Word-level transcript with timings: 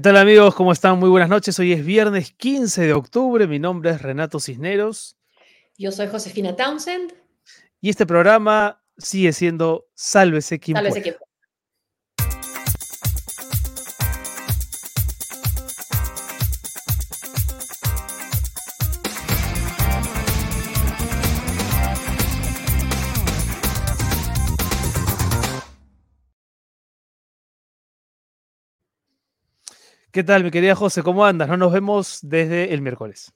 ¿Qué 0.00 0.04
tal 0.04 0.16
amigos? 0.16 0.54
¿Cómo 0.54 0.72
están? 0.72 0.98
Muy 0.98 1.10
buenas 1.10 1.28
noches. 1.28 1.58
Hoy 1.58 1.74
es 1.74 1.84
viernes 1.84 2.32
15 2.32 2.86
de 2.86 2.94
octubre. 2.94 3.46
Mi 3.46 3.58
nombre 3.58 3.90
es 3.90 4.00
Renato 4.00 4.40
Cisneros. 4.40 5.18
Yo 5.76 5.92
soy 5.92 6.06
Josefina 6.06 6.56
Townsend. 6.56 7.12
Y 7.82 7.90
este 7.90 8.06
programa 8.06 8.82
sigue 8.96 9.34
siendo 9.34 9.90
Sálvese 9.92 10.58
quien 10.58 10.78
Sálvese 10.78 11.02
Quien 11.02 11.16
¿Qué 30.12 30.24
tal, 30.24 30.42
mi 30.42 30.50
querida 30.50 30.74
José? 30.74 31.04
¿Cómo 31.04 31.24
andas? 31.24 31.48
No 31.48 31.56
nos 31.56 31.72
vemos 31.72 32.18
desde 32.22 32.74
el 32.74 32.82
miércoles. 32.82 33.32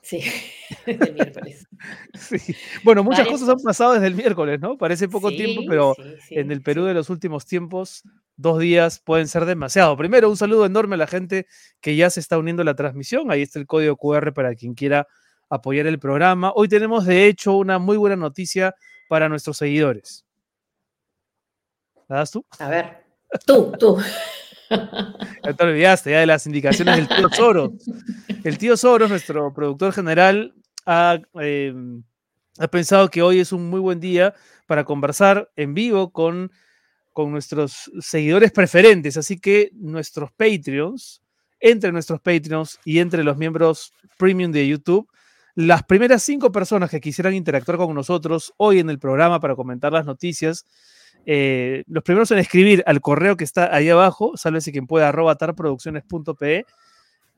Sí, 0.00 0.20
desde 0.86 1.08
el 1.08 1.14
miércoles. 1.14 1.66
sí. 2.14 2.54
Bueno, 2.84 3.02
muchas 3.02 3.26
cosas 3.26 3.48
han 3.48 3.58
pasado 3.58 3.94
desde 3.94 4.06
el 4.06 4.14
miércoles, 4.14 4.60
¿no? 4.60 4.78
Parece 4.78 5.08
poco 5.08 5.30
tiempo, 5.30 5.62
pero 5.68 5.96
en 6.30 6.52
el 6.52 6.62
Perú 6.62 6.84
de 6.84 6.94
los 6.94 7.10
últimos 7.10 7.46
tiempos, 7.46 8.04
dos 8.36 8.60
días 8.60 9.00
pueden 9.00 9.26
ser 9.26 9.44
demasiado. 9.44 9.96
Primero, 9.96 10.30
un 10.30 10.36
saludo 10.36 10.66
enorme 10.66 10.94
a 10.94 10.98
la 10.98 11.08
gente 11.08 11.46
que 11.80 11.96
ya 11.96 12.08
se 12.10 12.20
está 12.20 12.38
uniendo 12.38 12.62
a 12.62 12.66
la 12.66 12.76
transmisión. 12.76 13.32
Ahí 13.32 13.42
está 13.42 13.58
el 13.58 13.66
código 13.66 13.96
QR 13.96 14.32
para 14.32 14.54
quien 14.54 14.74
quiera 14.74 15.08
apoyar 15.50 15.88
el 15.88 15.98
programa. 15.98 16.52
Hoy 16.54 16.68
tenemos, 16.68 17.06
de 17.06 17.26
hecho, 17.26 17.56
una 17.56 17.80
muy 17.80 17.96
buena 17.96 18.14
noticia 18.14 18.76
para 19.08 19.28
nuestros 19.28 19.56
seguidores. 19.56 20.24
¿La 22.06 22.18
das 22.18 22.30
tú? 22.30 22.46
A 22.60 22.68
ver, 22.68 23.04
tú, 23.44 23.72
tú. 23.80 23.98
Ya 24.70 25.52
te 25.52 25.64
olvidaste 25.64 26.10
ya 26.10 26.20
de 26.20 26.26
las 26.26 26.46
indicaciones 26.46 26.96
del 26.96 27.08
tío 27.08 27.28
Soros. 27.30 27.72
El 28.44 28.58
tío 28.58 28.76
Soros, 28.76 29.10
nuestro 29.10 29.52
productor 29.52 29.92
general, 29.92 30.54
em, 31.40 32.02
ha, 32.58 32.68
pensado 32.68 33.08
que 33.08 33.22
hoy 33.22 33.40
es 33.40 33.52
un 33.52 33.68
muy 33.68 33.80
buen 33.80 34.00
día 34.00 34.34
para 34.66 34.84
conversar 34.84 35.50
en 35.56 35.74
vivo 35.74 36.12
con, 36.12 36.50
con 37.12 37.30
nuestros 37.30 37.90
seguidores 38.00 38.52
preferentes. 38.52 39.16
Así 39.16 39.38
que 39.38 39.70
nuestros 39.74 40.32
Patreons, 40.32 41.22
entre 41.60 41.92
nuestros 41.92 42.20
Patreons 42.20 42.78
y 42.84 42.98
entre 42.98 43.24
los 43.24 43.36
miembros 43.36 43.92
premium 44.18 44.52
de 44.52 44.66
YouTube, 44.66 45.08
las 45.54 45.84
primeras 45.84 46.22
cinco 46.22 46.50
personas 46.50 46.90
que 46.90 47.00
quisieran 47.00 47.34
interactuar 47.34 47.78
con 47.78 47.94
nosotros 47.94 48.52
hoy 48.56 48.80
en 48.80 48.90
el 48.90 48.98
programa 48.98 49.38
para 49.40 49.54
comentar 49.54 49.92
las 49.92 50.04
noticias 50.04 50.66
eh, 51.26 51.84
los 51.86 52.02
primeros 52.02 52.30
en 52.30 52.38
escribir 52.38 52.82
al 52.86 53.00
correo 53.00 53.36
que 53.36 53.44
está 53.44 53.74
ahí 53.74 53.88
abajo, 53.88 54.36
sálvese 54.36 54.72
quien 54.72 54.86
pueda, 54.86 55.08
arroba 55.08 55.36
tarproducciones.pe, 55.36 56.66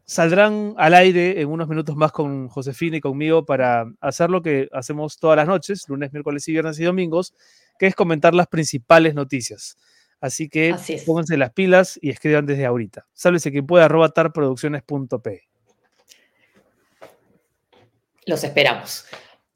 saldrán 0.04 0.74
al 0.76 0.94
aire 0.94 1.41
en 1.41 1.48
unos 1.48 1.69
minutos 1.69 1.97
más 1.97 2.12
con 2.12 2.48
Josefina 2.48 2.97
y 2.97 3.00
conmigo 3.00 3.44
para 3.44 3.86
hacer 4.00 4.30
lo 4.30 4.42
que 4.42 4.69
hacemos 4.72 5.19
todas 5.19 5.36
las 5.36 5.47
noches, 5.47 5.88
lunes, 5.88 6.12
miércoles 6.12 6.47
y 6.48 6.52
viernes 6.52 6.78
y 6.78 6.84
domingos, 6.84 7.34
que 7.78 7.86
es 7.86 7.94
comentar 7.94 8.34
las 8.34 8.47
principales 8.47 9.14
noticias. 9.14 9.76
Así 10.20 10.48
que 10.48 10.74
pónganse 11.04 11.36
las 11.36 11.53
pilas 11.53 11.98
y 12.00 12.10
escriban 12.10 12.47
desde 12.47 12.64
ahorita. 12.64 13.06
Sálvese 13.12 13.53
quien 13.53 13.66
pueda, 13.66 13.84
arroba 13.84 14.08
tarproducciones.pe. 14.08 15.42
Los 18.24 18.42
esperamos. 18.42 19.06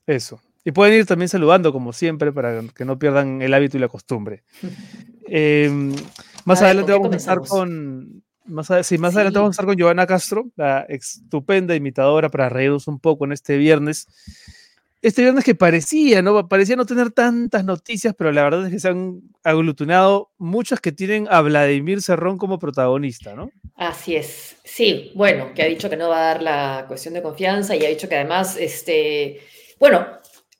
Eso. 0.06 0.41
Y 0.65 0.72
pueden 0.72 0.94
ir 0.94 1.06
también 1.06 1.28
saludando, 1.28 1.72
como 1.72 1.93
siempre, 1.93 2.32
para 2.32 2.62
que 2.75 2.84
no 2.84 2.98
pierdan 2.98 3.41
el 3.41 3.54
hábito 3.54 3.76
y 3.76 3.81
la 3.81 3.88
costumbre. 3.88 4.43
Em, 5.32 5.94
más 6.44 6.60
adelante 6.60 6.91
vamos 6.91 7.12
a 7.12 7.16
estar 7.16 7.38
con. 7.47 8.25
Más, 8.47 8.69
sí, 8.82 8.98
más 8.98 9.15
adelante 9.15 9.38
vamos 9.38 9.53
a 9.53 9.54
estar 9.54 9.66
con 9.66 9.76
Giovanna 9.76 10.04
Castro, 10.04 10.50
la 10.56 10.81
estupenda 10.88 11.76
imitadora, 11.76 12.28
para 12.31 12.48
reírnos 12.48 12.88
un 12.88 12.98
poco 12.98 13.26
en 13.26 13.32
este 13.32 13.56
viernes. 13.56 14.09
Este 15.03 15.22
viernes 15.22 15.44
que 15.44 15.54
parecía, 15.54 16.21
¿no? 16.21 16.48
Parecía 16.48 16.75
no 16.75 16.84
tener 16.84 17.12
tantas 17.12 17.65
noticias, 17.65 18.12
pero 18.19 18.32
la 18.32 18.42
verdad 18.42 18.66
es 18.66 18.72
que 18.72 18.81
se 18.81 18.88
han 18.88 19.22
aglutinado 19.44 20.32
muchas 20.37 20.81
que 20.81 20.91
tienen 20.91 21.28
a 21.31 21.41
Vladimir 21.42 22.03
Cerrón 22.03 22.37
como 22.37 22.59
protagonista, 22.59 23.37
¿no? 23.37 23.53
Así 23.77 24.16
es. 24.16 24.56
Sí, 24.65 25.12
bueno, 25.15 25.54
que 25.54 25.62
ha 25.62 25.66
dicho 25.66 25.88
que 25.88 25.97
no 25.97 26.09
va 26.09 26.19
a 26.19 26.27
dar 26.27 26.42
la 26.42 26.84
cuestión 26.88 27.15
de 27.15 27.22
confianza 27.22 27.77
y 27.77 27.87
ha 27.87 27.88
dicho 27.88 28.09
que 28.09 28.16
además, 28.16 28.56
este, 28.59 29.41
bueno, 29.78 30.06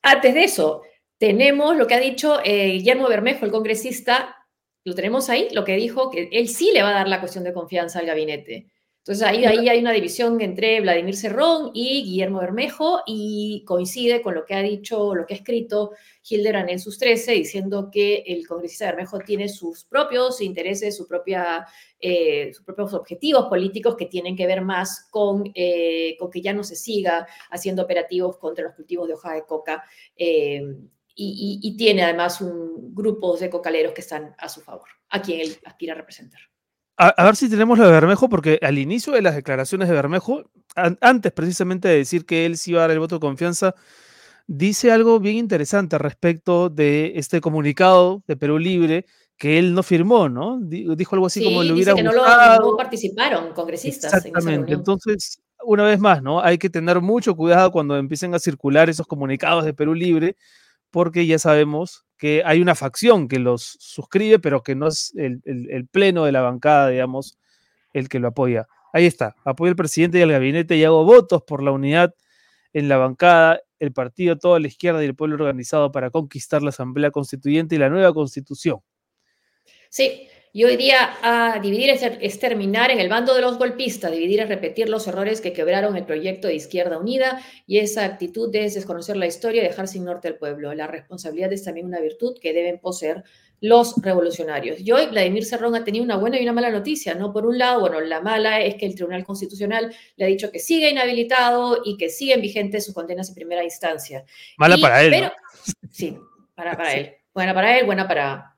antes 0.03 0.34
de 0.34 0.44
eso, 0.44 0.83
tenemos 1.19 1.77
lo 1.77 1.87
que 1.87 1.94
ha 1.94 2.00
dicho 2.00 2.41
eh, 2.44 2.72
Guillermo 2.72 3.09
Bermejo, 3.09 3.44
el 3.44 3.50
congresista, 3.50 4.37
lo 4.84 4.94
tenemos 4.94 5.28
ahí, 5.28 5.49
lo 5.53 5.65
que 5.65 5.77
dijo 5.77 6.11
que 6.11 6.28
él 6.33 6.49
sí 6.49 6.71
le 6.72 6.83
va 6.83 6.91
a 6.91 6.94
dar 6.94 7.09
la 7.09 7.21
cuestión 7.21 7.44
de 7.44 7.53
confianza 7.53 7.99
al 7.99 8.06
gabinete. 8.06 8.72
Entonces 9.00 9.27
ahí, 9.27 9.47
ahí 9.47 9.66
hay 9.66 9.81
una 9.81 9.93
división 9.93 10.38
entre 10.43 10.78
Vladimir 10.83 11.16
Cerrón 11.16 11.71
y 11.72 12.05
Guillermo 12.05 12.41
Bermejo 12.41 13.00
y 13.06 13.65
coincide 13.66 14.21
con 14.21 14.34
lo 14.34 14.44
que 14.44 14.55
ha 14.55 14.61
dicho, 14.61 15.15
lo 15.15 15.25
que 15.25 15.33
ha 15.33 15.38
escrito 15.38 15.93
Hilderan 16.22 16.69
en 16.69 16.78
sus 16.78 16.99
13, 16.99 17.33
diciendo 17.33 17.88
que 17.91 18.16
el 18.27 18.47
congresista 18.47 18.87
Bermejo 18.87 19.19
tiene 19.21 19.49
sus 19.49 19.84
propios 19.84 20.43
intereses, 20.43 20.99
su 20.99 21.09
propia, 21.09 21.66
eh, 21.99 22.53
sus 22.53 22.62
propios 22.62 22.93
objetivos 22.93 23.47
políticos 23.47 23.97
que 23.97 24.05
tienen 24.05 24.37
que 24.37 24.47
ver 24.47 24.61
más 24.61 25.09
con, 25.11 25.50
eh, 25.55 26.15
con 26.19 26.31
que 26.31 26.43
ya 26.43 26.53
no 26.53 26.62
se 26.62 26.77
siga 26.77 27.27
haciendo 27.50 27.84
operativos 27.84 28.37
contra 28.37 28.65
los 28.65 28.75
cultivos 28.75 29.09
de 29.09 29.15
hoja 29.15 29.32
de 29.32 29.47
coca. 29.47 29.82
Eh, 30.15 30.61
y, 31.15 31.59
y, 31.62 31.77
tiene 31.77 32.03
además 32.03 32.41
un 32.41 32.94
grupo 32.94 33.37
de 33.37 33.50
cocaleros 33.50 33.93
que 33.93 34.00
están 34.00 34.34
a 34.38 34.49
su 34.49 34.62
favor, 34.62 34.88
a 35.11 35.21
quien 35.21 35.41
él 35.41 35.56
aspira 35.65 35.93
a 35.93 35.97
representar. 35.97 36.41
A, 37.03 37.25
ver 37.25 37.34
si 37.34 37.49
tenemos 37.49 37.78
lo 37.78 37.87
de 37.87 37.93
Bermejo, 37.93 38.28
porque 38.28 38.59
al 38.61 38.76
inicio 38.76 39.14
de 39.14 39.23
las 39.23 39.35
declaraciones 39.35 39.88
de 39.88 39.94
Bermejo, 39.94 40.44
antes 40.75 41.32
precisamente 41.32 41.88
de 41.88 41.97
decir 41.97 42.26
que 42.26 42.44
él 42.44 42.58
sí 42.58 42.73
iba 42.73 42.81
a 42.81 42.82
dar 42.82 42.91
el 42.91 42.99
voto 42.99 43.14
de 43.14 43.20
confianza, 43.20 43.75
dice 44.47 44.93
algo 44.93 45.19
bien 45.19 45.37
interesante 45.37 45.97
respecto 45.97 46.69
de 46.69 47.12
este 47.17 47.41
comunicado 47.41 48.23
de 48.26 48.37
Perú 48.37 48.58
Libre 48.58 49.06
que 49.38 49.58
él 49.58 49.73
no 49.73 49.82
firmó, 49.82 50.29
¿no? 50.29 50.58
Dijo 50.61 51.14
algo 51.14 51.26
así 51.26 51.43
como 51.43 51.62
le 51.62 51.73
hubiera 51.73 51.94
que 51.94 52.02
gustado. 52.02 52.70
No, 52.73 52.76
participaron 52.76 53.55
congresistas. 53.55 54.12
Exactamente. 54.12 54.75
Entonces, 54.75 55.41
una 55.64 55.85
vez 55.85 55.99
más, 55.99 56.23
¿no? 56.23 56.43
Hay 56.43 56.58
que 56.58 56.69
tener 56.69 57.00
mucho 57.00 57.35
cuidado 57.35 57.70
cuando 57.70 57.96
empiecen 57.96 58.35
a 58.35 58.38
circular 58.38 58.91
esos 58.91 59.06
comunicados 59.06 59.64
de 59.64 59.73
Perú 59.73 59.94
Libre, 59.94 60.37
porque 60.91 61.26
ya 61.26 61.38
sabemos 61.38 62.05
que 62.20 62.43
hay 62.44 62.61
una 62.61 62.75
facción 62.75 63.28
que 63.28 63.38
los 63.38 63.78
suscribe, 63.81 64.38
pero 64.38 64.62
que 64.62 64.75
no 64.75 64.88
es 64.88 65.14
el, 65.17 65.88
pleno 65.90 66.26
de 66.26 66.32
la 66.32 66.43
bancada, 66.43 66.90
digamos, 66.90 67.38
el 67.94 68.11
que 68.11 68.19
lo 68.19 68.28
apoya. 68.28 68.69
Ahí 68.93 69.06
está, 69.06 69.34
apoyo 69.43 69.70
al 69.70 69.76
presidente 69.76 70.19
y 70.19 70.22
al 70.22 70.31
gabinete 70.31 70.76
y 70.76 70.84
hago 70.84 71.02
votos 71.02 71.43
por 71.43 71.62
la 71.62 71.72
unidad 71.72 72.14
en 72.75 72.90
la 72.90 72.99
bancada, 72.99 73.62
el 73.78 73.94
partido, 73.94 74.37
toda 74.37 74.61
la 74.61 74.69
izquierda 74.69 75.02
y 75.02 75.06
el 75.06 75.14
pueblo 75.17 75.37
organizado 75.37 75.90
para 75.93 76.11
conquistar 76.11 76.62
la 76.62 76.69
Asamblea 76.69 77.11
Constituyente 77.11 77.76
y 77.76 77.78
la 77.78 77.88
nueva 77.88 78.12
Constitución. 78.12 78.81
Sí, 79.88 80.28
y 80.52 80.64
hoy 80.64 80.76
día 80.76 81.17
a 81.23 81.61
dividir 81.61 81.91
es, 81.91 82.38
terminar 82.41 82.91
en 82.91 82.99
el 82.99 83.08
bando 83.08 83.35
de 83.35 83.41
los 83.41 83.56
golpistas, 83.56 84.11
dividir 84.11 84.41
es 84.41 84.49
repetir 84.49 84.88
los 84.88 85.06
errores 85.06 85.41
que 85.41 85.52
quebraron 85.52 85.97
el 85.97 86.05
proyecto 86.05 86.49
de 86.49 86.55
Izquierda 86.55 86.99
Unida 86.99 87.41
y 87.67 87.79
esa 87.79 88.05
actitud 88.05 88.55
es 88.55 88.75
desconocer 88.75 89.17
la 89.17 89.26
historia 89.26 89.62
y 89.62 89.67
dejar 89.67 89.87
sin 89.87 90.05
norte 90.05 90.26
al 90.26 90.37
pueblo. 90.37 90.75
La 90.75 90.88
responsabilidad 90.88 91.52
es 91.52 91.62
también 91.62 91.87
una 91.87 92.00
virtud 92.00 92.37
que 92.41 92.52
deben 92.52 92.81
poseer 92.81 93.23
los 93.61 93.94
revolucionarios. 94.02 94.81
Y 94.81 94.91
hoy 94.91 95.06
Vladimir 95.06 95.44
Cerrón 95.44 95.76
ha 95.76 95.85
tenido 95.85 96.05
una 96.05 96.17
buena 96.17 96.41
y 96.41 96.43
una 96.43 96.53
mala 96.53 96.70
noticia, 96.70 97.14
¿no? 97.14 97.32
Por 97.32 97.46
un 97.46 97.58
lado, 97.58 97.81
bueno, 97.81 98.00
la 98.00 98.20
mala 98.20 98.61
es 98.61 98.75
que 98.75 98.87
el 98.87 98.94
Tribunal 98.94 99.23
Constitucional 99.23 99.94
le 100.17 100.25
ha 100.25 100.29
dicho 100.29 100.50
que 100.50 100.58
sigue 100.58 100.91
inhabilitado 100.91 101.82
y 101.85 101.96
que 101.96 102.08
siguen 102.08 102.41
vigentes 102.41 102.87
sus 102.87 102.94
condenas 102.94 103.29
en 103.29 103.35
primera 103.35 103.62
instancia. 103.62 104.25
Mala 104.56 104.79
para 104.79 105.03
él. 105.03 105.31
Sí, 105.91 106.17
para, 106.55 106.76
para 106.76 106.94
él. 106.94 107.14
Buena 107.32 107.55
para 107.55 107.79
él, 107.79 107.87
buena 107.87 108.08
para, 108.08 108.56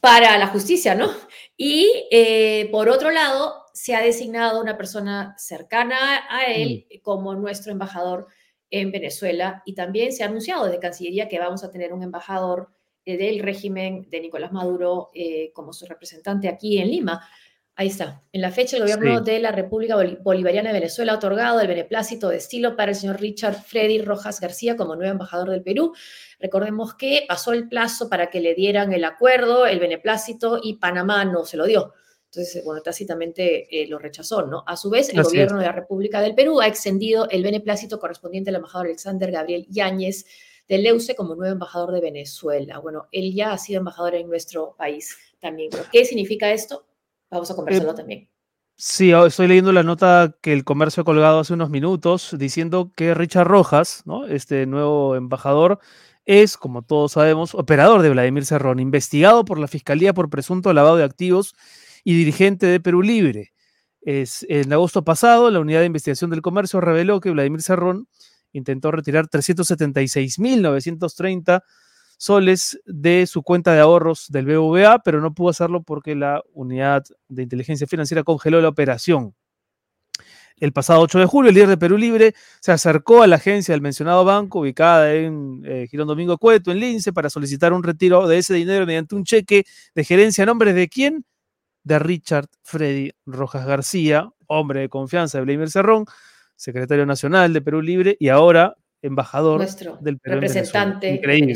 para 0.00 0.38
la 0.38 0.46
justicia, 0.48 0.94
¿no? 0.94 1.10
Y 1.56 2.06
eh, 2.10 2.68
por 2.70 2.88
otro 2.88 3.10
lado, 3.10 3.64
se 3.72 3.94
ha 3.94 4.00
designado 4.00 4.60
una 4.60 4.76
persona 4.76 5.34
cercana 5.38 6.26
a 6.30 6.46
él 6.46 6.86
mm. 6.90 7.02
como 7.02 7.34
nuestro 7.34 7.72
embajador 7.72 8.26
en 8.70 8.90
Venezuela 8.90 9.62
y 9.64 9.74
también 9.74 10.12
se 10.12 10.22
ha 10.22 10.26
anunciado 10.26 10.64
desde 10.64 10.80
Cancillería 10.80 11.28
que 11.28 11.38
vamos 11.38 11.64
a 11.64 11.70
tener 11.70 11.92
un 11.92 12.02
embajador 12.02 12.70
eh, 13.04 13.16
del 13.16 13.40
régimen 13.40 14.06
de 14.10 14.20
Nicolás 14.20 14.52
Maduro 14.52 15.10
eh, 15.14 15.52
como 15.54 15.72
su 15.72 15.86
representante 15.86 16.48
aquí 16.48 16.78
en 16.78 16.90
Lima. 16.90 17.26
Ahí 17.80 17.86
está. 17.86 18.24
En 18.32 18.40
la 18.40 18.50
fecha, 18.50 18.76
el 18.76 18.82
gobierno 18.82 19.20
de 19.20 19.38
la 19.38 19.52
República 19.52 19.94
Bolivariana 20.24 20.70
de 20.70 20.80
Venezuela 20.80 21.12
ha 21.12 21.14
otorgado 21.14 21.60
el 21.60 21.68
beneplácito 21.68 22.28
de 22.28 22.38
estilo 22.38 22.74
para 22.74 22.90
el 22.90 22.96
señor 22.96 23.20
Richard 23.20 23.54
Freddy 23.54 24.02
Rojas 24.02 24.40
García 24.40 24.76
como 24.76 24.96
nuevo 24.96 25.12
embajador 25.12 25.50
del 25.50 25.62
Perú. 25.62 25.94
Recordemos 26.40 26.96
que 26.96 27.24
pasó 27.28 27.52
el 27.52 27.68
plazo 27.68 28.08
para 28.08 28.30
que 28.30 28.40
le 28.40 28.56
dieran 28.56 28.92
el 28.92 29.04
acuerdo, 29.04 29.64
el 29.64 29.78
beneplácito, 29.78 30.58
y 30.60 30.78
Panamá 30.78 31.24
no 31.24 31.44
se 31.44 31.56
lo 31.56 31.66
dio. 31.66 31.92
Entonces, 32.24 32.64
bueno, 32.64 32.82
tácitamente 32.82 33.68
eh, 33.70 33.86
lo 33.86 34.00
rechazó, 34.00 34.44
¿no? 34.44 34.64
A 34.66 34.76
su 34.76 34.90
vez, 34.90 35.10
el 35.10 35.22
gobierno 35.22 35.60
de 35.60 35.66
la 35.66 35.72
República 35.72 36.20
del 36.20 36.34
Perú 36.34 36.60
ha 36.60 36.66
extendido 36.66 37.28
el 37.30 37.44
beneplácito 37.44 38.00
correspondiente 38.00 38.50
al 38.50 38.56
embajador 38.56 38.88
Alexander 38.88 39.30
Gabriel 39.30 39.68
Yáñez 39.70 40.26
de 40.66 40.78
Leuce 40.78 41.14
como 41.14 41.36
nuevo 41.36 41.52
embajador 41.52 41.92
de 41.92 42.00
Venezuela. 42.00 42.80
Bueno, 42.80 43.06
él 43.12 43.32
ya 43.32 43.52
ha 43.52 43.58
sido 43.58 43.78
embajador 43.78 44.16
en 44.16 44.28
nuestro 44.28 44.74
país 44.76 45.16
también. 45.38 45.70
¿Qué 45.92 46.04
significa 46.04 46.50
esto? 46.50 46.87
Vamos 47.30 47.50
a 47.50 47.54
conversarlo 47.54 47.92
eh, 47.92 47.94
también. 47.94 48.28
Sí, 48.76 49.10
estoy 49.10 49.48
leyendo 49.48 49.72
la 49.72 49.82
nota 49.82 50.36
que 50.40 50.52
el 50.52 50.64
comercio 50.64 51.00
ha 51.00 51.04
colgado 51.04 51.40
hace 51.40 51.52
unos 51.52 51.68
minutos 51.68 52.36
diciendo 52.38 52.92
que 52.94 53.12
Richard 53.12 53.48
Rojas, 53.48 54.02
¿no? 54.04 54.26
este 54.26 54.66
nuevo 54.66 55.16
embajador, 55.16 55.80
es, 56.24 56.56
como 56.56 56.82
todos 56.82 57.12
sabemos, 57.12 57.54
operador 57.54 58.02
de 58.02 58.10
Vladimir 58.10 58.44
Cerrón, 58.44 58.78
investigado 58.78 59.44
por 59.44 59.58
la 59.58 59.66
Fiscalía 59.66 60.14
por 60.14 60.30
presunto 60.30 60.72
lavado 60.72 60.96
de 60.96 61.04
activos 61.04 61.54
y 62.04 62.16
dirigente 62.16 62.66
de 62.66 62.80
Perú 62.80 63.02
Libre. 63.02 63.52
Es, 64.00 64.46
en 64.48 64.72
agosto 64.72 65.04
pasado, 65.04 65.50
la 65.50 65.58
Unidad 65.58 65.80
de 65.80 65.86
Investigación 65.86 66.30
del 66.30 66.42
Comercio 66.42 66.80
reveló 66.80 67.20
que 67.20 67.30
Vladimir 67.30 67.62
Cerrón 67.62 68.06
intentó 68.52 68.92
retirar 68.92 69.28
376.930 69.28 71.62
soles 72.18 72.80
de 72.84 73.26
su 73.26 73.42
cuenta 73.42 73.72
de 73.72 73.80
ahorros 73.80 74.26
del 74.28 74.44
BVA, 74.44 74.98
pero 75.02 75.20
no 75.20 75.32
pudo 75.32 75.50
hacerlo 75.50 75.82
porque 75.82 76.14
la 76.14 76.42
unidad 76.52 77.04
de 77.28 77.44
inteligencia 77.44 77.86
financiera 77.86 78.24
congeló 78.24 78.60
la 78.60 78.68
operación. 78.68 79.34
El 80.56 80.72
pasado 80.72 81.00
8 81.02 81.20
de 81.20 81.26
julio, 81.26 81.50
el 81.50 81.54
líder 81.54 81.68
de 81.68 81.76
Perú 81.76 81.96
Libre 81.96 82.34
se 82.60 82.72
acercó 82.72 83.22
a 83.22 83.28
la 83.28 83.36
agencia 83.36 83.72
del 83.72 83.80
mencionado 83.80 84.24
banco, 84.24 84.58
ubicada 84.58 85.14
en 85.14 85.62
eh, 85.64 85.86
Girón 85.88 86.08
Domingo 86.08 86.36
Cueto, 86.36 86.72
en 86.72 86.80
Lince, 86.80 87.12
para 87.12 87.30
solicitar 87.30 87.72
un 87.72 87.84
retiro 87.84 88.26
de 88.26 88.38
ese 88.38 88.54
dinero 88.54 88.84
mediante 88.84 89.14
un 89.14 89.22
cheque 89.22 89.64
de 89.94 90.04
gerencia 90.04 90.42
a 90.42 90.46
nombre 90.46 90.72
de 90.72 90.88
quién? 90.88 91.24
De 91.84 92.00
Richard 92.00 92.48
Freddy 92.64 93.12
Rojas 93.24 93.64
García, 93.64 94.28
hombre 94.48 94.80
de 94.80 94.88
confianza 94.88 95.38
de 95.38 95.44
Vladimir 95.44 95.70
Cerrón, 95.70 96.06
secretario 96.56 97.06
nacional 97.06 97.52
de 97.52 97.62
Perú 97.62 97.80
Libre 97.80 98.16
y 98.18 98.28
ahora 98.28 98.74
embajador 99.00 99.64
del 100.00 100.18
Perú. 100.18 100.34
Representante 100.40 101.08
Increíble, 101.08 101.54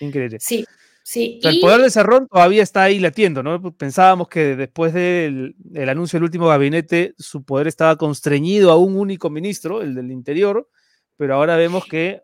Increíble. 0.00 0.38
Sí, 0.40 0.64
sí. 1.02 1.40
El 1.42 1.60
poder 1.60 1.80
de 1.80 1.90
Cerrón 1.90 2.28
todavía 2.28 2.62
está 2.62 2.84
ahí 2.84 2.98
latiendo, 2.98 3.42
¿no? 3.42 3.60
Pensábamos 3.76 4.28
que 4.28 4.56
después 4.56 4.92
del 4.92 5.54
anuncio 5.88 6.18
del 6.18 6.24
último 6.24 6.48
gabinete, 6.48 7.14
su 7.18 7.44
poder 7.44 7.66
estaba 7.66 7.96
constreñido 7.96 8.70
a 8.70 8.76
un 8.76 8.96
único 8.96 9.30
ministro, 9.30 9.82
el 9.82 9.94
del 9.94 10.10
Interior, 10.10 10.68
pero 11.16 11.34
ahora 11.34 11.56
vemos 11.56 11.84
que 11.86 12.22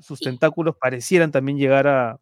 sus 0.00 0.20
tentáculos 0.20 0.76
parecieran 0.80 1.30
también 1.30 1.58
llegar 1.58 1.86
a, 1.86 2.18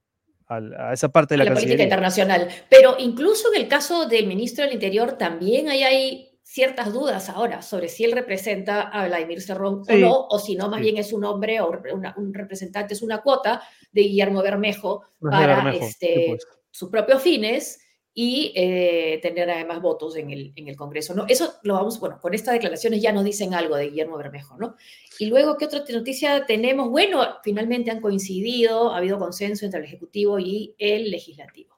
esa 0.93 1.09
parte 1.09 1.35
de 1.35 1.39
la, 1.39 1.45
la 1.45 1.55
política 1.55 1.83
internacional. 1.83 2.49
Pero 2.69 2.97
incluso 2.99 3.53
en 3.53 3.63
el 3.63 3.69
caso 3.69 4.07
del 4.07 4.27
ministro 4.27 4.65
del 4.65 4.75
Interior 4.75 5.17
también 5.19 5.69
hay, 5.69 5.83
hay 5.83 6.34
ciertas 6.55 6.93
dudas 6.93 7.29
ahora 7.31 7.63
sobre 7.63 7.89
si 7.89 8.05
él 8.05 8.13
representa 8.13 8.83
a 8.83 9.09
Vladimir 9.09 9.43
Cerrón 9.43 9.83
o 9.89 9.95
no, 9.97 10.29
o 10.29 10.39
si 10.39 10.55
no, 10.55 10.69
más 10.69 10.81
bien 10.81 10.99
es 10.99 11.13
un 11.13 11.25
hombre 11.25 11.61
o 11.61 11.73
un 12.17 12.33
representante, 12.33 12.95
es 12.95 13.03
una 13.03 13.23
cuota 13.23 13.61
de 13.91 14.03
Guillermo 14.03 14.41
Bermejo 14.41 15.03
para 15.21 15.75
este, 15.75 16.27
pues. 16.29 16.47
sus 16.71 16.91
propios 16.91 17.21
fines 17.23 17.81
y 18.15 18.53
eh, 18.55 19.19
tener 19.21 19.51
además 19.51 19.83
votos 19.83 20.15
en 20.15 20.31
el, 20.31 20.53
en 20.55 20.69
el 20.69 20.77
Congreso. 20.77 21.13
¿no? 21.13 21.27
Eso 21.27 21.55
lo 21.65 21.75
vamos, 21.75 21.99
bueno, 21.99 22.21
con 22.21 22.35
estas 22.35 22.55
declaraciones 22.55 23.03
ya 23.03 23.11
nos 23.11 23.25
dicen 23.25 23.53
algo 23.53 23.75
de 23.75 23.89
Guillermo 23.89 24.17
Bermejo, 24.17 24.57
¿no? 24.57 24.77
Y 25.19 25.27
luego, 25.27 25.57
¿qué 25.57 25.65
otra 25.65 25.83
noticia 25.91 26.47
tenemos? 26.47 26.89
Bueno, 26.89 27.27
finalmente 27.43 27.91
han 27.91 28.01
coincidido, 28.01 28.93
ha 28.93 28.99
habido 28.99 29.19
consenso 29.19 29.65
entre 29.65 29.81
el 29.81 29.87
Ejecutivo 29.87 30.39
y 30.39 30.77
el 30.79 31.11
Legislativo. 31.11 31.77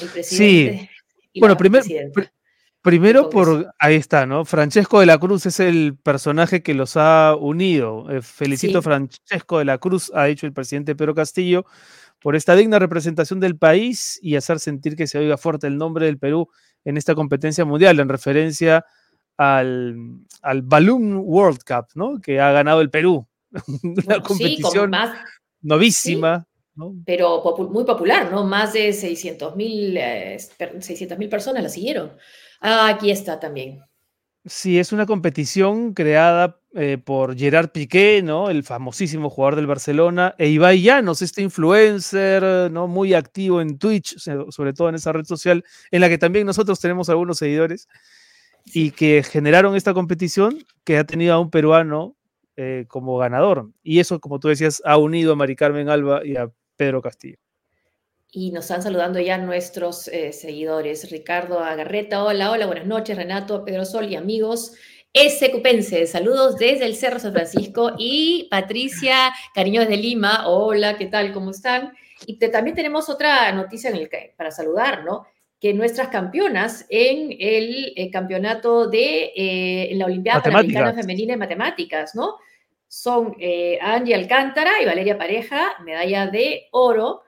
El 0.00 0.08
presidente. 0.08 0.90
Sí. 1.34 1.40
bueno, 1.40 1.54
primero, 1.58 1.84
Primero 2.82 3.28
por, 3.28 3.74
ahí 3.78 3.94
está, 3.96 4.24
¿no? 4.24 4.46
Francesco 4.46 5.00
de 5.00 5.06
la 5.06 5.18
Cruz 5.18 5.44
es 5.44 5.60
el 5.60 5.98
personaje 6.02 6.62
que 6.62 6.72
los 6.72 6.96
ha 6.96 7.36
unido. 7.36 8.10
Eh, 8.10 8.22
felicito 8.22 8.80
Francesco 8.80 9.58
de 9.58 9.66
la 9.66 9.76
Cruz, 9.76 10.10
ha 10.14 10.24
dicho 10.24 10.46
el 10.46 10.54
presidente 10.54 10.96
Pedro 10.96 11.14
Castillo, 11.14 11.66
por 12.20 12.36
esta 12.36 12.56
digna 12.56 12.78
representación 12.78 13.38
del 13.38 13.58
país 13.58 14.18
y 14.22 14.36
hacer 14.36 14.60
sentir 14.60 14.96
que 14.96 15.06
se 15.06 15.18
oiga 15.18 15.36
fuerte 15.36 15.66
el 15.66 15.76
nombre 15.76 16.06
del 16.06 16.18
Perú 16.18 16.48
en 16.84 16.96
esta 16.96 17.14
competencia 17.14 17.66
mundial, 17.66 18.00
en 18.00 18.08
referencia 18.08 18.86
al, 19.36 19.96
al 20.40 20.62
Balloon 20.62 21.20
World 21.22 21.60
Cup, 21.66 21.88
¿no? 21.94 22.18
Que 22.18 22.40
ha 22.40 22.50
ganado 22.52 22.80
el 22.80 22.88
Perú. 22.88 23.26
Una 23.82 24.20
competición 24.22 24.92
novísima. 25.60 26.46
Pero 27.04 27.42
muy 27.70 27.84
popular, 27.84 28.30
¿no? 28.30 28.44
Más 28.44 28.72
de 28.72 28.92
600 28.92 29.56
mil 29.56 29.96
eh, 29.96 30.38
personas 31.30 31.62
la 31.62 31.68
siguieron. 31.68 32.12
Ah, 32.60 32.88
aquí 32.88 33.10
está 33.10 33.38
también. 33.40 33.80
Sí, 34.46 34.78
es 34.78 34.92
una 34.92 35.04
competición 35.04 35.92
creada 35.92 36.60
eh, 36.74 36.96
por 36.96 37.36
Gerard 37.36 37.70
Piqué, 37.70 38.22
¿no? 38.22 38.48
El 38.48 38.62
famosísimo 38.64 39.28
jugador 39.28 39.56
del 39.56 39.66
Barcelona, 39.66 40.34
e 40.38 40.48
Ibai 40.48 40.80
Llanos, 40.80 41.20
este 41.20 41.42
influencer, 41.42 42.70
¿no? 42.70 42.86
Muy 42.86 43.12
activo 43.12 43.60
en 43.60 43.78
Twitch, 43.78 44.16
sobre 44.18 44.72
todo 44.72 44.88
en 44.88 44.94
esa 44.94 45.12
red 45.12 45.24
social, 45.24 45.64
en 45.90 46.00
la 46.00 46.08
que 46.08 46.16
también 46.16 46.46
nosotros 46.46 46.80
tenemos 46.80 47.10
algunos 47.10 47.38
seguidores, 47.38 47.86
y 48.64 48.92
que 48.92 49.22
generaron 49.22 49.76
esta 49.76 49.94
competición 49.94 50.64
que 50.84 50.98
ha 50.98 51.04
tenido 51.04 51.34
a 51.34 51.40
un 51.40 51.50
peruano 51.50 52.16
eh, 52.56 52.84
como 52.88 53.16
ganador. 53.18 53.70
Y 53.82 54.00
eso, 54.00 54.20
como 54.20 54.38
tú 54.38 54.48
decías, 54.48 54.82
ha 54.84 54.96
unido 54.96 55.32
a 55.32 55.36
Mari 55.36 55.56
Carmen 55.56 55.88
Alba 55.88 56.24
y 56.24 56.36
a 56.36 56.50
Pedro 56.80 57.02
Castillo. 57.02 57.36
Y 58.32 58.52
nos 58.52 58.64
están 58.64 58.80
saludando 58.80 59.20
ya 59.20 59.36
nuestros 59.36 60.08
eh, 60.08 60.32
seguidores. 60.32 61.10
Ricardo 61.10 61.60
Agarreta, 61.60 62.24
hola, 62.24 62.50
hola, 62.50 62.64
buenas 62.64 62.86
noches. 62.86 63.18
Renato, 63.18 63.66
Pedro 63.66 63.84
Sol 63.84 64.10
y 64.10 64.16
amigos. 64.16 64.72
Cupense, 65.52 66.06
saludos 66.06 66.56
desde 66.56 66.86
el 66.86 66.96
Cerro 66.96 67.18
San 67.18 67.34
Francisco. 67.34 67.92
Y 67.98 68.48
Patricia, 68.50 69.30
cariño 69.54 69.82
desde 69.82 69.98
Lima, 69.98 70.48
hola, 70.48 70.96
¿qué 70.96 71.04
tal? 71.04 71.34
¿Cómo 71.34 71.50
están? 71.50 71.92
Y 72.24 72.38
también 72.38 72.74
tenemos 72.74 73.10
otra 73.10 73.52
noticia 73.52 73.90
en 73.90 73.96
el, 73.96 74.08
para 74.34 74.50
saludar, 74.50 75.04
¿no? 75.04 75.26
Que 75.60 75.74
nuestras 75.74 76.08
campeonas 76.08 76.86
en 76.88 77.36
el, 77.38 77.92
eh, 77.94 78.10
campeonato 78.10 78.88
de 78.88 79.32
eh, 79.36 79.90
la 79.96 80.06
Olimpiada 80.06 80.42
Panamericana 80.42 80.94
Femenina 80.94 81.34
en 81.34 81.40
Matemáticas, 81.40 82.14
¿no? 82.14 82.38
Son 82.92 83.36
Angie 83.80 84.14
Alcántara 84.16 84.82
y 84.82 84.84
Valeria 84.84 85.16
Pareja, 85.16 85.74
medalla 85.84 86.26
de 86.26 86.68
oro 86.72 87.22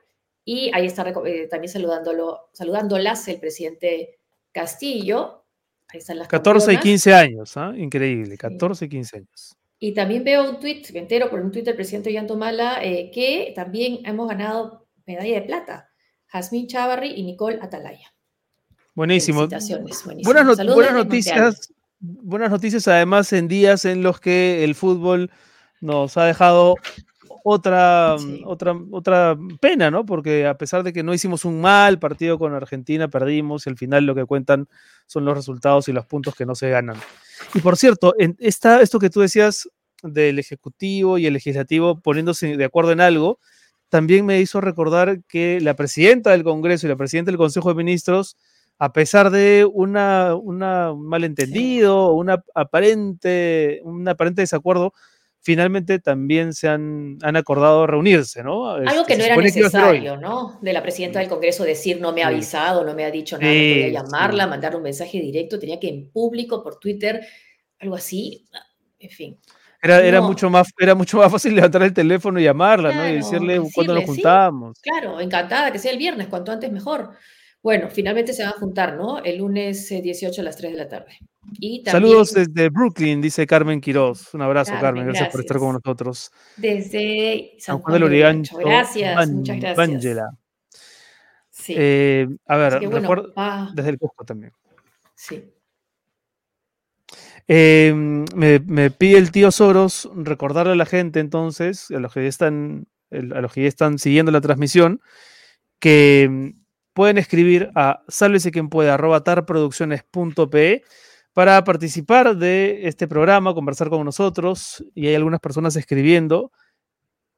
y 0.44 0.70
ahí 0.74 0.86
está 0.86 1.08
eh, 1.08 1.48
también 1.48 1.72
saludándolo, 1.72 2.48
saludándolas 2.52 3.26
el 3.28 3.38
presidente 3.38 4.18
Castillo. 4.50 5.44
Ahí 5.88 5.98
están 5.98 6.18
las 6.18 6.28
14 6.28 6.72
y 6.72 6.76
15 6.78 7.14
años, 7.14 7.56
¿ah? 7.56 7.72
increíble, 7.76 8.36
14 8.36 8.86
y 8.86 8.88
15 8.88 9.16
años. 9.18 9.56
Y 9.78 9.94
también 9.94 10.24
veo 10.24 10.48
un 10.48 10.60
tuit, 10.60 10.90
me 10.92 11.00
entero 11.00 11.28
por 11.28 11.40
un 11.40 11.50
tuit 11.50 11.64
del 11.64 11.76
presidente 11.76 12.12
Yantomala, 12.12 12.82
eh, 12.84 13.10
que 13.12 13.52
también 13.54 14.00
hemos 14.04 14.28
ganado 14.28 14.86
medalla 15.06 15.34
de 15.34 15.42
plata. 15.42 15.88
Jazmín 16.26 16.66
Chavarri 16.66 17.12
y 17.12 17.22
Nicole 17.24 17.58
Atalaya. 17.60 18.12
Buenísimo. 18.94 19.48
Buenas, 20.24 20.66
buenas 20.74 20.94
noticias. 20.94 21.72
Buenas 21.98 22.50
noticias 22.50 22.88
además 22.88 23.32
en 23.32 23.46
días 23.48 23.84
en 23.84 24.02
los 24.02 24.18
que 24.18 24.64
el 24.64 24.74
fútbol 24.74 25.30
nos 25.82 26.16
ha 26.16 26.24
dejado 26.24 26.76
otra, 27.44 28.16
otra, 28.44 28.74
otra 28.90 29.36
pena, 29.60 29.90
¿no? 29.90 30.06
Porque 30.06 30.46
a 30.46 30.56
pesar 30.56 30.82
de 30.82 30.92
que 30.92 31.02
no 31.02 31.12
hicimos 31.12 31.44
un 31.44 31.60
mal 31.60 31.98
partido 31.98 32.38
con 32.38 32.54
Argentina, 32.54 33.08
perdimos 33.08 33.66
y 33.66 33.70
al 33.70 33.76
final 33.76 34.06
lo 34.06 34.14
que 34.14 34.24
cuentan 34.24 34.68
son 35.06 35.24
los 35.24 35.36
resultados 35.36 35.88
y 35.88 35.92
los 35.92 36.06
puntos 36.06 36.34
que 36.34 36.46
no 36.46 36.54
se 36.54 36.70
ganan. 36.70 36.96
Y 37.54 37.60
por 37.60 37.76
cierto, 37.76 38.14
en 38.18 38.36
esta, 38.38 38.80
esto 38.80 38.98
que 38.98 39.10
tú 39.10 39.20
decías 39.20 39.68
del 40.02 40.38
Ejecutivo 40.38 41.18
y 41.18 41.26
el 41.26 41.34
Legislativo 41.34 42.00
poniéndose 42.00 42.56
de 42.56 42.64
acuerdo 42.64 42.92
en 42.92 43.00
algo, 43.00 43.38
también 43.88 44.24
me 44.24 44.40
hizo 44.40 44.60
recordar 44.60 45.22
que 45.28 45.60
la 45.60 45.74
presidenta 45.74 46.30
del 46.30 46.44
Congreso 46.44 46.86
y 46.86 46.90
la 46.90 46.96
presidenta 46.96 47.30
del 47.30 47.38
Consejo 47.38 47.68
de 47.68 47.74
Ministros, 47.74 48.36
a 48.78 48.92
pesar 48.92 49.30
de 49.30 49.68
una, 49.70 50.34
una 50.34 50.92
un 50.92 51.06
malentendido, 51.06 52.12
una 52.12 52.42
aparente, 52.54 53.80
un 53.84 54.08
aparente 54.08 54.42
desacuerdo, 54.42 54.94
finalmente 55.42 55.98
también 55.98 56.54
se 56.54 56.68
han, 56.68 57.18
han 57.20 57.36
acordado 57.36 57.86
reunirse, 57.86 58.42
¿no? 58.42 58.70
Algo 58.70 59.04
que 59.04 59.14
este, 59.14 59.18
no 59.18 59.24
era 59.24 59.36
necesario, 59.36 60.16
¿no? 60.16 60.58
De 60.62 60.72
la 60.72 60.82
presidenta 60.82 61.18
del 61.18 61.28
Congreso 61.28 61.64
decir 61.64 62.00
no 62.00 62.12
me 62.12 62.22
ha 62.22 62.28
avisado, 62.28 62.84
no 62.84 62.94
me 62.94 63.04
ha 63.04 63.10
dicho 63.10 63.36
nada, 63.36 63.52
no 63.52 63.58
podía 63.58 63.88
llamarla, 63.88 64.46
mandar 64.46 64.76
un 64.76 64.82
mensaje 64.82 65.20
directo, 65.20 65.58
tenía 65.58 65.80
que 65.80 65.88
en 65.88 66.10
público, 66.10 66.62
por 66.62 66.78
Twitter, 66.78 67.26
algo 67.80 67.96
así, 67.96 68.46
en 69.00 69.10
fin. 69.10 69.38
Era, 69.82 70.00
era, 70.00 70.20
mucho 70.20 70.48
más, 70.48 70.68
era 70.78 70.94
mucho 70.94 71.18
más 71.18 71.32
fácil 71.32 71.54
levantar 71.56 71.82
el 71.82 71.92
teléfono 71.92 72.38
y 72.38 72.44
llamarla, 72.44 72.94
¿no? 72.94 73.08
Y 73.08 73.14
decirle, 73.14 73.60
cuándo 73.74 73.94
nos 73.94 74.04
juntábamos. 74.04 74.80
claro, 74.80 75.20
encantada, 75.20 75.72
que 75.72 75.80
sea 75.80 75.90
el 75.90 75.98
viernes, 75.98 76.28
cuanto 76.28 76.52
antes 76.52 76.70
mejor. 76.70 77.10
Bueno, 77.62 77.88
finalmente 77.90 78.32
se 78.32 78.42
van 78.42 78.52
a 78.52 78.58
juntar, 78.58 78.96
¿no? 78.96 79.22
El 79.22 79.38
lunes 79.38 79.88
18 79.88 80.34
eh, 80.34 80.40
a 80.40 80.44
las 80.44 80.56
3 80.56 80.72
de 80.72 80.78
la 80.78 80.88
tarde. 80.88 81.18
Saludos 81.84 82.32
desde 82.32 82.68
Brooklyn, 82.70 83.20
dice 83.20 83.46
Carmen 83.46 83.80
Quiroz. 83.80 84.34
Un 84.34 84.42
abrazo, 84.42 84.72
Carmen. 84.80 85.04
Gracias, 85.04 85.28
por 85.28 85.40
estar 85.40 85.58
con 85.58 85.74
nosotros. 85.74 86.30
Desde 86.56 87.54
San 87.58 87.78
Juan 87.78 87.94
del 87.94 88.02
Origancho. 88.04 88.56
Gracias, 88.56 89.28
muchas 89.30 89.60
gracias. 89.60 90.30
Sí. 91.50 91.74
Eh, 91.76 92.28
a 92.46 92.56
ver, 92.56 92.80
desde 93.74 93.90
el 93.90 93.98
Cusco 93.98 94.24
también. 94.24 94.52
Sí. 95.14 95.52
Em, 97.46 98.24
me, 98.34 98.90
pide 98.90 99.18
el 99.18 99.30
tío 99.30 99.50
Soros 99.50 100.08
recordarle 100.16 100.72
a 100.72 100.76
la 100.76 100.86
gente 100.86 101.20
entonces, 101.20 101.90
a 101.90 101.98
los 101.98 102.12
que 102.12 102.22
ya 102.22 102.28
están, 102.28 102.86
a 103.10 103.40
los 103.40 103.52
que 103.52 103.62
ya 103.62 103.68
están 103.68 103.98
siguiendo 103.98 104.32
la 104.32 104.40
transmisión, 104.40 105.00
que 105.78 106.54
pueden 106.92 107.18
escribir 107.18 107.70
a 107.74 108.02
sálvese 108.08 108.50
quien 108.50 108.68
pueda, 108.68 108.96
tarproducciones.pe 109.22 110.82
para 111.32 111.64
participar 111.64 112.36
de 112.36 112.86
este 112.86 113.08
programa, 113.08 113.54
conversar 113.54 113.88
con 113.88 114.04
nosotros, 114.04 114.84
y 114.94 115.06
hay 115.06 115.14
algunas 115.14 115.40
personas 115.40 115.76
escribiendo, 115.76 116.52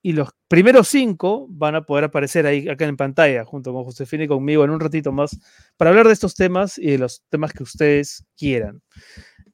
y 0.02 0.12
los 0.12 0.30
primeros 0.48 0.88
cinco 0.88 1.46
van 1.48 1.76
a 1.76 1.82
poder 1.82 2.04
aparecer 2.04 2.46
ahí 2.46 2.68
acá 2.68 2.84
en 2.84 2.96
pantalla, 2.96 3.44
junto 3.44 3.72
con 3.72 3.84
Josefina 3.84 4.24
y 4.24 4.28
conmigo 4.28 4.64
en 4.64 4.70
un 4.70 4.80
ratito 4.80 5.12
más, 5.12 5.38
para 5.76 5.90
hablar 5.90 6.06
de 6.06 6.12
estos 6.12 6.34
temas 6.34 6.76
y 6.76 6.90
de 6.90 6.98
los 6.98 7.22
temas 7.30 7.52
que 7.52 7.62
ustedes 7.62 8.26
quieran. 8.36 8.82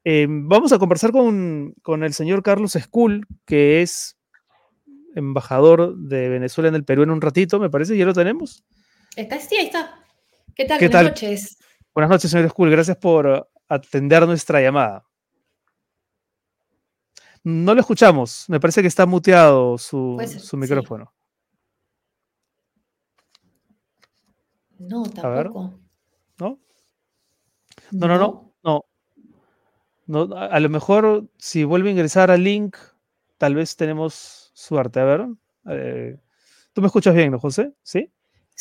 Eh, 0.03 0.27
vamos 0.29 0.73
a 0.73 0.79
conversar 0.79 1.13
con, 1.13 1.75
con, 1.83 2.03
el 2.03 2.15
señor 2.15 2.43
Carlos 2.43 2.73
Skull, 2.73 3.27
que 3.45 3.83
es 3.83 4.17
embajador 5.15 5.97
de 5.97 6.31
Venezuela 6.31 6.69
en 6.69 6.75
el 6.75 6.85
Perú 6.85 7.03
en 7.03 7.11
un 7.11 7.21
ratito, 7.21 7.61
me 7.61 7.71
parece, 7.71 7.97
ya 7.97 8.07
lo 8.07 8.15
tenemos. 8.15 8.65
Está, 9.17 9.41
sí, 9.41 9.57
ahí 9.57 9.67
está. 9.67 10.05
¿Qué 10.55 10.65
tal? 10.65 10.79
Buenas 10.79 11.05
noches. 11.05 11.59
Buenas 11.95 12.11
noches, 12.11 12.31
señor 12.31 12.49
Skull. 12.49 12.71
Gracias 12.71 12.97
por 12.97 13.51
atender 13.69 14.27
nuestra 14.27 14.61
llamada. 14.61 15.05
No 17.43 17.75
lo 17.75 17.81
escuchamos. 17.81 18.45
Me 18.49 18.61
parece 18.61 18.83
que 18.83 18.89
está 18.89 19.07
muteado 19.07 19.79
su, 19.79 20.19
su 20.41 20.57
micrófono. 20.57 21.13
No, 24.79 25.03
tampoco. 25.03 25.75
¿No? 26.39 26.59
No, 27.91 28.09
no, 28.09 28.19
no. 28.19 28.55
no. 28.63 28.85
no 30.07 30.37
a, 30.37 30.61
lo 30.61 30.69
mejor 30.69 31.29
si 31.39 31.65
vuelve 31.65 31.89
a 31.89 31.93
ingresar 31.93 32.31
al 32.31 32.45
link, 32.45 32.77
tal 33.39 33.55
vez 33.55 33.77
tenemos 33.77 34.51
suerte. 34.55 35.01
A 35.01 35.05
ver. 35.05 35.27
Eh, 35.69 36.19
¿Tú 36.73 36.81
me 36.81 36.87
escuchas 36.87 37.15
bien, 37.15 37.33
no, 37.33 37.41
José? 37.41 37.75
¿Sí? 37.83 38.11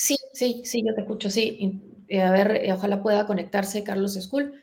Sí, 0.01 0.15
sí, 0.31 0.61
sí, 0.63 0.81
yo 0.87 0.95
te 0.95 1.01
escucho, 1.01 1.29
sí. 1.29 1.81
Eh, 2.07 2.21
a 2.21 2.31
ver, 2.31 2.61
eh, 2.63 2.71
ojalá 2.71 3.03
pueda 3.03 3.27
conectarse 3.27 3.83
Carlos 3.83 4.13
Skull 4.13 4.53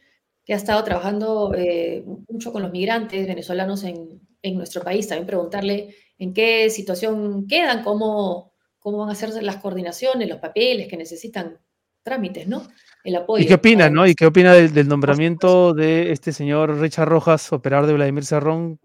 que 0.47 0.55
ha 0.55 0.57
estado 0.57 0.83
trabajando 0.83 1.53
eh, 1.55 2.07
mucho 2.31 2.55
con 2.55 2.63
los 2.63 2.73
migrantes 2.73 3.27
venezolanos 3.27 3.85
en, 3.85 4.23
nuestro 4.55 4.83
país. 4.83 5.09
También 5.09 5.27
preguntarle 5.27 5.95
en 6.19 6.33
qué 6.33 6.71
situación 6.71 7.47
quedan, 7.47 7.83
cómo, 7.85 8.55
cómo 8.79 8.97
van 8.97 9.11
a 9.11 9.13
hacer 9.13 9.31
las 9.43 9.57
coordinaciones, 9.57 10.27
los 10.27 10.39
papeles 10.39 10.89
que 10.89 10.97
necesitan 10.97 11.59
trámites, 12.03 12.49
¿no? 12.49 12.67
El 13.05 13.17
apoyo. 13.17 13.45
¿Y 13.45 13.47
qué 13.47 13.55
opina, 13.55 13.91
no? 13.91 14.07
¿Y 14.07 14.15
qué 14.15 14.25
opina 14.25 14.55
del, 14.55 14.89
nombramiento 14.89 15.75
de 15.75 16.13
este 16.13 16.33
señor 16.33 16.79
Richard 16.79 17.11
Rojas, 17.11 17.53
operador 17.53 17.87
de 17.87 17.93
Vladimir 17.93 18.25
Serrón, 18.25 18.81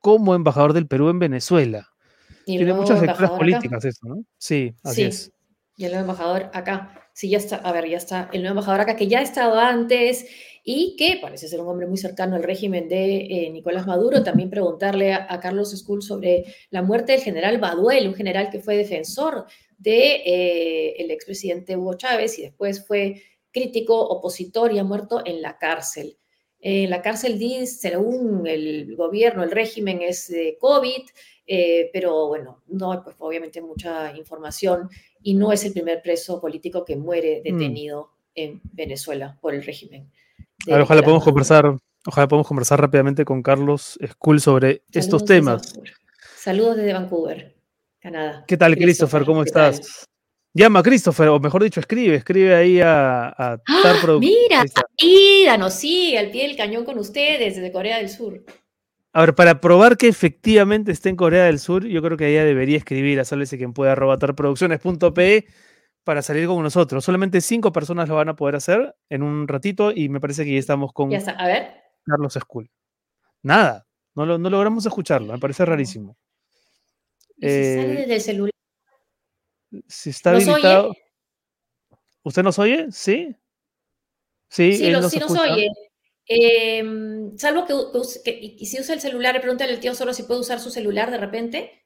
como 0.00 0.34
embajador 0.34 0.74
del 0.74 0.88
Perú 0.88 1.08
en 1.08 1.20
Venezuela? 1.20 1.88
Tiene 2.44 2.74
muchas 2.74 3.00
lecturas 3.00 3.30
políticas 3.30 3.82
eso, 3.86 4.06
¿no? 4.08 4.24
Sí, 4.36 4.74
así 4.82 5.04
es. 5.04 5.32
Y 5.76 5.84
el 5.84 5.92
nuevo 5.92 6.04
embajador 6.04 6.50
acá. 6.54 7.08
Sí, 7.12 7.28
ya 7.30 7.38
está, 7.38 7.56
a 7.56 7.72
ver, 7.72 7.88
ya 7.88 7.96
está 7.96 8.28
el 8.32 8.42
nuevo 8.42 8.54
embajador 8.54 8.80
acá, 8.80 8.96
que 8.96 9.08
ya 9.08 9.20
ha 9.20 9.22
estado 9.22 9.58
antes 9.58 10.26
y 10.64 10.96
que 10.96 11.18
parece 11.22 11.48
ser 11.48 11.60
un 11.60 11.68
hombre 11.68 11.86
muy 11.86 11.96
cercano 11.96 12.34
al 12.36 12.42
régimen 12.42 12.88
de 12.88 13.16
eh, 13.16 13.50
Nicolás 13.50 13.86
Maduro. 13.86 14.22
También 14.24 14.50
preguntarle 14.50 15.12
a, 15.12 15.38
Carlos 15.40 15.70
Skull 15.76 16.02
sobre 16.02 16.44
la 16.70 16.82
muerte 16.82 17.12
del 17.12 17.20
general 17.20 17.58
Baduel, 17.58 18.08
un 18.08 18.14
general 18.14 18.50
que 18.50 18.60
fue 18.60 18.76
defensor 18.76 19.46
del 19.78 19.94
de, 19.94 20.22
eh, 20.26 21.12
expresidente 21.12 21.76
Hugo 21.76 21.94
Chávez 21.94 22.38
y 22.38 22.42
después 22.42 22.84
fue 22.84 23.22
crítico, 23.52 24.00
opositor 24.00 24.72
y 24.72 24.78
ha 24.78 24.84
muerto 24.84 25.22
en 25.24 25.40
la 25.40 25.56
cárcel. 25.56 26.18
En 26.58 26.90
la 26.90 27.00
cárcel, 27.00 27.38
según 27.68 28.46
el 28.46 28.96
gobierno, 28.96 29.44
el 29.44 29.50
régimen 29.50 30.02
es 30.02 30.26
de 30.28 30.56
COVID, 30.58 31.02
eh, 31.46 31.90
pero 31.92 32.28
bueno, 32.28 32.62
no 32.66 33.02
pues, 33.02 33.16
obviamente 33.18 33.60
mucha 33.60 34.16
información 34.16 34.88
y 35.22 35.34
no 35.34 35.52
es 35.52 35.64
el 35.64 35.72
primer 35.72 36.02
preso 36.02 36.40
político 36.40 36.84
que 36.84 36.96
muere 36.96 37.40
mm. 37.40 37.42
detenido 37.42 38.10
en 38.34 38.60
Venezuela 38.72 39.38
por 39.40 39.54
el 39.54 39.62
régimen 39.62 40.10
ojalá 40.74 41.02
podemos 41.02 41.24
conversar, 41.24 41.76
ojalá 42.06 42.28
podemos 42.28 42.46
conversar 42.46 42.80
rápidamente 42.80 43.24
con 43.24 43.42
Carlos 43.42 43.98
Skull 44.04 44.40
sobre 44.40 44.82
estos 44.92 45.24
temas. 45.24 45.74
Saludos 46.36 46.76
desde 46.76 46.92
Vancouver, 46.92 47.56
Canadá. 48.00 48.44
¿Qué 48.46 48.56
tal, 48.56 48.76
Christopher? 48.76 49.24
¿Cómo 49.24 49.42
estás? 49.42 50.06
Llama 50.54 50.78
a 50.78 50.82
Christopher, 50.82 51.28
o 51.28 51.38
mejor 51.38 51.62
dicho, 51.62 51.80
escribe, 51.80 52.16
escribe 52.16 52.54
ahí 52.54 52.80
a, 52.80 53.28
a 53.28 53.60
¡Ah! 53.68 54.18
Mira, 54.18 54.64
Ida 54.96 55.58
nos 55.58 55.74
sigue 55.74 56.18
al 56.18 56.30
pie 56.30 56.46
del 56.48 56.56
cañón 56.56 56.86
con 56.86 56.98
ustedes 56.98 57.56
desde 57.56 57.70
Corea 57.70 57.98
del 57.98 58.08
Sur. 58.08 58.42
A 59.16 59.20
ver, 59.22 59.34
para 59.34 59.62
probar 59.62 59.96
que 59.96 60.08
efectivamente 60.08 60.92
esté 60.92 61.08
en 61.08 61.16
Corea 61.16 61.44
del 61.44 61.58
Sur, 61.58 61.86
yo 61.86 62.02
creo 62.02 62.18
que 62.18 62.28
ella 62.28 62.44
debería 62.44 62.76
escribir 62.76 63.18
a 63.18 63.24
sálvese 63.24 63.56
quien 63.56 63.72
pueda 63.72 63.96
producciones.pe 63.96 65.46
para 66.04 66.20
salir 66.20 66.46
con 66.46 66.62
nosotros. 66.62 67.02
Solamente 67.02 67.40
cinco 67.40 67.72
personas 67.72 68.10
lo 68.10 68.16
van 68.16 68.28
a 68.28 68.36
poder 68.36 68.56
hacer 68.56 68.94
en 69.08 69.22
un 69.22 69.48
ratito 69.48 69.90
y 69.90 70.10
me 70.10 70.20
parece 70.20 70.44
que 70.44 70.52
ya 70.52 70.58
estamos 70.58 70.92
con 70.92 71.14
A 71.14 71.46
ver. 71.46 71.82
Carlos 72.04 72.34
School. 72.34 72.70
Nada, 73.40 73.86
no, 74.14 74.26
no 74.26 74.50
logramos 74.50 74.84
escucharlo, 74.84 75.32
me 75.32 75.38
parece 75.38 75.64
rarísimo. 75.64 76.18
si 77.40 77.48
sale 77.48 77.92
eh, 77.92 77.96
desde 78.00 78.14
el 78.16 78.20
celular? 78.20 78.52
Si 79.88 80.10
está 80.10 80.32
habilitado. 80.32 80.92
¿Usted 82.22 82.42
nos 82.42 82.58
oye? 82.58 82.88
¿Sí? 82.90 83.34
Sí, 84.50 84.74
sí, 84.74 84.90
nos, 84.90 85.10
oye. 85.14 85.70
Em, 86.28 87.36
salvo 87.38 87.64
que, 87.66 88.56
si 88.64 88.80
usa 88.80 88.94
el 88.94 89.00
celular, 89.00 89.40
pregúntale 89.40 89.72
al 89.72 89.80
tío 89.80 89.94
solo 89.94 90.12
si 90.12 90.24
puede 90.24 90.40
usar 90.40 90.58
su 90.58 90.70
celular 90.70 91.10
de 91.10 91.18
repente. 91.18 91.84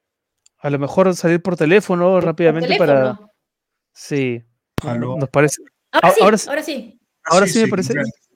A 0.58 0.70
lo 0.70 0.78
mejor 0.78 1.14
salir 1.14 1.42
por 1.42 1.56
teléfono 1.56 2.20
rápidamente 2.20 2.76
para. 2.76 3.18
Sí. 3.92 4.42
Nos 4.82 5.28
parece. 5.28 5.62
Ahora, 5.92 6.38
sí, 6.38 6.48
ahora 6.48 6.62
sí. 6.62 7.00
Ahora 7.24 7.46
sí, 7.46 7.62
me 7.62 7.68
parece. 7.68 7.94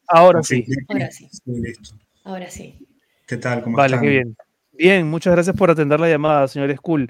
Ahora 0.09 0.43
sí. 0.43 0.65
Ahora 0.89 1.11
sí. 1.11 1.29
Ahora 2.25 2.51
sí. 2.51 2.87
¿Qué 3.27 3.39
tal? 3.39 3.63
¿Cómo 3.63 3.77
vale, 3.77 3.99
qué 4.01 4.07
bien. 4.07 4.37
Bien, 4.73 5.09
muchas 5.09 5.33
gracias 5.33 5.57
por 5.57 5.71
atender 5.71 6.01
la 6.01 6.09
llamada, 6.09 6.49
señor 6.49 6.75
Skull. 6.77 7.09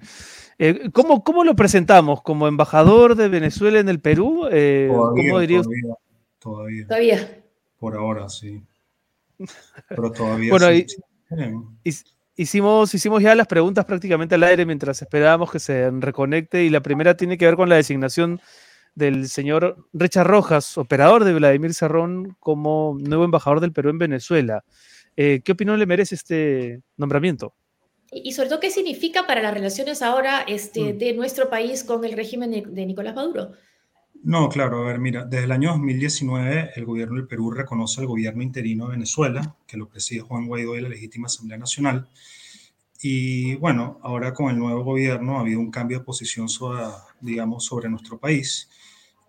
Eh, 0.59 0.91
¿cómo, 0.93 1.25
¿cómo, 1.25 1.43
lo 1.43 1.57
presentamos? 1.57 2.23
¿Como 2.23 2.47
embajador 2.47 3.17
de 3.17 3.29
Venezuela 3.29 3.81
en 3.81 3.89
el 3.89 4.01
Perú? 4.01 4.47
Eh, 4.53 4.89
todavía, 4.89 5.31
¿cómo 5.31 5.41
diría 5.41 5.63
todavía, 5.63 5.95
todavía, 6.39 6.87
todavía. 6.87 7.43
Por 7.79 7.97
ahora, 7.97 8.29
sí. 8.29 8.63
Pero 9.88 10.12
todavía 10.12 10.50
bueno, 10.50 10.69
sí. 10.69 12.05
Hicimos, 12.37 12.93
hicimos 12.93 13.23
ya 13.23 13.35
las 13.37 13.47
preguntas 13.47 13.85
prácticamente 13.85 14.35
al 14.35 14.43
aire 14.43 14.67
mientras 14.67 15.00
esperábamos 15.00 15.53
que 15.53 15.61
se 15.61 15.88
reconecte 15.91 16.64
y 16.64 16.71
la 16.71 16.81
primera 16.81 17.17
tiene 17.17 17.38
que 17.38 17.45
ver 17.45 17.55
con 17.55 17.69
la 17.69 17.76
designación 17.76 18.41
del 18.97 19.29
señor 19.29 19.87
Richard 19.93 20.26
Rojas, 20.26 20.76
operador 20.76 21.25
de 21.25 21.35
Vladimir 21.35 21.75
Serrón, 21.75 22.37
como 22.41 22.97
nuevo 23.00 23.25
embajador 23.25 23.61
del 23.61 23.73
Perú 23.73 23.91
en 23.91 23.99
Venezuela. 23.99 24.64
Eh, 25.17 25.43
¿Qué 25.45 25.53
opinión 25.53 25.79
le 25.79 25.87
merece 25.87 26.17
este 26.17 26.83
nombramiento? 26.97 27.55
Y 28.11 28.33
sobre 28.33 28.49
todo, 28.49 28.61
¿qué 28.61 28.71
significa 28.71 29.26
para 29.26 29.43
las 29.43 29.55
relaciones 29.55 30.03
ahora 30.03 30.43
este, 30.47 30.93
mm. 30.93 30.99
de 30.99 31.12
nuestro 31.14 31.50
país 31.50 31.85
con 31.85 32.05
el 32.05 32.12
régimen 32.12 32.50
de 32.50 32.87
Nicolás 32.87 33.14
Maduro? 33.14 33.53
No, 34.26 34.49
claro, 34.49 34.83
a 34.83 34.87
ver, 34.87 34.99
mira, 35.00 35.26
desde 35.26 35.45
el 35.45 35.52
año 35.52 35.73
2019 35.73 36.71
el 36.76 36.87
gobierno 36.87 37.16
del 37.16 37.26
Perú 37.26 37.50
reconoce 37.50 38.00
al 38.00 38.07
gobierno 38.07 38.43
interino 38.43 38.87
de 38.87 38.93
Venezuela, 38.93 39.54
que 39.66 39.76
lo 39.76 39.87
preside 39.87 40.23
Juan 40.23 40.47
Guaidó 40.47 40.76
y 40.76 40.81
la 40.81 40.88
legítima 40.88 41.26
Asamblea 41.26 41.59
Nacional. 41.59 42.09
Y 43.02 43.57
bueno, 43.57 44.00
ahora 44.02 44.33
con 44.33 44.50
el 44.50 44.59
nuevo 44.59 44.83
gobierno 44.83 45.37
ha 45.37 45.40
habido 45.40 45.61
un 45.61 45.71
cambio 45.71 45.99
de 45.99 46.04
posición 46.07 46.47
digamos, 47.21 47.66
sobre 47.66 47.90
nuestro 47.90 48.19
país. 48.19 48.71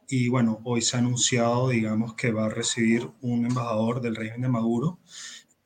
Y 0.08 0.30
bueno, 0.30 0.62
hoy 0.64 0.82
se 0.82 0.96
ha 0.96 1.00
anunciado, 1.00 1.68
digamos, 1.68 2.14
que 2.14 2.32
va 2.32 2.46
a 2.46 2.50
recibir 2.50 3.10
un 3.20 3.46
embajador 3.46 4.00
del 4.00 4.16
régimen 4.16 4.44
de 4.44 4.48
Maduro 4.48 5.00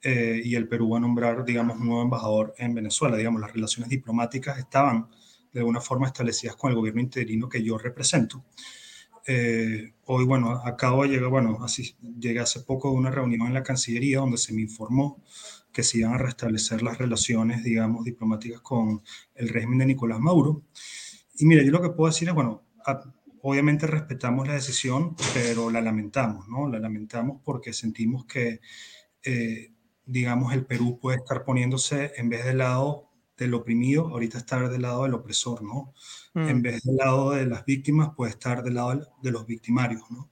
eh, 0.01 0.41
y 0.43 0.55
el 0.55 0.67
Perú 0.67 0.89
va 0.89 0.98
a 0.98 1.01
nombrar, 1.01 1.45
digamos, 1.45 1.77
un 1.77 1.86
nuevo 1.86 2.01
embajador 2.01 2.55
en 2.57 2.74
Venezuela. 2.74 3.15
Digamos, 3.15 3.41
las 3.41 3.53
relaciones 3.53 3.91
diplomáticas 3.91 4.57
estaban 4.57 5.07
de 5.53 5.59
alguna 5.59 5.81
forma 5.81 6.07
establecidas 6.07 6.55
con 6.55 6.71
el 6.71 6.77
gobierno 6.77 7.01
interino 7.01 7.48
que 7.48 7.62
yo 7.62 7.77
represento. 7.77 8.43
Eh, 9.31 9.93
hoy, 10.05 10.25
bueno, 10.25 10.59
acabo 10.65 11.03
de 11.03 11.09
llegar, 11.09 11.29
bueno, 11.29 11.59
así 11.63 11.95
llegué 12.19 12.39
hace 12.39 12.62
poco 12.62 12.89
de 12.89 12.98
una 12.98 13.12
reunión 13.12 13.45
en 13.45 13.53
la 13.53 13.62
Cancillería 13.62 14.17
donde 14.17 14.39
se 14.39 14.53
me 14.53 14.62
informó 14.62 15.21
que 15.71 15.83
se 15.83 16.00
iban 16.00 16.13
a 16.13 16.17
restablecer 16.17 16.81
las 16.81 16.98
relaciones, 16.98 17.63
digamos, 17.63 18.03
diplomáticas 18.05 18.59
con 18.62 19.03
el 19.36 19.50
régimen 19.50 19.77
de 19.77 19.86
Nicolás 19.86 20.19
Maduro. 20.19 20.63
Y 21.36 21.45
mira, 21.45 21.62
yo 21.63 21.69
lo 21.69 21.79
que 21.79 21.91
puedo 21.91 22.09
decir 22.09 22.27
es, 22.27 22.33
bueno, 22.33 22.63
obviamente 23.43 23.86
respetamos 23.86 24.48
la 24.48 24.55
decisión, 24.55 25.15
pero 25.36 25.69
la 25.69 25.81
lamentamos, 25.81 26.48
¿no? 26.48 26.67
La 26.67 26.79
lamentamos 26.79 27.39
porque 27.45 27.71
sentimos 27.71 28.25
que, 28.25 28.62
eh, 29.21 29.74
digamos, 30.07 30.53
el 30.53 30.65
Perú 30.65 30.98
puede 31.00 31.17
estar 31.17 31.43
poniéndose 31.43 32.13
en 32.17 32.29
vez 32.29 32.45
del 32.45 32.57
lado 32.57 33.08
del 33.46 33.53
oprimido, 33.53 34.08
ahorita 34.08 34.38
estar 34.38 34.69
del 34.69 34.81
lado 34.81 35.03
del 35.03 35.13
opresor, 35.13 35.63
¿no? 35.63 35.93
En 36.36 36.60
mm. 36.60 36.62
vez 36.62 36.84
del 36.84 36.96
lado 36.96 37.31
de 37.31 37.46
las 37.46 37.65
víctimas, 37.65 38.10
puede 38.15 38.31
estar 38.31 38.63
del 38.63 38.75
lado 38.75 39.01
de 39.22 39.31
los 39.31 39.46
victimarios, 39.46 40.03
¿no? 40.10 40.29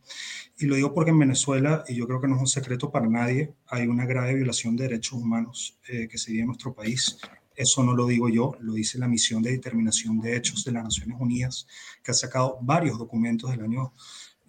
Y 0.59 0.65
lo 0.65 0.75
digo 0.75 0.93
porque 0.93 1.11
en 1.11 1.19
Venezuela, 1.19 1.83
y 1.87 1.95
yo 1.95 2.07
creo 2.07 2.19
que 2.19 2.27
no 2.27 2.35
es 2.35 2.41
un 2.41 2.47
secreto 2.47 2.91
para 2.91 3.07
nadie, 3.07 3.53
hay 3.67 3.87
una 3.87 4.05
grave 4.05 4.33
violación 4.33 4.75
de 4.75 4.85
derechos 4.85 5.13
humanos 5.13 5.77
eh, 5.87 6.07
que 6.07 6.17
se 6.17 6.31
vive 6.31 6.41
en 6.41 6.47
nuestro 6.47 6.73
país. 6.73 7.17
Eso 7.55 7.83
no 7.83 7.95
lo 7.95 8.07
digo 8.07 8.29
yo, 8.29 8.55
lo 8.59 8.73
dice 8.73 8.97
la 8.99 9.07
misión 9.07 9.41
de 9.41 9.51
determinación 9.51 10.19
de 10.19 10.35
hechos 10.35 10.63
de 10.63 10.71
las 10.71 10.83
Naciones 10.83 11.17
Unidas, 11.19 11.67
que 12.03 12.11
ha 12.11 12.13
sacado 12.13 12.57
varios 12.61 12.97
documentos 12.97 13.51
del 13.51 13.61
año 13.61 13.93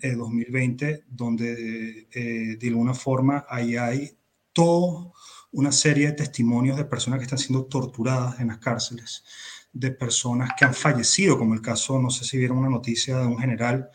2020, 0.01 0.91
eh, 0.91 1.05
donde 1.09 2.09
eh, 2.13 2.57
de 2.59 2.69
alguna 2.69 2.95
forma 2.95 3.45
ahí 3.49 3.77
hay 3.77 4.17
toda 4.53 5.11
una 5.53 5.73
serie 5.73 6.07
de 6.09 6.13
testimonios 6.13 6.77
de 6.77 6.85
personas 6.85 7.19
que 7.19 7.25
están 7.25 7.39
siendo 7.39 7.65
torturadas 7.67 8.41
en 8.41 8.49
las 8.49 8.59
cárceles, 8.59 9.25
de 9.73 9.91
personas 9.91 10.51
que 10.59 10.65
han 10.65 10.75
fallecido, 10.75 11.39
como 11.39 11.55
el 11.55 11.63
caso, 11.63 11.99
no 11.99 12.11
sé 12.11 12.25
si 12.25 12.39
vieron 12.39 12.59
una 12.59 12.71
noticia 12.71 13.19
de 13.19 13.27
un 13.27 13.39
general, 13.39 13.91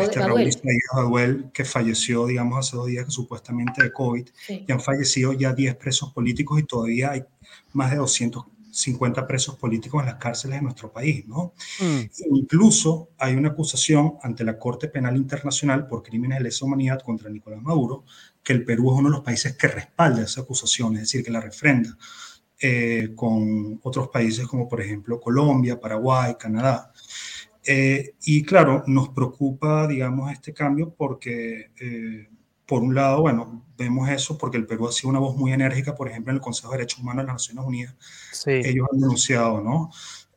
este 0.00 0.18
Raúl 0.20 1.50
que 1.52 1.64
falleció, 1.64 2.26
digamos, 2.26 2.58
hace 2.58 2.76
dos 2.76 2.86
días 2.86 3.12
supuestamente 3.12 3.84
de 3.84 3.92
COVID, 3.92 4.28
y 4.48 4.72
han 4.72 4.80
fallecido 4.80 5.32
ya 5.32 5.52
10 5.52 5.76
presos 5.76 6.12
políticos 6.12 6.58
y 6.58 6.64
todavía 6.64 7.12
hay 7.12 7.24
más 7.72 7.92
de 7.92 7.98
250 8.76 9.26
presos 9.26 9.56
políticos 9.56 10.00
en 10.00 10.06
las 10.06 10.16
cárceles 10.16 10.58
de 10.58 10.62
nuestro 10.62 10.92
país, 10.92 11.26
¿no? 11.26 11.54
Mm. 11.80 12.36
Incluso 12.36 13.10
hay 13.18 13.34
una 13.34 13.48
acusación 13.48 14.14
ante 14.22 14.44
la 14.44 14.58
Corte 14.58 14.88
Penal 14.88 15.16
Internacional 15.16 15.86
por 15.86 16.02
crímenes 16.02 16.38
de 16.38 16.44
lesa 16.44 16.64
humanidad 16.64 17.00
contra 17.02 17.30
Nicolás 17.30 17.62
Maduro, 17.62 18.04
que 18.42 18.52
el 18.52 18.64
Perú 18.64 18.92
es 18.92 18.98
uno 18.98 19.08
de 19.08 19.16
los 19.16 19.24
países 19.24 19.56
que 19.56 19.68
respalda 19.68 20.22
esa 20.22 20.42
acusación, 20.42 20.94
es 20.94 21.00
decir, 21.00 21.24
que 21.24 21.30
la 21.30 21.40
refrenda. 21.40 21.96
Eh, 22.58 23.12
con 23.14 23.78
otros 23.82 24.08
países 24.08 24.46
como 24.46 24.66
por 24.66 24.80
ejemplo 24.80 25.20
Colombia, 25.20 25.78
Paraguay, 25.78 26.36
Canadá. 26.38 26.90
Eh, 27.66 28.14
y 28.24 28.42
claro, 28.44 28.84
nos 28.86 29.08
preocupa, 29.10 29.86
digamos, 29.88 30.32
este 30.32 30.54
cambio 30.54 30.94
porque, 30.96 31.72
eh, 31.80 32.28
por 32.66 32.82
un 32.82 32.94
lado, 32.94 33.20
bueno, 33.20 33.64
vemos 33.78 34.08
eso 34.08 34.36
porque 34.36 34.56
el 34.56 34.66
Perú 34.66 34.88
ha 34.88 34.92
sido 34.92 35.10
una 35.10 35.18
voz 35.18 35.36
muy 35.36 35.52
enérgica, 35.52 35.94
por 35.94 36.08
ejemplo, 36.08 36.32
en 36.32 36.36
el 36.36 36.42
Consejo 36.42 36.72
de 36.72 36.78
Derechos 36.78 37.00
Humanos 37.00 37.22
de 37.22 37.26
las 37.26 37.34
Naciones 37.34 37.64
Unidas. 37.64 37.94
Ellos 38.46 38.86
han 38.92 39.00
denunciado, 39.00 39.60
¿no? 39.60 39.90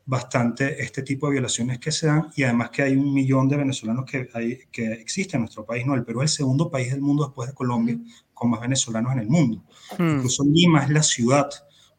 bastante 0.10 0.82
este 0.82 1.04
tipo 1.04 1.28
de 1.28 1.34
violaciones 1.34 1.78
que 1.78 1.92
se 1.92 2.08
dan 2.08 2.32
y 2.36 2.42
además 2.42 2.72
que 2.72 2.82
hay 2.82 2.96
un 2.96 3.14
millón 3.14 3.48
de 3.48 3.58
venezolanos 3.58 4.06
que, 4.06 4.28
hay, 4.34 4.58
que 4.72 4.94
existen 4.94 5.38
en 5.38 5.42
nuestro 5.42 5.64
país. 5.68 5.86
No, 5.86 5.94
el 5.94 6.04
Perú 6.04 6.24
es 6.24 6.32
el 6.32 6.38
segundo 6.38 6.72
país 6.72 6.90
del 6.90 7.00
mundo 7.00 7.26
después 7.26 7.48
de 7.48 7.54
Colombia 7.54 7.96
con 8.34 8.50
más 8.50 8.60
venezolanos 8.60 9.14
en 9.14 9.20
el 9.20 9.28
mundo. 9.28 9.64
Hmm. 10.00 10.16
Incluso 10.16 10.44
Lima 10.44 10.84
es 10.84 10.90
la 10.90 11.04
ciudad 11.04 11.48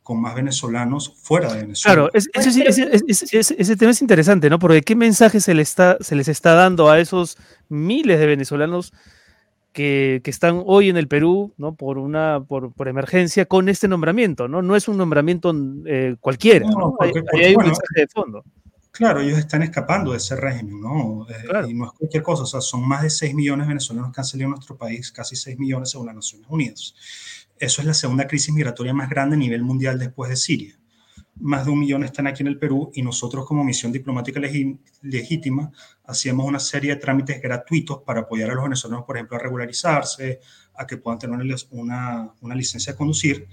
con 0.03 0.21
más 0.21 0.35
venezolanos 0.35 1.15
fuera 1.23 1.55
de 1.55 1.61
Venezuela. 1.61 2.11
Claro, 2.11 2.11
ese, 2.13 3.77
tema 3.77 3.93
es 3.93 4.03
interesante, 4.03 4.51
¿no? 4.51 4.59
Porque 4.59 4.83
qué 4.83 4.97
mensaje 4.97 5.39
se, 5.39 5.55
le 5.55 5.63
está, 5.63 5.97
se 6.01 6.17
les 6.17 6.27
está 6.27 6.55
dando 6.55 6.91
a 6.91 6.99
esos 6.99 7.37
miles 7.69 8.19
de 8.19 8.27
venezolanos 8.27 8.93
que, 9.73 10.23
están 10.25 10.63
hoy 10.67 10.89
en 10.89 10.97
el 10.97 11.09
Perú, 11.09 11.53
¿no? 11.57 11.75
Por 11.75 11.99
una, 11.99 12.43
por, 12.47 12.73
emergencia 12.87 13.47
con 13.47 13.69
este 13.69 13.89
nombramiento, 13.89 14.49
¿no? 14.49 14.63
No 14.63 14.77
es 14.77 14.89
un 14.89 14.97
nombramiento 14.97 15.55
eh, 15.87 16.17
cualquiera, 16.21 16.69
no, 16.69 16.97
hay, 17.01 17.55
un 17.55 17.65
mensaje 17.65 17.95
de 17.97 18.09
fondo. 18.09 18.45
Claro, 18.91 19.21
ellos 19.21 19.39
están 19.39 19.63
escapando 19.63 20.11
de 20.11 20.17
ese 20.17 20.35
régimen, 20.35 20.81
¿no? 20.81 21.27
Eh, 21.29 21.69
y 21.69 21.75
no 21.75 21.87
es 21.87 21.93
cualquier 21.93 22.23
cosa, 22.23 22.43
o 22.43 22.47
sea, 22.47 22.61
son 22.61 22.87
más 22.87 23.03
de 23.03 23.11
6 23.11 23.35
millones 23.35 23.67
de 23.67 23.69
venezolanos 23.69 24.13
que 24.13 24.21
han 24.21 24.25
salido 24.25 24.49
de 24.49 24.57
nuestro 24.57 24.77
país, 24.77 25.13
casi 25.13 25.37
6 25.37 25.59
millones 25.59 25.91
según 25.91 26.07
las 26.07 26.17
Naciones 26.17 26.49
Unidas. 26.51 26.95
Eso 27.57 27.83
es 27.83 27.87
la 27.87 27.95
segunda 27.95 28.27
crisis 28.27 28.53
migratoria 28.53 28.93
más 28.93 29.09
grande 29.09 29.37
a 29.37 29.39
nivel 29.39 29.63
mundial 29.63 29.99
después 29.99 30.31
de 30.31 30.37
Siria. 30.37 30.80
Más 31.41 31.65
de 31.65 31.71
un 31.71 31.81
millón 31.81 32.05
están 32.05 32.27
aquí 32.27 32.43
en 32.43 32.49
el 32.49 32.59
Perú 32.59 32.91
y 32.95 33.03
nosotros 33.03 33.47
como 33.47 33.65
misión 33.65 33.91
diplomática 33.91 34.41
legítima 35.03 35.73
hacíamos 36.05 36.47
una 36.47 36.61
serie 36.61 36.95
de 36.95 37.01
trámites 37.01 37.41
gratuitos 37.41 38.03
para 38.05 38.21
apoyar 38.21 38.51
a 38.51 38.55
los 38.55 38.65
venezolanos, 38.65 39.07
por 39.07 39.17
ejemplo, 39.17 39.37
a 39.37 39.41
regularizarse, 39.41 40.41
a 40.75 40.87
que 40.87 40.99
puedan 40.99 41.19
tener 41.19 41.41
una, 41.71 42.35
una, 42.41 42.55
licencia 42.55 42.93
de 42.93 42.99
conducir. 42.99 43.49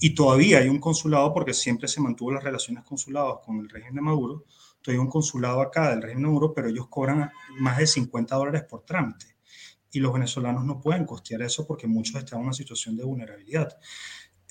Y 0.00 0.14
todavía 0.14 0.58
hay 0.58 0.68
un 0.68 0.80
consulado, 0.80 1.32
porque 1.32 1.54
siempre 1.54 1.86
se 1.88 2.00
mantuvo 2.00 2.32
las 2.32 2.42
relaciones 2.42 2.84
consuladas 2.84 3.36
con 3.44 3.58
el 3.60 3.68
régimen 3.68 3.94
de 3.94 4.00
Maduro, 4.00 4.44
todavía 4.82 5.00
hay 5.00 5.04
un 5.04 5.10
consulado 5.10 5.60
acá 5.60 5.90
del 5.90 6.02
régimen 6.02 6.24
Maduro, 6.24 6.52
pero 6.52 6.68
ellos 6.68 6.88
cobran 6.88 7.30
más 7.58 7.78
de 7.78 7.86
50 7.86 8.34
dólares 8.34 8.64
por 8.68 8.84
trámite 8.84 9.38
y 9.90 10.00
los 10.00 10.12
venezolanos 10.12 10.64
no 10.64 10.80
pueden 10.80 11.04
costear 11.04 11.42
eso 11.42 11.66
porque 11.66 11.86
muchos 11.86 12.16
están 12.16 12.40
en 12.40 12.46
una 12.46 12.52
situación 12.52 12.96
de 12.96 13.04
vulnerabilidad. 13.04 13.78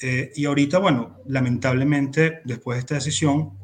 Eh, 0.01 0.31
y 0.35 0.45
ahorita, 0.45 0.79
bueno, 0.79 1.17
lamentablemente, 1.25 2.41
después 2.45 2.75
de 2.75 2.79
esta 2.79 2.95
decisión, 2.95 3.57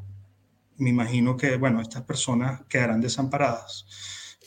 me 0.77 0.89
imagino 0.89 1.37
que, 1.37 1.57
bueno, 1.57 1.81
estas 1.81 2.03
personas 2.03 2.61
quedarán 2.67 3.01
desamparadas. 3.01 3.85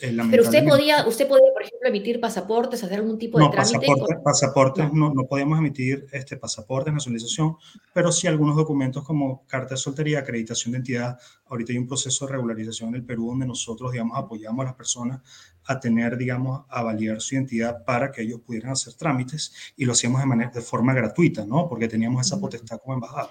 Eh, 0.01 0.15
Pero 0.31 0.43
usted 0.43 0.67
podía, 0.69 1.07
usted 1.07 1.27
podía, 1.27 1.51
por 1.55 1.63
ejemplo, 1.63 1.89
emitir 1.89 2.21
pasaportes, 2.21 2.85
hacer 2.85 2.99
algún 2.99 3.19
tipo 3.19 3.39
de 3.39 3.45
no, 3.45 3.51
trámite. 3.51 3.87
pasaportes, 4.23 4.93
no. 4.93 5.15
no. 5.15 5.25
podíamos 5.25 5.59
emitir 5.59 6.07
este, 6.13 6.37
pasaportes, 6.37 6.93
nacionalización, 6.93 7.57
pero 7.95 8.13
sí 8.13 8.27
algunos 8.27 8.57
documentos 8.57 9.05
como 9.05 9.47
carta 9.47 9.71
de 9.71 9.79
soltería, 9.79 10.19
acreditación 10.19 10.73
de 10.73 10.79
identidad. 10.79 11.19
Ahorita 11.47 11.73
hay 11.73 11.79
un 11.79 11.87
proceso 11.87 12.27
de 12.27 12.33
regularización 12.33 12.91
en 12.91 12.97
el 12.97 13.05
Perú 13.05 13.29
donde 13.29 13.47
nosotros, 13.47 13.91
digamos, 13.93 14.19
apoyamos 14.19 14.65
a 14.65 14.67
las 14.67 14.75
personas 14.75 15.23
a 15.67 15.81
tener, 15.81 16.17
digamos, 16.17 16.65
a 16.69 16.83
validar 16.83 17.21
su 17.21 17.35
identidad 17.35 17.85
para 17.85 18.13
que 18.13 18.23
ellos 18.23 18.41
pudieran 18.41 18.73
hacer 18.73 18.95
trámites 18.95 19.53
y 19.77 19.85
lo 19.85 19.93
hacíamos 19.93 20.21
de, 20.21 20.27
manera, 20.27 20.51
de 20.51 20.61
forma 20.61 20.95
gratuita, 20.95 21.45
¿no? 21.45 21.69
Porque 21.69 21.89
teníamos 21.89 22.27
esa 22.27 22.41
potestad 22.41 22.79
como 22.79 22.95
embajada. 22.95 23.31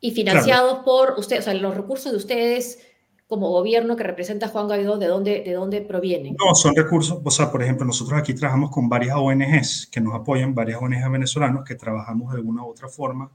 Y 0.00 0.10
financiados 0.12 0.80
por 0.84 1.14
ustedes, 1.18 1.42
o 1.42 1.50
sea, 1.50 1.54
los 1.54 1.76
recursos 1.76 2.12
de 2.12 2.18
ustedes 2.18 2.78
como 3.26 3.50
gobierno 3.50 3.96
que 3.96 4.04
representa 4.04 4.48
Juan 4.48 4.66
Guaidó, 4.66 4.98
¿de 4.98 5.06
dónde, 5.06 5.42
¿de 5.44 5.52
dónde 5.52 5.80
provienen? 5.80 6.36
No, 6.38 6.54
son 6.54 6.76
recursos, 6.76 7.18
o 7.24 7.30
sea, 7.30 7.50
por 7.50 7.62
ejemplo, 7.62 7.84
nosotros 7.84 8.18
aquí 8.18 8.34
trabajamos 8.34 8.70
con 8.70 8.88
varias 8.88 9.16
ONGs 9.16 9.88
que 9.90 10.00
nos 10.00 10.14
apoyan, 10.14 10.54
varias 10.54 10.80
ONGs 10.80 11.10
venezolanas 11.10 11.64
que 11.64 11.74
trabajamos 11.74 12.32
de 12.32 12.38
alguna 12.38 12.62
u 12.62 12.70
otra 12.70 12.88
forma 12.88 13.32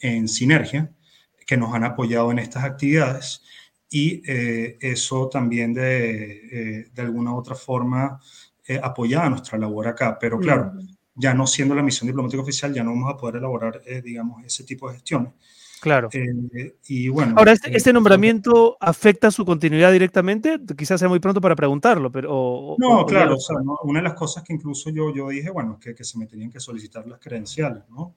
en 0.00 0.28
sinergia, 0.28 0.90
que 1.46 1.58
nos 1.58 1.74
han 1.74 1.84
apoyado 1.84 2.30
en 2.30 2.38
estas 2.38 2.64
actividades 2.64 3.42
y 3.90 4.22
eh, 4.26 4.76
eso 4.80 5.28
también 5.28 5.72
de, 5.72 6.80
eh, 6.80 6.90
de 6.92 7.02
alguna 7.02 7.32
u 7.32 7.38
otra 7.38 7.54
forma 7.54 8.20
eh, 8.66 8.80
apoya 8.82 9.28
nuestra 9.28 9.58
labor 9.58 9.88
acá. 9.88 10.18
Pero 10.18 10.38
claro, 10.38 10.72
ya 11.14 11.34
no 11.34 11.46
siendo 11.46 11.74
la 11.74 11.82
misión 11.82 12.06
diplomática 12.06 12.42
oficial, 12.42 12.72
ya 12.72 12.82
no 12.82 12.90
vamos 12.90 13.12
a 13.12 13.16
poder 13.16 13.36
elaborar, 13.36 13.82
eh, 13.86 14.02
digamos, 14.02 14.44
ese 14.44 14.64
tipo 14.64 14.88
de 14.88 14.94
gestiones. 14.94 15.32
Claro. 15.80 16.08
Eh, 16.12 16.76
y 16.88 17.08
bueno. 17.10 17.34
Ahora, 17.36 17.52
este, 17.52 17.76
este, 17.76 17.92
nombramiento 17.92 18.78
afecta 18.80 19.30
su 19.30 19.44
continuidad 19.44 19.92
directamente? 19.92 20.58
Quizás 20.76 20.98
sea 20.98 21.10
muy 21.10 21.20
pronto 21.20 21.42
para 21.42 21.54
preguntarlo, 21.54 22.10
pero. 22.10 22.74
no, 22.78 23.04
claro, 23.04 23.34
o 23.34 23.40
sea, 23.40 23.56
una 23.82 23.98
de 23.98 24.04
las 24.04 24.14
cosas 24.14 24.42
que 24.44 24.54
incluso 24.54 24.88
yo, 24.88 25.14
yo 25.14 25.28
dije, 25.28 25.50
bueno, 25.50 25.78
que, 25.78 25.94
que 25.94 26.04
se 26.04 26.18
me 26.18 26.26
tenían 26.26 26.50
que 26.50 26.58
solicitar 26.58 27.06
las 27.06 27.20
credenciales, 27.20 27.82
¿no? 27.90 28.14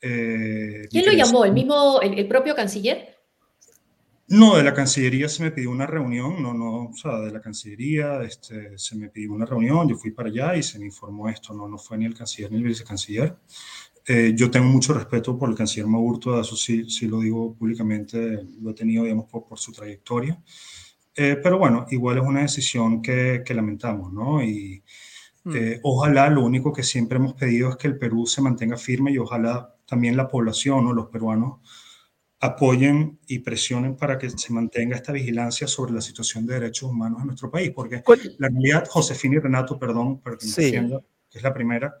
Eh, 0.00 0.88
¿Quién 0.90 1.04
lo 1.04 1.12
llamó? 1.12 1.44
¿El 1.44 1.52
mismo, 1.52 2.00
el, 2.00 2.26
propio 2.26 2.54
canciller? 2.54 3.21
No, 4.32 4.56
de 4.56 4.62
la 4.62 4.72
Cancillería 4.72 5.28
se 5.28 5.42
me 5.42 5.50
pidió 5.50 5.70
una 5.70 5.86
reunión, 5.86 6.42
no, 6.42 6.54
no, 6.54 6.84
o 6.86 6.94
sea, 6.94 7.20
de 7.20 7.30
la 7.30 7.42
Cancillería 7.42 8.22
este, 8.22 8.78
se 8.78 8.96
me 8.96 9.10
pidió 9.10 9.30
una 9.30 9.44
reunión, 9.44 9.86
yo 9.86 9.96
fui 9.96 10.10
para 10.10 10.30
allá 10.30 10.56
y 10.56 10.62
se 10.62 10.78
me 10.78 10.86
informó 10.86 11.28
esto, 11.28 11.52
no, 11.52 11.68
no 11.68 11.76
fue 11.76 11.98
ni 11.98 12.06
el 12.06 12.14
canciller 12.14 12.50
ni 12.50 12.56
el 12.56 12.64
vicecanciller. 12.64 13.36
Eh, 14.06 14.32
yo 14.34 14.50
tengo 14.50 14.64
mucho 14.68 14.94
respeto 14.94 15.36
por 15.38 15.50
el 15.50 15.54
canciller 15.54 15.86
Maurto, 15.86 16.40
eso 16.40 16.56
sí, 16.56 16.88
sí 16.88 17.08
lo 17.08 17.20
digo 17.20 17.54
públicamente, 17.54 18.42
lo 18.58 18.70
he 18.70 18.74
tenido, 18.74 19.04
digamos, 19.04 19.26
por, 19.26 19.44
por 19.46 19.58
su 19.58 19.70
trayectoria. 19.70 20.42
Eh, 21.14 21.36
pero 21.42 21.58
bueno, 21.58 21.84
igual 21.90 22.16
es 22.16 22.24
una 22.24 22.40
decisión 22.40 23.02
que, 23.02 23.42
que 23.44 23.52
lamentamos, 23.52 24.14
¿no? 24.14 24.42
Y 24.42 24.82
mm. 25.44 25.54
eh, 25.54 25.80
ojalá, 25.82 26.30
lo 26.30 26.42
único 26.42 26.72
que 26.72 26.82
siempre 26.82 27.18
hemos 27.18 27.34
pedido 27.34 27.68
es 27.68 27.76
que 27.76 27.88
el 27.88 27.98
Perú 27.98 28.26
se 28.26 28.40
mantenga 28.40 28.78
firme 28.78 29.12
y 29.12 29.18
ojalá 29.18 29.76
también 29.84 30.16
la 30.16 30.28
población 30.28 30.86
o 30.86 30.94
los 30.94 31.08
peruanos 31.08 31.60
apoyen 32.42 33.20
y 33.28 33.38
presionen 33.38 33.96
para 33.96 34.18
que 34.18 34.28
se 34.28 34.52
mantenga 34.52 34.96
esta 34.96 35.12
vigilancia 35.12 35.68
sobre 35.68 35.92
la 35.92 36.00
situación 36.00 36.44
de 36.44 36.54
derechos 36.54 36.90
humanos 36.90 37.20
en 37.20 37.28
nuestro 37.28 37.48
país, 37.48 37.70
porque 37.70 38.02
la 38.38 38.48
realidad, 38.48 38.84
Josefina 38.90 39.36
y 39.36 39.38
Renato, 39.38 39.78
perdón, 39.78 40.20
para 40.20 40.36
que 40.36 40.46
me 40.46 41.00
que 41.30 41.38
es 41.38 41.42
la 41.42 41.54
primera, 41.54 41.94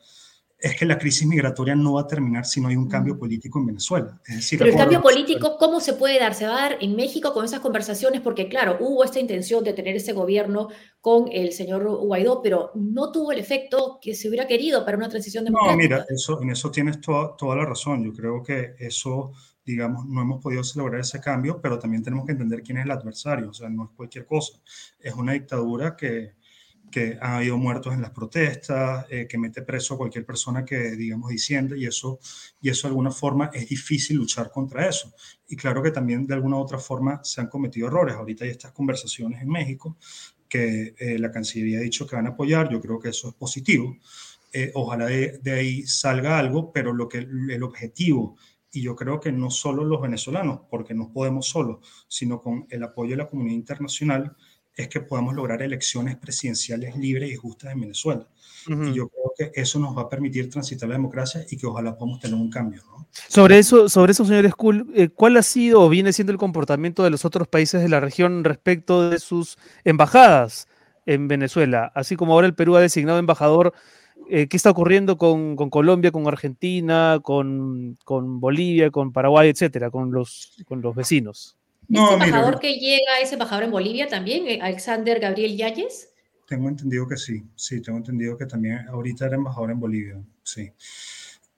es 0.58 0.76
que 0.76 0.84
la 0.84 0.98
crisis 0.98 1.28
migratoria 1.28 1.76
no 1.76 1.94
va 1.94 2.02
a 2.02 2.06
terminar 2.08 2.44
si 2.44 2.60
no 2.60 2.66
hay 2.66 2.74
un 2.74 2.88
cambio 2.88 3.16
político 3.16 3.60
en 3.60 3.66
Venezuela. 3.66 4.20
Es 4.26 4.36
decir, 4.36 4.58
Pero 4.58 4.72
el 4.72 4.76
cambio 4.76 5.00
político, 5.00 5.56
¿cómo 5.58 5.80
se 5.80 5.92
puede 5.92 6.18
dar? 6.18 6.34
¿Se 6.34 6.46
va 6.46 6.56
a 6.56 6.68
dar 6.68 6.78
en 6.80 6.96
México 6.96 7.32
con 7.32 7.44
esas 7.44 7.60
conversaciones? 7.60 8.20
Porque 8.20 8.48
claro, 8.48 8.78
hubo 8.80 9.04
esta 9.04 9.20
intención 9.20 9.62
de 9.62 9.72
tener 9.74 9.94
ese 9.94 10.12
gobierno 10.12 10.68
con 11.00 11.28
el 11.30 11.52
señor 11.52 11.84
Guaidó, 11.84 12.42
pero 12.42 12.72
no 12.74 13.12
tuvo 13.12 13.30
el 13.30 13.38
efecto 13.38 13.98
que 14.02 14.14
se 14.14 14.28
hubiera 14.28 14.48
querido 14.48 14.84
para 14.84 14.96
una 14.96 15.08
transición 15.08 15.44
democrática. 15.44 15.76
No, 15.76 15.82
mira, 15.82 16.06
eso, 16.08 16.42
en 16.42 16.50
eso 16.50 16.70
tienes 16.72 17.00
toda, 17.00 17.36
toda 17.36 17.54
la 17.54 17.64
razón. 17.64 18.04
Yo 18.04 18.12
creo 18.12 18.42
que 18.42 18.74
eso, 18.78 19.32
digamos, 19.64 20.06
no 20.06 20.22
hemos 20.22 20.42
podido 20.42 20.64
celebrar 20.64 21.00
ese 21.00 21.20
cambio, 21.20 21.60
pero 21.60 21.78
también 21.78 22.02
tenemos 22.02 22.26
que 22.26 22.32
entender 22.32 22.62
quién 22.62 22.78
es 22.78 22.84
el 22.84 22.90
adversario. 22.90 23.50
O 23.50 23.54
sea, 23.54 23.68
no 23.68 23.84
es 23.84 23.90
cualquier 23.96 24.26
cosa. 24.26 24.60
Es 24.98 25.14
una 25.14 25.32
dictadura 25.32 25.96
que 25.96 26.34
que 26.92 27.18
ha 27.20 27.38
habido 27.38 27.58
muertos 27.58 27.92
en 27.94 28.02
las 28.02 28.10
protestas, 28.10 29.06
eh, 29.10 29.26
que 29.28 29.38
mete 29.38 29.62
preso 29.62 29.94
a 29.94 29.96
cualquier 29.96 30.24
persona 30.24 30.64
que, 30.64 30.92
digamos, 30.92 31.30
disiente, 31.30 31.76
y 31.76 31.86
eso, 31.86 32.20
y 32.60 32.68
eso 32.68 32.86
de 32.86 32.90
alguna 32.90 33.10
forma 33.10 33.50
es 33.52 33.68
difícil 33.68 34.18
luchar 34.18 34.52
contra 34.52 34.86
eso. 34.88 35.12
Y 35.48 35.56
claro 35.56 35.82
que 35.82 35.90
también 35.90 36.26
de 36.26 36.34
alguna 36.34 36.58
u 36.58 36.60
otra 36.60 36.78
forma 36.78 37.20
se 37.24 37.40
han 37.40 37.48
cometido 37.48 37.88
errores. 37.88 38.14
Ahorita 38.14 38.44
hay 38.44 38.50
estas 38.50 38.72
conversaciones 38.72 39.42
en 39.42 39.48
México 39.48 39.96
que 40.48 40.94
eh, 40.98 41.18
la 41.18 41.32
Cancillería 41.32 41.78
ha 41.78 41.82
dicho 41.82 42.06
que 42.06 42.14
van 42.14 42.26
a 42.26 42.30
apoyar, 42.30 42.70
yo 42.70 42.80
creo 42.80 43.00
que 43.00 43.08
eso 43.08 43.30
es 43.30 43.34
positivo. 43.34 43.96
Eh, 44.52 44.70
ojalá 44.74 45.06
de, 45.06 45.38
de, 45.42 45.52
ahí 45.52 45.82
salga 45.86 46.38
algo, 46.38 46.72
pero 46.72 46.92
lo 46.92 47.08
que 47.08 47.18
el 47.18 47.62
objetivo, 47.62 48.36
y 48.72 48.82
yo 48.82 48.96
creo 48.96 49.20
que 49.20 49.30
no 49.30 49.50
solo 49.50 49.84
los 49.84 50.00
venezolanos, 50.00 50.60
porque 50.70 50.94
no 50.94 51.12
podemos 51.12 51.46
solos, 51.46 51.86
sino 52.08 52.40
con 52.40 52.66
el 52.70 52.82
apoyo 52.82 53.10
de 53.10 53.18
la 53.18 53.28
comunidad 53.28 53.56
internacional, 53.56 54.36
es 54.74 54.88
que 54.88 55.00
podamos 55.00 55.34
lograr 55.34 55.60
elecciones 55.60 56.16
presidenciales 56.16 56.96
libres 56.96 57.30
y 57.30 57.36
justas 57.36 57.72
en 57.72 57.80
Venezuela. 57.80 58.26
Y 58.66 58.92
yo 58.94 59.08
creo 59.08 59.32
que 59.36 59.60
eso 59.60 59.78
nos 59.80 59.96
va 59.96 60.02
a 60.02 60.08
permitir 60.08 60.48
transitar 60.48 60.88
la 60.88 60.94
democracia 60.94 61.44
y 61.50 61.56
que 61.56 61.66
ojalá 61.66 61.96
podamos 61.96 62.20
tener 62.20 62.36
un 62.36 62.48
cambio. 62.48 62.80
¿no? 62.88 63.08
Sobre 63.28 63.58
eso, 63.58 63.88
sobre 63.88 64.12
eso, 64.12 64.24
señor 64.24 64.48
Skull, 64.48 64.92
eh, 64.94 65.08
¿cuál 65.08 65.36
ha 65.36 65.42
sido 65.42 65.82
o 65.82 65.88
viene 65.88 66.12
siendo 66.12 66.32
el 66.32 66.38
comportamiento 66.38 67.02
de 67.02 67.10
los 67.10 67.24
otros 67.24 67.48
países 67.48 67.82
de 67.82 67.88
la 67.88 68.00
región 68.00 68.44
respecto 68.44 69.10
de 69.10 69.18
sus 69.18 69.58
embajadas 69.84 70.68
en 71.06 71.28
Venezuela? 71.28 71.90
Así 71.94 72.16
como 72.16 72.34
ahora 72.34 72.46
el 72.46 72.54
Perú 72.54 72.76
ha 72.76 72.80
designado 72.80 73.18
embajador, 73.18 73.74
eh, 74.34 74.48
¿qué 74.48 74.56
está 74.56 74.70
ocurriendo 74.70 75.18
con, 75.18 75.56
Colombia, 75.56 76.10
con 76.10 76.26
Argentina, 76.26 77.20
con, 77.22 77.98
Bolivia, 78.40 78.90
con 78.90 79.12
Paraguay, 79.12 79.50
etcétera, 79.50 79.90
con 79.90 80.10
los, 80.10 80.56
con 80.66 80.80
los 80.80 80.94
vecinos? 80.94 81.58
No, 81.86 82.14
embajador 82.14 82.58
que 82.58 82.78
llega 82.78 83.20
es 83.20 83.30
embajador 83.30 83.64
en 83.64 83.70
Bolivia 83.70 84.08
también, 84.08 84.48
eh, 84.48 84.58
Alexander 84.62 85.20
Gabriel 85.20 85.54
Yáñez? 85.54 86.14
Tengo 86.48 86.70
entendido 86.70 87.06
que 87.06 87.18
sí, 87.18 87.42
sí, 87.54 87.82
tengo 87.82 87.98
entendido 87.98 88.38
que 88.38 88.46
también 88.46 88.88
ahorita 88.88 89.26
era 89.26 89.36
embajador 89.36 89.70
en 89.70 89.80
Bolivia, 89.80 90.22
sí. 90.42 90.72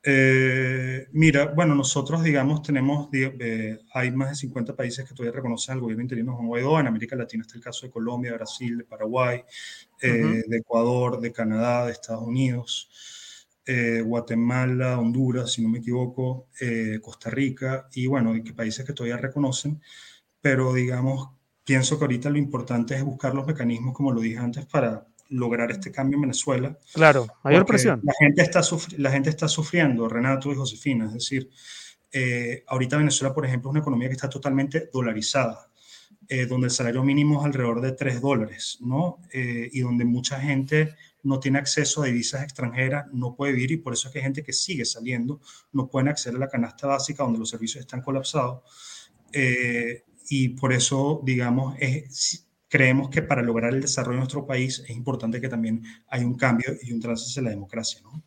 Eh, 0.07 1.09
mira, 1.13 1.47
bueno, 1.47 1.75
nosotros, 1.75 2.23
digamos, 2.23 2.63
tenemos, 2.63 3.09
eh, 3.15 3.79
hay 3.95 4.11
más 4.11 4.29
de 4.31 4.35
50 4.35 4.77
países 4.77 5.09
que 5.09 5.15
todavía 5.15 5.35
reconocen 5.35 5.73
al 5.73 5.81
gobierno 5.81 6.03
interino 6.03 6.33
de 6.33 6.37
Juan 6.37 6.49
Guaidó. 6.49 6.79
En 6.79 6.87
América 6.87 7.17
Latina 7.17 7.43
está 7.43 7.57
el 7.57 7.65
caso 7.65 7.87
de 7.87 7.93
Colombia, 7.93 8.35
Brasil, 8.35 8.77
de 8.77 8.85
Paraguay, 8.85 9.43
eh, 10.03 10.43
de 10.47 10.57
Ecuador, 10.59 11.21
de 11.21 11.33
Canadá, 11.33 11.87
de 11.87 11.93
Estados 11.93 12.23
Unidos, 12.23 12.91
Guatemala, 14.05 14.99
Honduras, 14.99 15.53
si 15.53 15.63
no 15.63 15.71
me 15.71 15.79
equivoco, 15.79 16.49
Costa 17.01 17.31
Rica, 17.31 17.89
y 17.95 18.07
bueno, 18.07 18.33
hay 18.33 18.43
países 18.43 18.85
que 18.85 18.93
todavía 18.93 19.17
reconocen, 19.17 19.81
pero 20.43 20.75
digamos, 20.75 21.31
pienso 21.65 21.99
que 21.99 22.05
ahorita 22.05 22.29
lo 22.29 22.37
importante 22.37 22.95
es 22.95 23.03
buscar 23.03 23.35
los 23.35 23.47
mecanismos, 23.47 23.95
como 23.95 24.13
lo 24.13 24.21
dije 24.21 24.37
antes, 24.37 24.67
para 24.67 25.07
lograr 25.35 25.71
este 25.71 25.91
cambio 25.91 26.17
en 26.17 26.23
Venezuela. 26.23 26.79
Claro, 26.93 27.27
mayor 27.43 27.67
presión. 27.67 28.01
La 28.05 28.13
gente, 28.19 28.43
está 28.43 28.61
la 28.99 29.11
gente 29.11 29.31
está 29.31 29.49
sufriendo, 29.49 30.09
Renato 30.09 30.53
y 30.53 30.55
Josefina, 30.55 31.07
es 31.07 31.15
decir, 31.15 31.51
eh, 32.13 32.63
ahorita 32.69 32.97
Venezuela, 32.97 33.35
por 33.35 33.45
ejemplo, 33.45 33.71
es 33.71 33.73
una 33.73 33.81
economía 33.81 34.09
que 34.09 34.15
está 34.15 34.29
totalmente 34.29 34.89
dolarizada, 34.93 35.69
eh, 36.29 36.47
donde 36.47 36.67
el 36.69 36.71
salario 36.71 37.03
mínimo 37.03 37.41
es 37.41 37.47
alrededor 37.47 37.81
de 37.81 37.93
3 37.93 38.21
dólares, 38.21 38.79
¿no? 38.81 39.19
Eh, 39.33 39.69
y 39.73 39.81
donde 39.81 40.05
mucha 40.05 40.41
gente 40.41 40.95
no 41.25 41.41
tiene 41.41 41.59
acceso 41.59 42.03
a 42.03 42.07
divisas 42.07 42.45
extranjeras, 42.45 43.07
no 43.13 43.35
puede 43.35 43.53
vivir 43.53 43.73
y 43.73 43.77
por 43.79 43.95
eso 43.95 44.07
es 44.07 44.13
que 44.13 44.21
hay 44.21 44.25
gente 44.25 44.45
que 44.45 44.53
sigue 44.53 44.85
saliendo, 44.85 45.41
no 45.73 45.89
pueden 45.89 46.09
acceder 46.09 46.37
a 46.37 46.41
la 46.41 46.49
canasta 46.49 46.87
básica 46.87 47.25
donde 47.25 47.41
los 47.41 47.51
servicios 47.51 47.81
están 47.81 48.01
colapsados. 48.01 48.63
y 50.29 50.51
por 50.51 50.73
eso, 50.73 51.21
digamos, 51.25 51.77
es, 51.81 52.44
creemos 52.75 53.09
que 53.09 53.23
para 53.23 53.41
lograr 53.41 53.73
el 53.73 53.81
desarrollo 53.81 54.17
de 54.17 54.23
nuestro 54.23 54.45
país 54.45 54.83
es 54.89 54.97
importante 54.97 55.41
que 55.41 55.49
también 55.49 55.85
haya 56.09 56.27
un 56.27 56.35
cambio 56.35 56.73
y 56.83 56.93
un 56.93 56.99
tránsito 56.99 57.31
hacia 57.31 57.43
la 57.43 57.51
democracia. 57.51 58.01
¿no? 58.03 58.21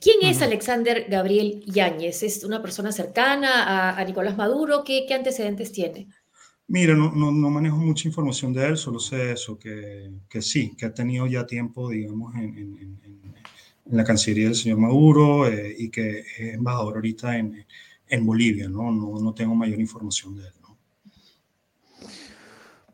¿Quién 0.00 0.18
es 0.22 0.40
Alexander 0.40 1.06
Gabriel 1.10 1.64
Yáñez? 1.66 2.22
¿Es 2.22 2.44
una 2.44 2.62
persona 2.62 2.92
cercana 2.92 3.98
a, 3.98 4.04
Nicolás 4.04 4.36
Maduro? 4.36 4.84
¿Qué, 4.84 5.04
¿Qué, 5.08 5.14
antecedentes 5.14 5.72
tiene? 5.72 6.06
Mira, 6.68 6.94
no, 6.94 7.10
no, 7.10 7.32
no, 7.32 7.50
manejo 7.50 7.76
mucha 7.76 8.06
información 8.06 8.52
de 8.52 8.66
él, 8.66 8.76
solo 8.76 9.00
sé 9.00 9.32
eso, 9.32 9.58
que, 9.58 10.12
que 10.28 10.42
sí, 10.42 10.76
que 10.78 10.86
ha 10.86 10.94
tenido 10.94 11.26
ya 11.26 11.44
tiempo, 11.44 11.90
digamos, 11.90 12.36
en, 12.36 12.56
en, 12.56 13.00
en, 13.02 13.34
la 13.86 14.04
Cancillería 14.04 14.44
del 14.44 14.54
señor 14.54 14.78
Maduro 14.78 15.48
eh, 15.48 15.74
y 15.76 15.88
que 15.88 16.20
es 16.20 16.54
embajador 16.54 16.94
ahorita 16.94 17.36
en, 17.36 18.24
Bolivia, 18.24 18.68
¿no? 18.68 18.92
¿no? 18.92 19.18
No 19.18 19.34
tengo 19.34 19.56
mayor 19.56 19.80
información 19.80 20.36
de 20.36 20.44
él. 20.44 20.52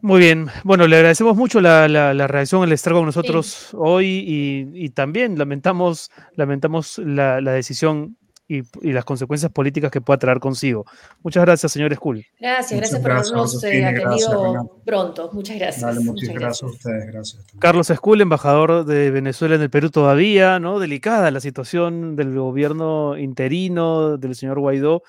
Muy 0.04 0.20
bien, 0.20 0.48
bueno, 0.64 0.86
le 0.86 0.96
agradecemos 0.96 1.34
mucho 1.34 1.62
la, 1.62 1.88
la, 1.88 2.26
reacción, 2.26 2.62
el 2.62 2.72
estar 2.72 2.92
con 2.92 3.06
nosotros 3.06 3.70
hoy 3.72 4.22
y, 4.74 4.90
también 4.90 5.38
lamentamos, 5.38 6.10
lamentamos 6.34 6.98
la, 6.98 7.40
decisión 7.40 8.18
y, 8.46 8.64
las 8.82 9.06
consecuencias 9.06 9.50
políticas 9.50 9.90
que 9.90 10.02
pueda 10.02 10.18
traer 10.18 10.40
consigo. 10.40 10.84
Muchas 11.22 11.42
gracias, 11.46 11.72
señor 11.72 11.94
Skull. 11.94 12.22
Gracias, 12.38 12.78
gracias 12.78 13.00
por 13.00 13.12
habernos 13.12 13.64
eh, 13.64 13.82
atendido 13.82 14.82
pronto. 14.84 15.30
Muchas 15.32 15.56
gracias. 15.56 15.96
muchas, 15.96 16.34
gracias. 16.34 16.62
a 16.62 16.66
ustedes, 16.66 17.06
gracias. 17.06 17.46
Carlos 17.58 17.86
Skull, 17.86 18.20
embajador 18.20 18.84
de 18.84 19.10
Venezuela 19.10 19.54
en 19.54 19.62
el 19.62 19.70
Perú 19.70 19.88
todavía, 19.88 20.58
¿no? 20.58 20.80
Delicada 20.80 21.30
la 21.30 21.40
situación 21.40 22.14
del 22.14 22.34
gobierno 22.34 23.16
interino 23.16 24.18
del 24.18 24.34
señor 24.34 24.60
Guaidó 24.60 25.02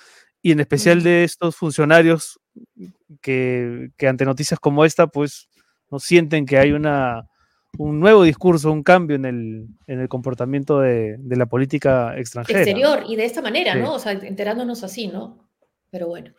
y 0.45 0.51
en 0.51 0.60
especial 0.60 1.01
de 1.01 1.23
estos 1.23 1.55
funcionarios 1.55 2.39
que, 3.19 3.89
ante 4.08 4.25
noticias 4.25 4.60
como 4.60 4.86
esta, 4.86 5.08
pues 5.08 5.49
no 5.89 5.97
sienten 5.97 6.45
que 6.45 6.60
hay 6.60 6.71
una, 6.71 7.27
un 7.79 7.99
nuevo 7.99 8.21
discurso, 8.21 8.71
un 8.71 8.84
cambio 8.84 9.15
en 9.15 9.25
el, 9.25 9.67
en 9.88 10.01
el 10.01 10.08
comportamiento 10.08 10.81
de, 10.81 11.17
la 11.31 11.47
política 11.47 12.15
extranjera. 12.15 12.60
Exterior, 12.60 13.03
y 13.08 13.15
de 13.15 13.25
esta 13.25 13.41
manera, 13.41 13.73
¿no? 13.73 13.95
O 13.95 13.97
sea, 13.97 14.12
enterándonos 14.12 14.84
así, 14.84 15.08
¿no? 15.08 15.49
Pero 15.89 16.10
bueno, 16.10 16.31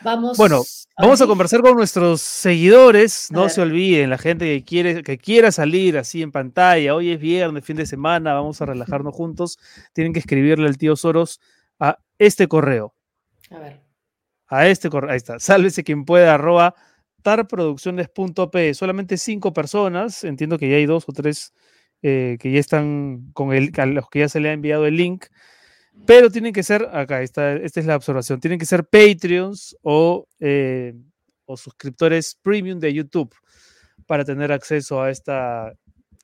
vamos. 0.00 0.38
Bueno, 0.38 0.62
vamos 0.96 1.20
a 1.20 1.26
conversar 1.26 1.60
con 1.60 1.76
nuestros 1.76 2.22
seguidores. 2.22 3.28
no 3.30 3.50
se 3.50 3.60
olviden, 3.60 4.08
la 4.08 4.16
gente 4.16 4.46
que, 4.46 4.64
quiere, 4.64 5.02
que 5.02 5.18
quiera 5.18 5.52
salir 5.52 5.98
así 5.98 6.22
en 6.22 6.32
pantalla. 6.32 6.94
Hoy 6.94 7.10
es 7.10 7.20
viernes, 7.20 7.66
fin 7.66 7.76
de 7.76 7.84
semana, 7.84 8.32
vamos 8.32 8.62
a 8.62 8.64
relajarnos 8.64 9.14
juntos. 9.14 9.58
Tienen 9.92 10.14
que 10.14 10.20
escribirle 10.20 10.66
al 10.66 10.78
tío 10.78 10.96
Soros 10.96 11.42
a 11.78 11.98
este 12.16 12.48
correo. 12.48 12.94
A 13.50 13.58
ver 13.58 13.90
a 14.50 14.68
este 14.68 14.90
correo. 14.90 15.10
Ahí 15.10 15.16
está. 15.16 15.38
Sálvese 15.38 15.84
quien 15.84 16.04
pueda, 16.04 16.34
arroba 16.34 16.74
tarproducciones.p. 17.22 18.74
Solamente 18.74 19.16
cinco 19.16 19.52
personas. 19.52 20.24
Entiendo 20.24 20.58
que 20.58 20.68
ya 20.68 20.76
hay 20.76 20.86
dos 20.86 21.08
o 21.08 21.12
tres 21.12 21.54
eh, 22.02 22.36
que 22.40 22.52
ya 22.52 22.58
están 22.58 23.30
con 23.32 23.52
el, 23.52 23.72
a 23.78 23.86
los 23.86 24.10
que 24.10 24.20
ya 24.20 24.28
se 24.28 24.40
le 24.40 24.50
ha 24.50 24.52
enviado 24.52 24.86
el 24.86 24.96
link. 24.96 25.26
Pero 26.06 26.30
tienen 26.30 26.52
que 26.52 26.62
ser, 26.62 26.88
acá 26.92 27.22
está, 27.22 27.52
esta 27.52 27.80
es 27.80 27.86
la 27.86 27.96
observación, 27.96 28.40
tienen 28.40 28.58
que 28.58 28.64
ser 28.64 28.84
Patreons 28.84 29.76
o, 29.82 30.26
eh, 30.38 30.94
o 31.44 31.56
suscriptores 31.56 32.38
premium 32.40 32.78
de 32.78 32.94
YouTube 32.94 33.34
para 34.06 34.24
tener 34.24 34.50
acceso 34.50 35.02
a 35.02 35.10
esta 35.10 35.74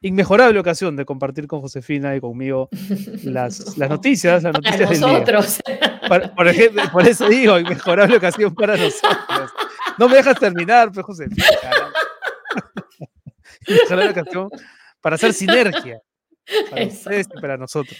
inmejorable 0.00 0.58
ocasión 0.58 0.96
de 0.96 1.04
compartir 1.04 1.46
con 1.46 1.60
Josefina 1.60 2.16
y 2.16 2.20
conmigo 2.20 2.70
las, 3.24 3.76
las 3.76 3.90
noticias, 3.90 4.42
las 4.42 4.54
noticias 4.54 4.88
del 4.88 5.00
nosotros. 5.00 5.60
Por, 6.08 6.48
ejemplo, 6.48 6.82
por 6.92 7.06
eso 7.06 7.28
digo, 7.28 7.58
inmejorable 7.58 8.16
ocasión 8.16 8.54
para 8.54 8.76
nosotros. 8.76 9.52
No 9.98 10.08
me 10.08 10.16
dejas 10.16 10.38
terminar, 10.38 10.90
pues 10.92 11.06
Josefina. 11.06 11.46
inmejorable 13.66 14.10
ocasión 14.10 14.48
para 15.00 15.16
hacer 15.16 15.32
sinergia. 15.32 16.00
Para 16.70 16.86
ustedes 16.86 17.26
y 17.34 17.40
para 17.40 17.56
nosotros. 17.56 17.98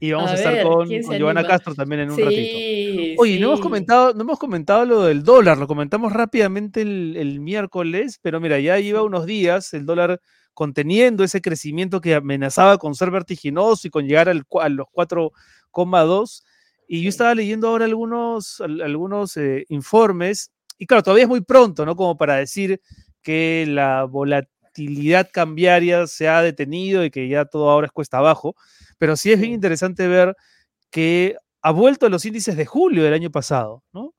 Y 0.00 0.12
vamos 0.12 0.30
a, 0.30 0.34
estar 0.34 0.62
con, 0.62 0.88
con 0.88 1.44
Castro 1.44 1.74
también 1.74 2.02
en 2.02 2.12
un 2.12 2.18
ratito. 2.18 3.20
Oye, 3.20 3.40
no 3.40 3.48
hemos 3.48 3.60
comentado, 3.60 4.14
no 4.14 4.22
hemos 4.22 4.38
comentado 4.38 4.84
lo 4.84 5.02
del 5.02 5.24
dólar, 5.24 5.58
lo 5.58 5.66
comentamos 5.66 6.12
rápidamente 6.12 6.82
el, 6.82 7.40
miércoles, 7.40 8.20
pero 8.22 8.40
mira, 8.40 8.60
ya 8.60 8.78
lleva 8.78 9.02
unos 9.02 9.26
días 9.26 9.74
el 9.74 9.86
dólar 9.86 10.20
conteniendo 10.54 11.24
ese 11.24 11.40
crecimiento 11.40 12.00
que 12.00 12.14
amenazaba 12.14 12.78
con 12.78 12.94
ser 12.94 13.10
vertiginoso 13.10 13.88
y 13.88 13.90
con 13.90 14.06
llegar 14.06 14.28
al, 14.28 14.44
a 14.60 14.68
los 14.68 14.86
4,2. 15.72 16.44
Y 16.86 17.02
yo 17.02 17.08
estaba 17.08 17.34
leyendo 17.34 17.68
ahora 17.68 17.84
algunos, 17.84 18.60
algunos 18.60 19.36
eh, 19.36 19.66
informes, 19.68 20.50
y 20.78 20.86
claro, 20.86 21.02
todavía 21.02 21.24
es 21.24 21.28
muy 21.28 21.42
pronto, 21.42 21.84
¿no? 21.84 21.96
Como 21.96 22.16
para 22.16 22.36
decir 22.36 22.80
que 23.20 23.66
la 23.68 24.04
volatilidad 24.04 25.28
cambiaria 25.32 26.06
se 26.06 26.28
ha 26.28 26.40
detenido 26.40 27.04
y 27.04 27.10
que 27.10 27.28
ya 27.28 27.44
todo 27.44 27.68
ahora 27.68 27.86
es 27.86 27.92
cuesta 27.92 28.18
abajo 28.18 28.54
pero 28.98 29.16
sí 29.16 29.32
es 29.32 29.40
bien 29.40 29.52
interesante 29.52 30.06
ver 30.06 30.36
que 30.90 31.36
ha 31.62 31.70
vuelto 31.70 32.06
a 32.06 32.08
los 32.08 32.24
índices 32.24 32.56
de 32.56 32.66
julio 32.66 33.04
del 33.04 33.14
año 33.14 33.30
pasado, 33.30 33.84
¿no? 33.92 34.14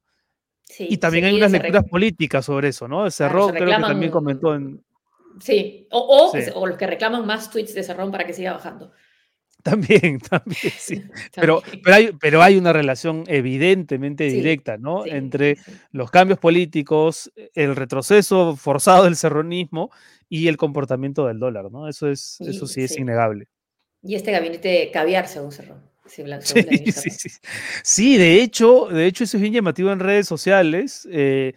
Sí, 0.63 0.87
y 0.89 0.97
también 0.97 1.25
hay 1.25 1.35
unas 1.35 1.51
lecturas 1.51 1.83
políticas 1.89 2.45
sobre 2.45 2.69
eso, 2.69 2.87
¿no? 2.87 3.09
Cerrón 3.11 3.51
creo 3.51 3.75
que 3.75 3.81
también 3.81 4.11
comentó 4.11 4.55
en... 4.55 4.83
Sí, 5.39 5.87
o, 5.91 6.31
o, 6.55 6.67
los 6.67 6.77
que 6.77 6.87
reclaman 6.87 7.25
más 7.25 7.49
tweets 7.49 7.73
de 7.73 7.83
Cerrón 7.83 8.11
para 8.11 8.25
que 8.25 8.33
siga 8.33 8.53
bajando. 8.53 8.91
También, 9.63 10.19
también, 10.19 10.73
sí. 10.77 11.03
Pero, 11.35 11.61
pero, 11.83 11.95
hay, 11.95 12.11
pero 12.19 12.41
hay 12.41 12.55
una 12.55 12.71
relación 12.71 13.25
evidentemente 13.27 14.23
directa, 14.25 14.77
¿no? 14.77 15.05
Entre 15.05 15.57
los 15.91 16.09
cambios 16.11 16.39
políticos, 16.39 17.29
el 17.55 17.75
retroceso 17.75 18.55
forzado 18.55 19.03
del 19.03 19.17
serronismo 19.17 19.91
y 20.29 20.47
el 20.47 20.55
comportamiento 20.55 21.27
del 21.27 21.39
dólar, 21.39 21.71
¿no? 21.71 21.89
Eso, 21.89 22.09
es, 22.09 22.39
eso 22.39 22.67
sí 22.67 22.83
es 22.83 22.97
innegable. 22.97 23.47
Y 24.01 24.15
este 24.15 24.31
gabinete 24.31 24.91
caviar, 24.91 25.27
según 25.27 25.51
Cerrón. 25.51 25.89
Sí, 26.09 26.23
sí, 26.91 27.09
sí, 27.11 27.29
sí, 27.83 28.17
de 28.17 28.41
hecho, 28.41 28.87
de 28.87 29.05
hecho 29.05 29.23
eso 29.23 29.37
es 29.37 29.41
bien 29.41 29.53
llamativo 29.53 29.91
en 29.91 29.99
redes 29.99 30.27
sociales, 30.27 31.07
eh, 31.11 31.53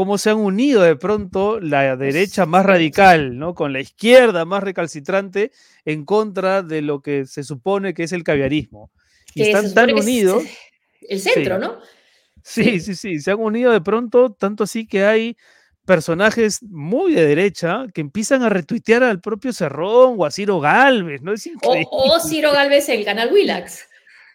cómo 0.00 0.16
se 0.16 0.30
han 0.30 0.38
unido 0.38 0.80
de 0.80 0.96
pronto 0.96 1.60
la 1.60 1.94
derecha 1.94 2.46
más 2.46 2.64
radical, 2.64 3.36
¿no? 3.36 3.54
Con 3.54 3.74
la 3.74 3.80
izquierda 3.80 4.46
más 4.46 4.62
recalcitrante 4.62 5.52
en 5.84 6.06
contra 6.06 6.62
de 6.62 6.80
lo 6.80 7.02
que 7.02 7.26
se 7.26 7.44
supone 7.44 7.92
que 7.92 8.04
es 8.04 8.12
el 8.12 8.24
caviarismo. 8.24 8.90
Y 9.34 9.42
están 9.42 9.74
tan 9.74 9.92
unidos. 9.92 10.42
El 11.06 11.20
centro, 11.20 11.58
¿no? 11.58 11.80
Sí, 12.42 12.80
sí, 12.80 12.94
sí, 12.94 13.20
se 13.20 13.30
han 13.30 13.40
unido 13.40 13.72
de 13.72 13.82
pronto, 13.82 14.32
tanto 14.32 14.64
así 14.64 14.86
que 14.86 15.04
hay 15.04 15.36
personajes 15.84 16.62
muy 16.62 17.12
de 17.12 17.26
derecha 17.26 17.84
que 17.92 18.00
empiezan 18.00 18.42
a 18.42 18.48
retuitear 18.48 19.02
al 19.02 19.20
propio 19.20 19.52
Cerrón 19.52 20.14
o 20.16 20.24
a 20.24 20.30
Ciro 20.30 20.60
Galvez, 20.60 21.20
¿no? 21.20 21.34
Es 21.34 21.46
o, 21.62 22.20
Ciro 22.20 22.52
Galvez 22.52 22.88
en 22.88 23.00
el 23.00 23.04
canal 23.04 23.30
Willax. 23.30 23.86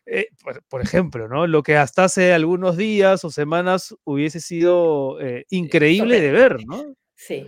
Eh, 0.08 0.28
por, 0.70 0.82
ejemplo, 0.82 1.28
¿no? 1.28 1.48
Lo 1.48 1.64
que 1.64 1.78
hasta 1.78 2.04
hace 2.04 2.34
algunos 2.34 2.78
días 2.78 3.26
o 3.26 3.32
semanas 3.32 3.96
hubiese 4.04 4.40
sido 4.40 5.20
eh, 5.20 5.46
increíble 5.50 6.22
de 6.22 6.32
ver, 6.32 6.58
¿no? 6.66 6.96
Sí. 7.16 7.48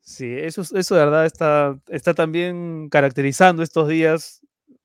Sí, 0.00 0.26
eso, 0.26 0.62
eso 0.62 0.94
de 0.94 1.04
verdad 1.04 1.26
está, 1.26 1.78
está 1.88 2.14
también 2.14 2.88
caracterizando 2.90 3.62
estos 3.62 3.88
días. 3.88 4.40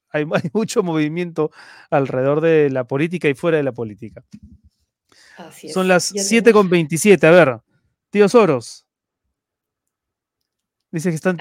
Hay, 0.10 0.26
hay 0.34 0.50
mucho 0.54 0.84
movimiento 0.84 1.52
alrededor 1.90 2.42
de 2.42 2.70
la 2.70 2.86
política 2.86 3.30
y 3.30 3.36
fuera 3.36 3.58
de 3.58 3.64
la 3.64 3.72
política. 3.72 4.24
Así 5.38 5.68
es. 5.68 5.74
Son 5.74 5.88
las 5.88 6.14
7.27. 6.14 7.24
A 7.24 7.32
ver, 7.32 7.60
Tío 8.10 8.28
Soros. 8.28 8.83
Dice 10.94 11.10
que 11.10 11.16
están, 11.16 11.38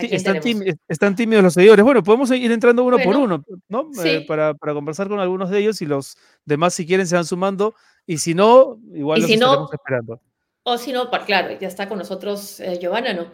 están, 0.89 1.15
tímidos, 1.15 1.45
los 1.45 1.53
seguidores. 1.53 1.85
Bueno, 1.85 2.03
podemos 2.03 2.31
ir 2.31 2.51
entrando 2.51 2.85
uno 2.85 2.97
por 2.99 3.15
uno, 3.15 3.45
¿no? 3.69 3.91
Eh, 4.03 4.25
para, 4.27 4.55
conversar 4.55 5.09
con 5.09 5.21
algunos 5.21 5.51
de 5.51 5.59
ellos 5.59 5.83
y 5.83 5.85
los 5.85 6.17
demás, 6.47 6.73
si 6.73 6.87
quieren, 6.87 7.07
se 7.07 7.17
van 7.17 7.27
sumando. 7.27 7.75
Y 8.07 8.17
si 8.17 8.33
no, 8.33 8.79
igual 8.95 9.21
los 9.21 9.29
estaremos 9.29 9.71
esperando. 9.71 10.23
O 10.63 10.79
si 10.79 10.91
no, 10.91 11.11
claro, 11.27 11.55
ya 11.61 11.69
está 11.69 11.87
con 11.87 11.99
nosotros 11.99 12.61
eh, 12.61 12.79
Giovanna, 12.81 13.13
¿no? 13.13 13.27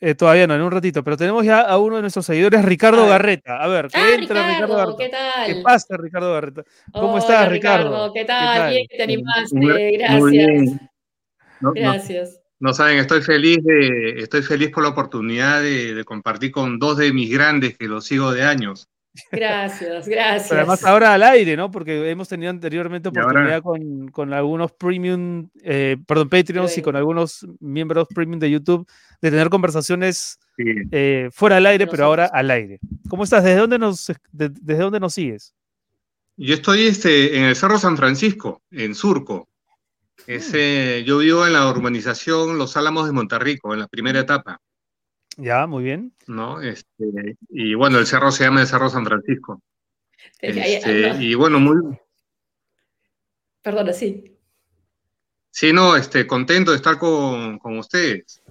Eh, 0.00 0.14
todavía 0.14 0.46
no, 0.46 0.54
en 0.54 0.62
un 0.62 0.70
ratito, 0.70 1.04
pero 1.04 1.18
tenemos 1.18 1.44
ya 1.44 1.60
a 1.60 1.76
uno 1.76 1.96
de 1.96 2.00
nuestros 2.00 2.24
seguidores, 2.24 2.64
Ricardo 2.64 3.06
Garreta. 3.06 3.62
A 3.62 3.68
ver, 3.68 3.88
¿qué 3.88 4.00
ah, 4.00 4.14
entra 4.14 4.48
Ricardo, 4.48 4.76
Garreta? 4.76 4.96
¿Qué 4.96 5.08
tal? 5.10 5.46
¿Qué 5.46 5.60
pasa, 5.60 5.96
Ricardo 5.98 6.32
Garreta? 6.32 6.64
¿Cómo 6.90 7.18
estás, 7.18 7.50
Ricardo? 7.50 8.14
¿Qué 8.14 8.24
tal? 8.24 8.70
Bien 8.70 8.86
que 8.88 8.96
te 8.96 9.02
animaste, 9.02 9.90
gracias. 9.98 10.80
Gracias. 11.60 12.30
No, 12.30 12.45
saben, 12.72 12.98
estoy 12.98 13.22
feliz, 13.22 13.58
de, 13.62 14.20
estoy 14.20 14.42
feliz 14.42 14.70
por 14.70 14.82
la 14.82 14.90
oportunidad 14.90 15.62
de, 15.62 16.02
compartir 16.04 16.52
con 16.52 16.78
dos 16.78 16.96
de 16.96 17.12
mis 17.12 17.30
grandes 17.30 17.76
que 17.76 17.86
los 17.86 18.04
sigo 18.06 18.32
de 18.32 18.42
años. 18.42 18.88
Gracias, 19.32 20.06
gracias. 20.06 20.48
Pero 20.48 20.60
además 20.60 20.84
ahora 20.84 21.14
al 21.14 21.22
aire, 21.22 21.56
¿no? 21.56 21.70
Porque 21.70 22.10
hemos 22.10 22.28
tenido 22.28 22.50
anteriormente 22.50 23.08
oportunidad 23.08 23.62
con, 23.62 24.32
algunos 24.34 24.72
premium, 24.72 25.48
eh, 25.62 25.96
perdón, 26.06 26.28
Patreons 26.28 26.76
y 26.76 26.82
con 26.82 26.96
algunos 26.96 27.46
miembros 27.60 28.08
premium 28.14 28.38
de 28.38 28.50
YouTube 28.50 28.86
de 29.22 29.30
tener 29.30 29.48
conversaciones 29.48 30.38
eh, 30.58 31.30
fuera 31.32 31.56
al 31.56 31.66
aire, 31.66 31.86
pero 31.86 32.04
ahora 32.04 32.26
al 32.26 32.50
aire. 32.50 32.78
¿Cómo 33.08 33.24
estás? 33.24 33.42
¿Desde 33.42 33.58
dónde 33.58 33.78
nos, 33.78 34.12
desde 34.32 34.82
dónde 34.82 35.00
nos 35.00 35.14
sigues? 35.14 35.54
Yo 36.36 36.54
estoy 36.54 36.86
este, 36.86 37.38
en 37.38 37.44
el 37.44 37.56
Cerro 37.56 37.78
San 37.78 37.96
Francisco, 37.96 38.62
en 38.70 38.94
Surco. 38.94 39.48
Yo 40.26 41.18
vivo 41.18 41.46
en 41.46 41.52
la 41.52 41.68
urbanización 41.68 42.58
Los 42.58 42.76
Álamos 42.76 43.06
de 43.06 43.12
Monterrico, 43.12 43.72
en 43.72 43.80
la 43.80 43.88
primera 43.88 44.20
etapa. 44.20 44.60
Ya, 45.36 45.66
muy 45.66 45.84
bien. 45.84 46.14
¿No? 46.26 46.60
Este, 46.60 47.36
y 47.50 47.74
bueno, 47.74 47.98
el 47.98 48.06
cerro 48.06 48.32
se 48.32 48.44
llama 48.44 48.62
el 48.62 48.66
Cerro 48.66 48.88
San 48.88 49.04
Francisco. 49.04 49.62
Este, 50.40 51.16
y 51.20 51.34
bueno, 51.34 51.60
muy. 51.60 51.76
Perdona, 53.62 53.92
sí. 53.92 54.38
Sí, 55.50 55.72
no, 55.72 55.96
este, 55.96 56.26
contento 56.26 56.70
de 56.70 56.76
estar 56.76 56.98
con, 56.98 57.58
ustedes. 57.78 58.42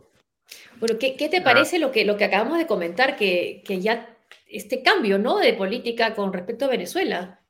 Bueno, 0.79 0.97
¿qué, 0.99 1.29
te 1.29 1.41
parece 1.41 1.79
lo, 1.79 1.91
que, 1.91 2.05
lo 2.05 2.17
que 2.17 2.25
acabamos 2.25 2.57
de 2.57 2.67
comentar, 2.67 3.15
que, 3.15 3.63
que 3.65 3.79
ya 3.79 4.17
este 4.47 4.83
cambio, 4.83 5.17
¿no? 5.17 5.37
De 5.37 5.53
política 5.53 6.13
con 6.15 6.33
respecto 6.33 6.65
a 6.65 6.69
Venezuela. 6.69 7.41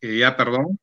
Que 0.00 0.18
ya, 0.18 0.36
perdón. 0.36 0.78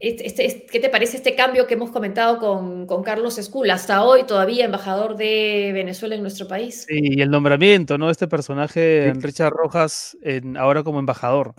Este, 0.00 0.26
este, 0.26 0.66
¿Qué 0.66 0.78
te 0.78 0.88
parece 0.88 1.16
este 1.16 1.34
cambio 1.34 1.66
que 1.66 1.74
hemos 1.74 1.90
comentado 1.90 2.38
con, 2.38 3.02
Carlos 3.02 3.36
Escula, 3.38 3.74
hasta 3.74 4.04
hoy 4.04 4.24
todavía 4.24 4.64
embajador 4.64 5.16
de 5.16 5.70
Venezuela 5.74 6.14
en 6.14 6.22
nuestro 6.22 6.46
país? 6.46 6.84
Sí, 6.88 6.98
y 7.00 7.20
el 7.20 7.30
nombramiento, 7.30 7.98
¿no? 7.98 8.10
Este 8.10 8.28
personaje, 8.28 9.12
Richard 9.16 9.52
Rojas, 9.52 10.16
ahora 10.56 10.84
como 10.84 11.00
embajador. 11.00 11.54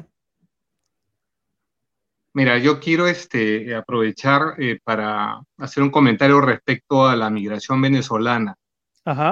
Mira, 2.34 2.58
yo 2.60 2.80
quiero 2.80 3.08
este, 3.08 3.76
aprovechar 3.76 4.54
eh, 4.60 4.80
para 4.84 5.42
hacer 5.58 5.84
un 5.84 5.90
comentario 5.90 6.40
respecto 6.40 7.08
a 7.08 7.16
la 7.16 7.30
migración 7.30 7.82
venezolana. 7.82 8.56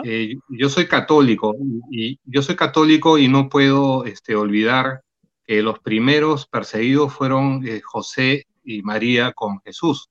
Eh, 0.04 0.34
yo 0.50 0.70
soy 0.70 0.88
católico 0.88 1.56
y 1.92 2.20
yo 2.26 2.42
soy 2.42 2.56
católico 2.56 3.20
y 3.20 3.28
no 3.28 3.48
puedo 3.48 4.06
este, 4.06 4.36
olvidar 4.36 5.04
que 5.46 5.62
los 5.62 5.80
primeros 5.80 6.48
perseguidos 6.48 7.14
fueron 7.14 7.66
eh, 7.66 7.80
José 7.82 8.48
y 8.68 8.82
María 8.82 9.32
con 9.32 9.62
Jesús, 9.62 10.10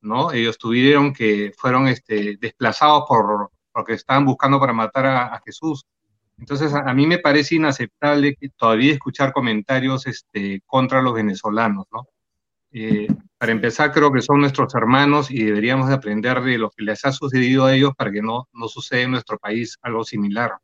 ¿no? 0.00 0.32
Ellos 0.32 0.58
tuvieron 0.58 1.12
que, 1.12 1.52
fueron 1.56 1.86
este, 1.86 2.36
desplazados 2.40 3.04
por, 3.06 3.50
porque 3.72 3.92
estaban 3.94 4.24
buscando 4.24 4.58
para 4.58 4.72
matar 4.72 5.06
a, 5.06 5.40
Jesús. 5.44 5.86
Entonces, 6.38 6.74
a, 6.74 6.92
mí 6.92 7.06
me 7.06 7.18
parece 7.18 7.54
inaceptable 7.54 8.34
que 8.34 8.48
todavía 8.50 8.92
escuchar 8.92 9.32
comentarios 9.32 10.06
este, 10.08 10.60
contra 10.66 11.00
los 11.02 11.14
venezolanos, 11.14 11.86
¿no? 11.92 12.08
Eh, 12.72 13.06
para 13.38 13.52
empezar, 13.52 13.92
creo 13.92 14.12
que 14.12 14.22
son 14.22 14.40
nuestros 14.40 14.74
hermanos 14.74 15.30
y 15.30 15.44
deberíamos 15.44 15.88
de 15.88 15.94
aprender 15.94 16.42
de 16.42 16.58
lo 16.58 16.70
que 16.70 16.82
les 16.82 17.04
ha 17.04 17.12
sucedido 17.12 17.64
a 17.64 17.74
ellos 17.74 17.92
para 17.96 18.10
que 18.10 18.22
no, 18.22 18.48
no 18.52 18.68
suceda 18.68 19.02
en 19.02 19.12
nuestro 19.12 19.38
país 19.38 19.78
algo 19.82 20.04
similar. 20.04 20.58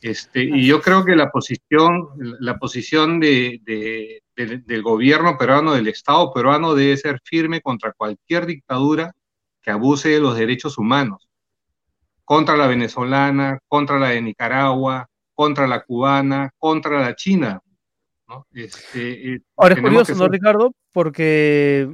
Este, 0.00 0.42
y 0.44 0.66
yo 0.66 0.80
creo 0.80 1.04
que 1.04 1.14
la 1.14 1.30
posición, 1.30 2.08
la 2.40 2.58
posición 2.58 3.20
de, 3.20 4.22
del 4.46 4.82
gobierno 4.82 5.36
peruano, 5.38 5.74
del 5.74 5.88
Estado 5.88 6.32
peruano, 6.32 6.74
debe 6.74 6.96
ser 6.96 7.20
firme 7.24 7.60
contra 7.60 7.92
cualquier 7.92 8.46
dictadura 8.46 9.12
que 9.62 9.70
abuse 9.70 10.08
de 10.08 10.20
los 10.20 10.36
derechos 10.36 10.78
humanos, 10.78 11.28
contra 12.24 12.56
la 12.56 12.66
venezolana, 12.66 13.58
contra 13.68 13.98
la 13.98 14.10
de 14.10 14.22
Nicaragua, 14.22 15.08
contra 15.34 15.66
la 15.66 15.82
cubana, 15.82 16.50
contra 16.58 17.00
la 17.00 17.14
china. 17.14 17.60
Este, 18.52 19.34
eh, 19.34 19.40
Ahora 19.56 19.74
es 19.74 19.80
curioso, 19.80 20.14
¿no, 20.14 20.28
Ricardo? 20.28 20.72
Porque 20.92 21.88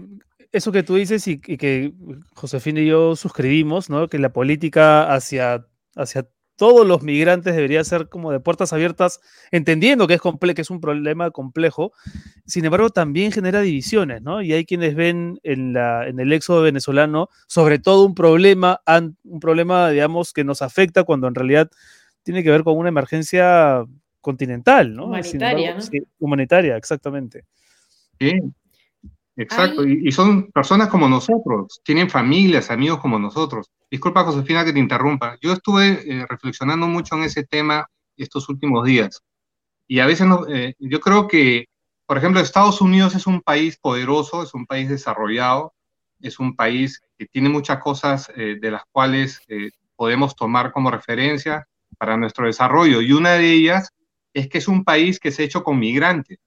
eso 0.53 0.73
que 0.73 0.83
tú 0.83 0.97
dices 0.97 1.27
y, 1.29 1.41
y, 1.47 1.57
que 1.57 1.93
Josefina 2.35 2.81
y 2.81 2.87
yo 2.87 3.17
suscribimos, 3.17 3.89
¿no? 3.89 4.09
Que 4.09 4.19
la 4.19 4.33
política 4.33 5.13
hacia, 5.13 5.67
hacia 5.95 6.29
todos 6.57 6.87
los 6.87 7.03
migrantes 7.03 7.55
debería 7.55 7.85
ser 7.85 8.09
como 8.09 8.33
de 8.33 8.41
puertas 8.41 8.73
abiertas, 8.73 9.21
entendiendo 9.51 10.07
que 10.07 10.15
es, 10.15 10.21
que 10.55 10.63
es 10.63 10.71
un 10.71 10.81
problema 10.81 11.31
complejo, 11.31 11.93
sin 12.47 12.65
embargo 12.65 12.91
también 12.91 13.31
genera 13.31 13.61
divisiones, 13.61 14.23
¿no? 14.23 14.43
Y 14.43 14.53
hay 14.53 14.65
quienes 14.65 14.95
ven 14.95 15.39
en, 15.43 15.73
la, 15.73 16.09
en 16.09 16.19
el 16.19 16.33
éxodo 16.33 16.63
venezolano 16.63 17.29
sobre 17.47 17.79
todo 17.79 18.05
un 18.05 18.15
problema, 18.15 18.81
un 19.25 19.41
problema, 19.41 19.91
digamos, 19.91 20.33
que 20.33 20.45
nos 20.45 20.63
afecta 20.63 21.05
cuando 21.05 21.29
en 21.29 21.35
realidad 21.35 21.71
tiene 22.23 22.43
que 22.43 22.51
ver 22.51 22.65
con 22.65 22.77
una 22.77 22.89
emergencia 22.89 23.85
continental, 24.21 24.95
¿no? 24.95 25.07
Humanitaria, 25.07 25.75
¿no? 25.77 25.83
humanitaria, 26.19 26.77
exactamente. 26.77 27.45
Sí, 28.19 28.41
exacto. 29.37 29.87
Y, 29.87 30.09
y 30.09 30.13
son 30.13 30.51
personas 30.53 30.89
como 30.89 31.09
nosotros, 31.09 31.81
tienen 31.85 32.11
familias, 32.11 32.71
amigos 32.71 33.01
como 33.01 33.19
nosotros. 33.19 33.71
Disculpa, 33.91 34.25
Josefina, 34.25 34.65
que 34.65 34.73
te 34.73 34.79
interrumpa. 34.79 35.37
Yo 35.41 35.53
estuve 35.53 36.03
eh, 36.05 36.27
reflexionando 36.29 36.87
mucho 36.89 37.15
en 37.15 37.23
ese 37.25 37.45
tema 37.45 37.89
estos 38.17 38.49
últimos 38.49 38.85
días. 38.85 39.23
Y 39.87 40.01
a 40.01 40.07
veces 40.07 40.27
no, 40.27 40.47
eh, 40.49 40.75
yo 40.79 41.01
creo 41.01 41.29
que, 41.29 41.67
por 42.07 42.19
ejemplo, 42.19 42.41
Estados 42.41 42.81
Unidos 42.81 43.15
es 43.15 43.27
un 43.27 43.41
país 43.41 43.77
poderoso, 43.77 44.43
es 44.43 44.55
un 44.55 44.67
país 44.67 44.89
desarrollado, 44.89 45.75
es 46.21 46.41
un 46.41 46.57
país 46.57 47.03
que 47.17 47.27
tiene 47.27 47.49
muchas 47.49 47.79
cosas 47.79 48.33
eh, 48.35 48.57
de 48.61 48.71
las 48.71 48.83
cuales 48.91 49.41
podemos 49.95 50.35
tomar 50.35 50.73
como 50.73 50.91
referencia 50.91 51.67
para 51.99 52.17
nuestro 52.17 52.47
desarrollo. 52.47 53.01
Y 53.01 53.13
una 53.13 53.33
de 53.33 53.53
ellas 53.53 53.93
es 54.35 54.49
que 54.49 54.59
es 54.59 54.69
un 54.69 54.85
país 54.85 55.21
que 55.21 55.31
se 55.31 55.43
ha 55.43 55.47
hecho 55.47 55.63
con 55.63 55.79
migrantes. 55.79 56.39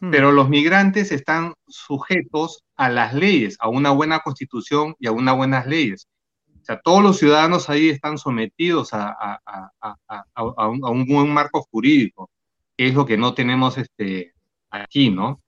Hmm. 0.00 0.10
Pero 0.10 0.32
los 0.32 0.48
migrantes 0.48 1.12
están 1.12 1.54
sujetos 1.66 2.62
a 2.76 2.88
las 2.88 3.14
leyes, 3.14 3.56
a 3.60 3.68
una 3.68 3.90
buena 3.90 4.20
constitución 4.20 4.94
y 4.98 5.06
a 5.06 5.12
unas 5.12 5.36
buenas 5.36 5.66
leyes 5.66 6.08
sea, 6.68 6.80
todos 6.82 7.02
los 7.02 7.18
ciudadanos 7.18 7.70
ahí 7.70 7.88
están 7.88 8.18
sometidos 8.18 8.90
a, 8.92 9.40
un, 10.36 11.06
buen 11.06 11.32
marco 11.32 11.66
jurídico, 11.70 12.30
que 12.76 12.88
es 12.88 12.94
lo 12.94 13.06
que 13.06 13.16
no 13.16 13.34
tenemos 13.34 13.78
este, 13.78 14.34
aquí, 14.70 15.10
¿no? 15.10 15.40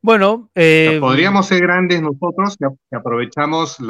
Bueno, 0.00 0.50
eh, 0.54 0.98
podríamos 1.00 1.46
ser 1.46 1.60
grandes 1.62 2.00
nosotros 2.00 2.56
que 2.58 2.96
aprovechamos 2.96 3.78
eh, 3.80 3.84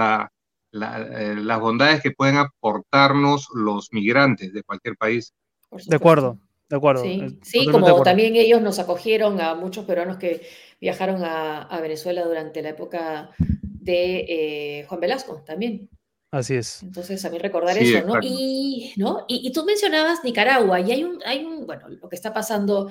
las 0.72 1.60
bondades 1.60 2.02
que 2.02 2.10
pueden 2.10 2.38
aportarnos 2.38 3.48
los 3.54 3.88
migrantes 3.92 4.52
de 4.52 4.62
cualquier 4.62 4.96
país. 4.96 5.34
De 5.70 5.96
acuerdo, 5.96 6.38
de 6.68 6.76
acuerdo. 6.76 7.04
Sí, 7.42 7.66
como 7.70 8.02
también 8.02 8.36
ellos 8.36 8.60
nos 8.60 8.78
acogieron 8.78 9.40
a 9.40 9.54
muchos 9.54 9.84
peruanos 9.84 10.16
que 10.18 10.46
viajaron 10.80 11.22
a, 11.24 11.78
Venezuela 11.80 12.24
durante 12.24 12.62
la 12.62 12.70
época 12.70 13.30
de 13.38 14.26
eh, 14.28 14.84
Juan 14.88 15.00
Velasco 15.00 15.42
también. 15.46 15.88
Así 16.32 16.54
es. 16.54 16.82
Entonces, 16.82 17.24
a 17.24 17.30
mí 17.30 17.38
recordar 17.38 17.78
eso, 17.78 18.04
¿no? 18.04 18.14
Y, 18.20 18.92
¿no? 18.96 19.24
Y, 19.28 19.52
tú 19.52 19.64
mencionabas 19.64 20.24
Nicaragua, 20.24 20.80
y 20.80 20.90
hay 20.90 21.04
un, 21.04 21.20
hay 21.24 21.44
un, 21.44 21.66
bueno, 21.66 21.88
lo 21.88 22.08
que 22.08 22.16
está 22.16 22.34
pasando 22.34 22.90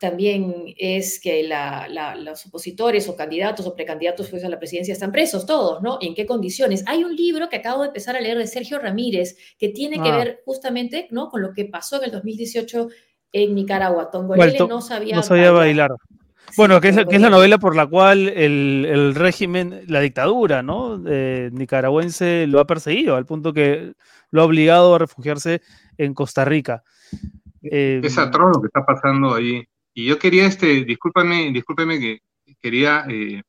también 0.00 0.64
es 0.78 1.20
que 1.20 1.46
los 2.16 2.46
opositores 2.46 3.06
o 3.10 3.16
candidatos 3.16 3.66
o 3.66 3.74
precandidatos 3.74 4.30
pues, 4.30 4.42
a 4.42 4.48
la 4.48 4.58
presidencia 4.58 4.92
están 4.92 5.12
presos 5.12 5.44
todos, 5.44 5.82
¿no? 5.82 5.98
¿En 6.00 6.14
qué 6.14 6.24
condiciones? 6.24 6.82
Hay 6.86 7.04
un 7.04 7.14
libro 7.14 7.50
que 7.50 7.56
acabo 7.56 7.82
de 7.82 7.88
empezar 7.88 8.16
a 8.16 8.20
leer 8.20 8.38
de 8.38 8.46
Sergio 8.46 8.78
Ramírez 8.78 9.36
que 9.58 9.68
tiene 9.68 10.02
que 10.02 10.08
ah. 10.08 10.16
ver 10.16 10.40
justamente, 10.46 11.06
¿no? 11.10 11.28
Con 11.28 11.42
lo 11.42 11.52
que 11.52 11.66
pasó 11.66 11.98
en 11.98 12.04
el 12.04 12.12
2018 12.12 12.88
en 13.32 13.54
Nicaragua. 13.54 14.10
Tongolele 14.10 14.58
no 14.66 14.80
sabía, 14.80 15.16
no 15.16 15.22
sabía 15.22 15.50
bailar. 15.50 15.92
Bueno, 16.56 16.80
que 16.80 16.88
es, 16.88 17.20
la 17.20 17.28
novela 17.28 17.58
por 17.58 17.76
la 17.76 17.86
cual 17.86 18.26
el, 18.30 19.14
régimen, 19.14 19.82
la 19.86 20.00
dictadura, 20.00 20.62
¿no? 20.62 20.96
nicaragüense 20.96 22.46
lo 22.46 22.58
ha 22.58 22.66
perseguido, 22.66 23.16
al 23.16 23.26
punto 23.26 23.52
que 23.52 23.92
lo 24.30 24.40
ha 24.40 24.44
obligado 24.46 24.94
a 24.94 24.98
refugiarse 24.98 25.60
en 25.98 26.14
Costa 26.14 26.46
Rica. 26.46 26.84
es 27.60 28.16
em, 28.16 28.18
atroz 28.18 28.56
lo 28.56 28.62
que 28.62 28.68
está 28.68 28.84
pasando 28.86 29.34
ahí. 29.34 29.62
Y 30.00 30.06
yo 30.06 30.18
quería, 30.18 30.46
este, 30.46 30.86
discúlpame, 30.86 31.52
discúlpeme 31.52 32.00
que 32.00 32.22
quería 32.62 33.04
eh, 33.06 33.42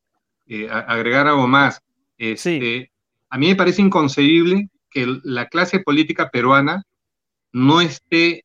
eh, 0.46 0.68
agregar 0.70 1.26
algo 1.26 1.48
más. 1.48 1.80
Este, 2.18 2.92
A 3.30 3.38
mí 3.38 3.48
me 3.48 3.56
parece 3.56 3.80
inconcebible 3.80 4.68
que 4.90 5.18
la 5.24 5.46
clase 5.46 5.80
política 5.80 6.28
peruana 6.28 6.82
no 7.52 7.80
esté 7.80 8.44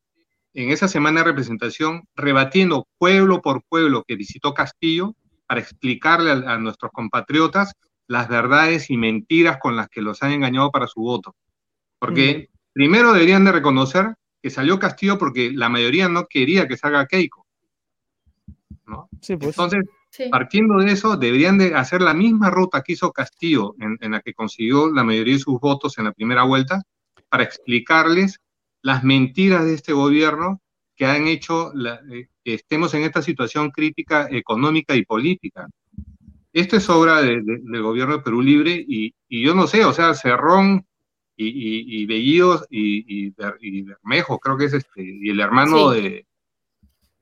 en 0.54 0.72
esa 0.72 0.88
semana 0.88 1.20
de 1.20 1.26
representación 1.26 2.04
rebatiendo 2.15 2.88
pueblo 2.98 3.41
por 3.41 3.62
pueblo 3.63 4.06
que 4.08 4.15
visitó 4.15 4.54
Castillo 4.54 5.13
para 5.46 5.60
explicarle 5.60 6.32
a, 6.32 6.58
nuestros 6.60 6.93
compatriotas 6.93 7.74
las 8.08 8.30
verdades 8.30 8.89
y 8.89 8.96
mentiras 8.96 9.58
con 9.60 9.76
las 9.76 9.89
que 9.89 10.02
los 10.02 10.24
han 10.24 10.32
engañado 10.32 10.72
para 10.72 10.88
su 10.88 11.02
voto. 11.02 11.36
Porque 12.00 12.48
primero 12.72 13.12
deberían 13.12 13.43
de 13.43 13.52
reconocer 13.52 14.15
que 14.41 14.50
salió 14.50 14.80
Castillo 14.80 15.17
porque 15.17 15.52
la 15.52 15.67
mayoría 15.67 16.08
no 16.08 16.26
quería 16.28 16.70
que 16.70 16.78
salga 16.78 17.06
Keiko. 17.06 17.46
Pues. 18.88 19.30
Entonces, 19.30 19.84
partiendo 20.32 20.78
de 20.78 20.91
eso, 20.91 21.17
deberían 21.17 21.58
de 21.58 21.76
hacer 21.76 22.02
la 22.02 22.13
misma 22.13 22.50
ruta 22.50 22.82
que 22.82 22.93
hizo 22.93 23.12
Castillo, 23.12 23.76
en, 23.80 24.12
la 24.12 24.21
que 24.21 24.34
consiguió 24.34 24.91
la 24.91 25.04
mayoría 25.04 25.34
de 25.34 25.39
sus 25.39 25.60
votos 25.60 25.97
en 25.97 26.06
la 26.06 26.13
primera 26.13 26.43
vuelta, 26.43 26.82
para 27.30 27.43
explicarles 27.43 28.39
las 28.82 29.04
mentiras 29.04 29.65
de 29.65 29.73
este 29.73 29.91
gobierno 29.91 30.62
que 30.95 31.06
han 31.06 31.28
hecho 31.28 31.71
eh, 31.73 32.28
que 32.43 32.54
estemos 32.54 32.93
en 32.93 33.04
esta 33.04 33.21
situación 33.21 33.71
crítica 33.71 34.28
económica 34.32 34.95
y 34.95 35.06
política. 35.06 35.67
Esto 36.54 36.78
es 36.78 36.89
obra 36.89 37.21
del 37.21 37.84
gobierno 37.84 38.17
de 38.17 38.23
Perú 38.23 38.41
Libre 38.41 38.84
y, 38.88 39.13
yo 39.30 39.54
no 39.54 39.67
sé, 39.67 39.84
o 39.84 39.93
sea, 39.93 40.13
Cerrón 40.13 40.88
y, 41.36 41.47
y, 41.47 42.02
y 42.02 42.06
Bellidos 42.06 42.65
y, 42.69 43.30
Bermejo, 43.32 44.39
creo 44.39 44.58
que 44.58 44.65
es 44.65 44.73
este, 44.73 45.04
y 45.04 45.30
el 45.30 45.39
hermano 45.39 45.91
de, 45.91 46.26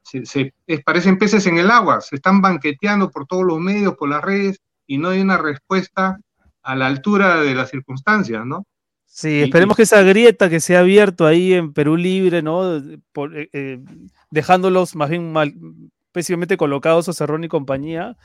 se, 0.06 0.54
parecen 0.84 1.18
peces 1.18 1.48
en 1.48 1.58
el 1.58 1.72
agua, 1.72 2.02
se 2.02 2.16
están 2.16 2.42
banqueteando 2.42 3.10
por 3.10 3.26
todos 3.26 3.44
los 3.44 3.60
medios, 3.60 3.96
por 3.96 4.10
las 4.10 4.24
redes, 4.24 4.62
y 4.88 4.98
no 4.98 5.10
hay 5.10 5.22
una 5.22 5.38
respuesta 5.38 6.20
a 6.62 6.76
la 6.76 6.88
altura 6.88 7.42
de 7.42 7.56
las 7.56 7.70
circunstancias, 7.70 8.46
¿no? 8.46 8.66
Sí, 9.06 9.44
esperemos 9.44 9.78
que 9.78 9.84
esa 9.84 10.02
grieta 10.02 10.50
que 10.50 10.60
se 10.60 10.76
ha 10.76 10.82
abierto 10.82 11.26
ahí 11.26 11.54
en 11.54 11.74
Perú 11.74 11.96
Libre, 11.96 12.42
¿no? 12.42 12.78
Eh, 12.78 13.00
eh, 13.54 13.80
dejándolos 14.30 14.96
más 14.96 15.10
bien 15.10 15.32
mal, 15.32 15.54
pésimamente 16.12 16.58
colocados 16.58 17.08
a 17.08 17.14
Cerrón 17.14 17.44
y 17.44 17.48
compañía, 17.48 18.18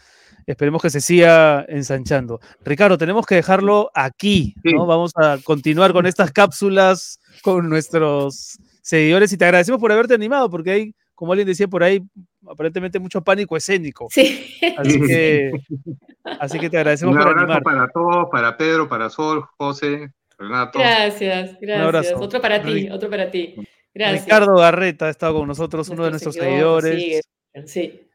esperemos 0.47 0.83
que 0.83 0.91
se 0.91 1.01
siga 1.01 1.65
ensanchando. 1.69 2.41
Ricardo, 2.65 2.99
tenemos 2.99 3.25
que 3.25 3.37
dejarlo 3.37 3.91
aquí, 3.95 4.55
¿no? 4.65 4.85
Vamos 4.87 5.13
a 5.17 5.39
continuar 5.45 5.93
con 5.93 6.07
estas 6.07 6.33
cápsulas 6.33 7.21
con 7.43 7.69
nuestros 7.69 8.59
seguidores 8.83 9.33
y 9.33 9.37
te 9.37 9.45
agradecemos 9.45 9.81
por 9.81 9.93
haberte 9.93 10.15
animado 10.15 10.51
porque 10.51 10.71
hay 10.73 10.95
como 11.21 11.33
alguien 11.33 11.49
decía 11.49 11.69
por 11.69 11.85
ahí, 11.85 12.03
aparentemente 12.49 12.99
mucho 12.99 13.23
pánico 13.23 13.55
escénico. 13.55 14.09
Sí. 14.11 14.57
Así 14.79 14.99
que, 15.03 15.53
así 16.25 16.59
que 16.59 16.71
te 16.71 16.79
agradecemos 16.79 17.15
Un 17.15 17.21
abrazo 17.21 17.63
para 17.63 17.89
todos, 17.89 18.29
para 18.33 18.57
Pedro, 18.57 18.89
para 18.89 19.11
Sol, 19.11 19.45
José, 19.59 20.15
Renato. 20.39 20.79
Gracias, 20.79 21.59
gracias. 21.61 22.15
Otro 22.17 22.41
para 22.41 22.63
ti, 22.63 22.89
otro 22.89 23.11
para 23.11 23.31
ti. 23.31 23.55
Gracias. 23.93 24.25
Ricardo 24.25 24.57
Garreta 24.57 25.09
ha 25.09 25.11
estado 25.11 25.41
con 25.41 25.47
nosotros, 25.47 25.91
uno 25.91 26.05
de 26.05 26.11
nuestros 26.13 26.37
seguidores. 26.37 27.21
Sí. 27.67 28.09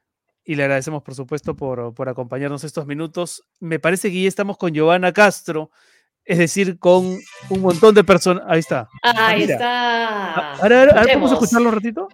Y 0.44 0.56
le 0.56 0.64
agradecemos, 0.64 1.04
por 1.04 1.14
supuesto, 1.14 1.56
por, 1.56 1.94
por 1.94 2.10
acompañarnos 2.10 2.64
estos 2.64 2.88
minutos. 2.88 3.44
Me 3.60 3.78
parece 3.78 4.10
que 4.10 4.24
ya 4.24 4.28
estamos 4.28 4.58
con 4.58 4.74
Giovanna 4.74 5.14
Castro, 5.14 5.70
es 6.24 6.40
decir, 6.40 6.80
con 6.80 7.20
un 7.50 7.62
montón 7.62 7.94
de 7.94 8.04
personas. 8.04 8.46
Ahí 8.48 8.62
está. 8.62 8.90
Ahí 9.04 9.44
está. 9.44 10.54
Ahora, 10.54 10.80
ahora, 10.80 11.04
¿podemos 11.04 11.34
escucharlo 11.34 11.70
un 11.70 11.76
ratito? 11.76 12.08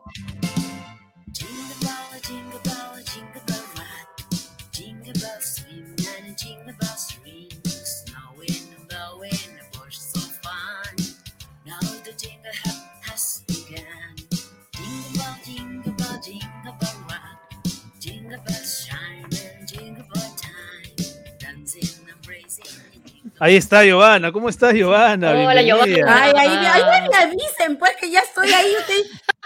Ahí 23.42 23.56
está 23.56 23.84
Giovanna, 23.84 24.32
¿cómo 24.32 24.50
estás 24.50 24.72
Giovanna? 24.76 25.32
Hola 25.32 25.64
Giovanna. 25.64 25.96
Ay, 26.08 26.32
ahí, 26.38 26.58
ahí 26.64 27.10
me 27.10 27.18
avisen, 27.18 27.76
pues 27.80 27.94
que 28.00 28.12
ya 28.12 28.20
estoy 28.20 28.52
ahí, 28.52 28.72
usted 28.80 29.04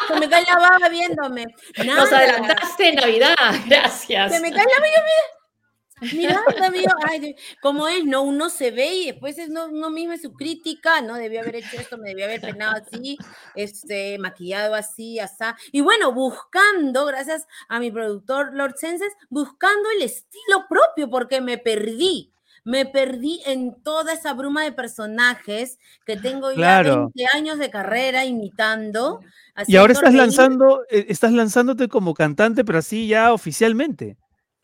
se 0.10 0.20
me 0.20 0.28
cae 0.28 0.44
la 0.44 0.60
baba 0.60 0.90
viéndome. 0.90 1.46
Nos 1.86 2.12
adelantaste 2.12 2.90
en 2.90 2.96
Navidad, 2.96 3.36
gracias. 3.66 4.34
Se 4.34 4.42
me 4.42 4.52
cae 4.52 4.66
la 4.66 4.80
baba, 4.82 6.12
mira. 6.12 6.44
Amigo, 6.68 6.92
ay, 7.08 7.38
como 7.62 7.88
es, 7.88 8.04
no, 8.04 8.24
uno 8.24 8.50
se 8.50 8.72
ve 8.72 8.94
y 8.96 9.06
después 9.12 9.38
es 9.38 9.48
no, 9.48 9.68
uno 9.68 9.90
mismo 9.90 10.18
su 10.18 10.34
crítica, 10.34 11.00
no 11.00 11.16
debía 11.16 11.40
haber 11.40 11.56
hecho 11.56 11.80
esto, 11.80 11.98
me 11.98 12.10
debía 12.10 12.26
haber 12.26 12.42
peinado 12.42 12.76
así, 12.86 13.18
este, 13.56 14.20
maquillado 14.20 14.76
así, 14.76 15.20
así. 15.20 15.46
Y 15.72 15.80
bueno, 15.80 16.12
buscando, 16.12 17.06
gracias 17.06 17.48
a 17.70 17.80
mi 17.80 17.92
productor 17.92 18.54
Lord 18.56 18.76
Senses, 18.76 19.14
buscando 19.30 19.90
el 19.92 20.02
estilo 20.02 20.66
propio, 20.68 21.10
porque 21.10 21.40
me 21.40 21.58
perdí 21.58 22.35
me 22.66 22.86
perdí 22.86 23.42
en 23.46 23.82
toda 23.84 24.12
esa 24.12 24.34
bruma 24.34 24.64
de 24.64 24.72
personajes 24.72 25.78
que 26.06 26.18
tengo 26.18 26.52
ya 26.52 26.82
20 26.82 27.26
años 27.34 27.60
de 27.60 27.70
carrera 27.70 28.26
imitando. 28.26 29.22
Y 29.68 29.78
ahora 29.78 29.94
estás 29.94 30.14
lanzando, 30.14 30.84
eh, 30.90 31.06
estás 31.10 31.32
lanzándote 31.32 31.88
como 31.88 32.16
cantante, 32.16 32.66
pero 32.66 32.80
así 32.80 33.08
ya 33.08 33.34
oficialmente. 33.34 34.18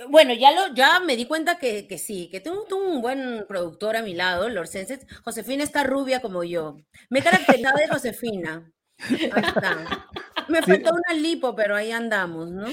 Bueno, 0.09 0.33
ya 0.33 0.51
lo, 0.51 0.73
ya 0.73 0.99
me 0.99 1.15
di 1.15 1.25
cuenta 1.25 1.59
que, 1.59 1.85
sí, 1.99 2.27
que 2.31 2.39
tengo, 2.39 2.65
un 2.75 3.01
buen 3.01 3.45
productor 3.47 3.95
a 3.95 4.01
mi 4.01 4.15
lado, 4.15 4.49
Lorcenses. 4.49 5.05
Josefina 5.23 5.63
está 5.63 5.83
rubia 5.83 6.21
como 6.21 6.43
yo. 6.43 6.77
Me 7.11 7.19
he 7.19 7.23
caracterizado 7.23 7.77
de 7.77 7.87
Josefina. 7.87 8.71
Ahí 9.09 9.43
está. 9.45 10.07
Me 10.47 10.63
faltó 10.63 10.91
una 10.91 11.19
lipo, 11.19 11.55
pero 11.55 11.75
ahí 11.75 11.91
andamos, 11.91 12.49
¿no? 12.49 12.65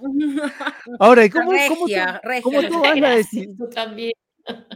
Ahora, 0.98 1.24
¿y 1.24 1.30
cómo, 1.30 1.52
regia, 1.52 2.20
cómo, 2.42 2.62
tú, 2.62 2.80
vas 2.80 3.02
a 3.02 3.16
decir? 3.16 3.48
Tú 3.56 3.68
también. 3.68 4.12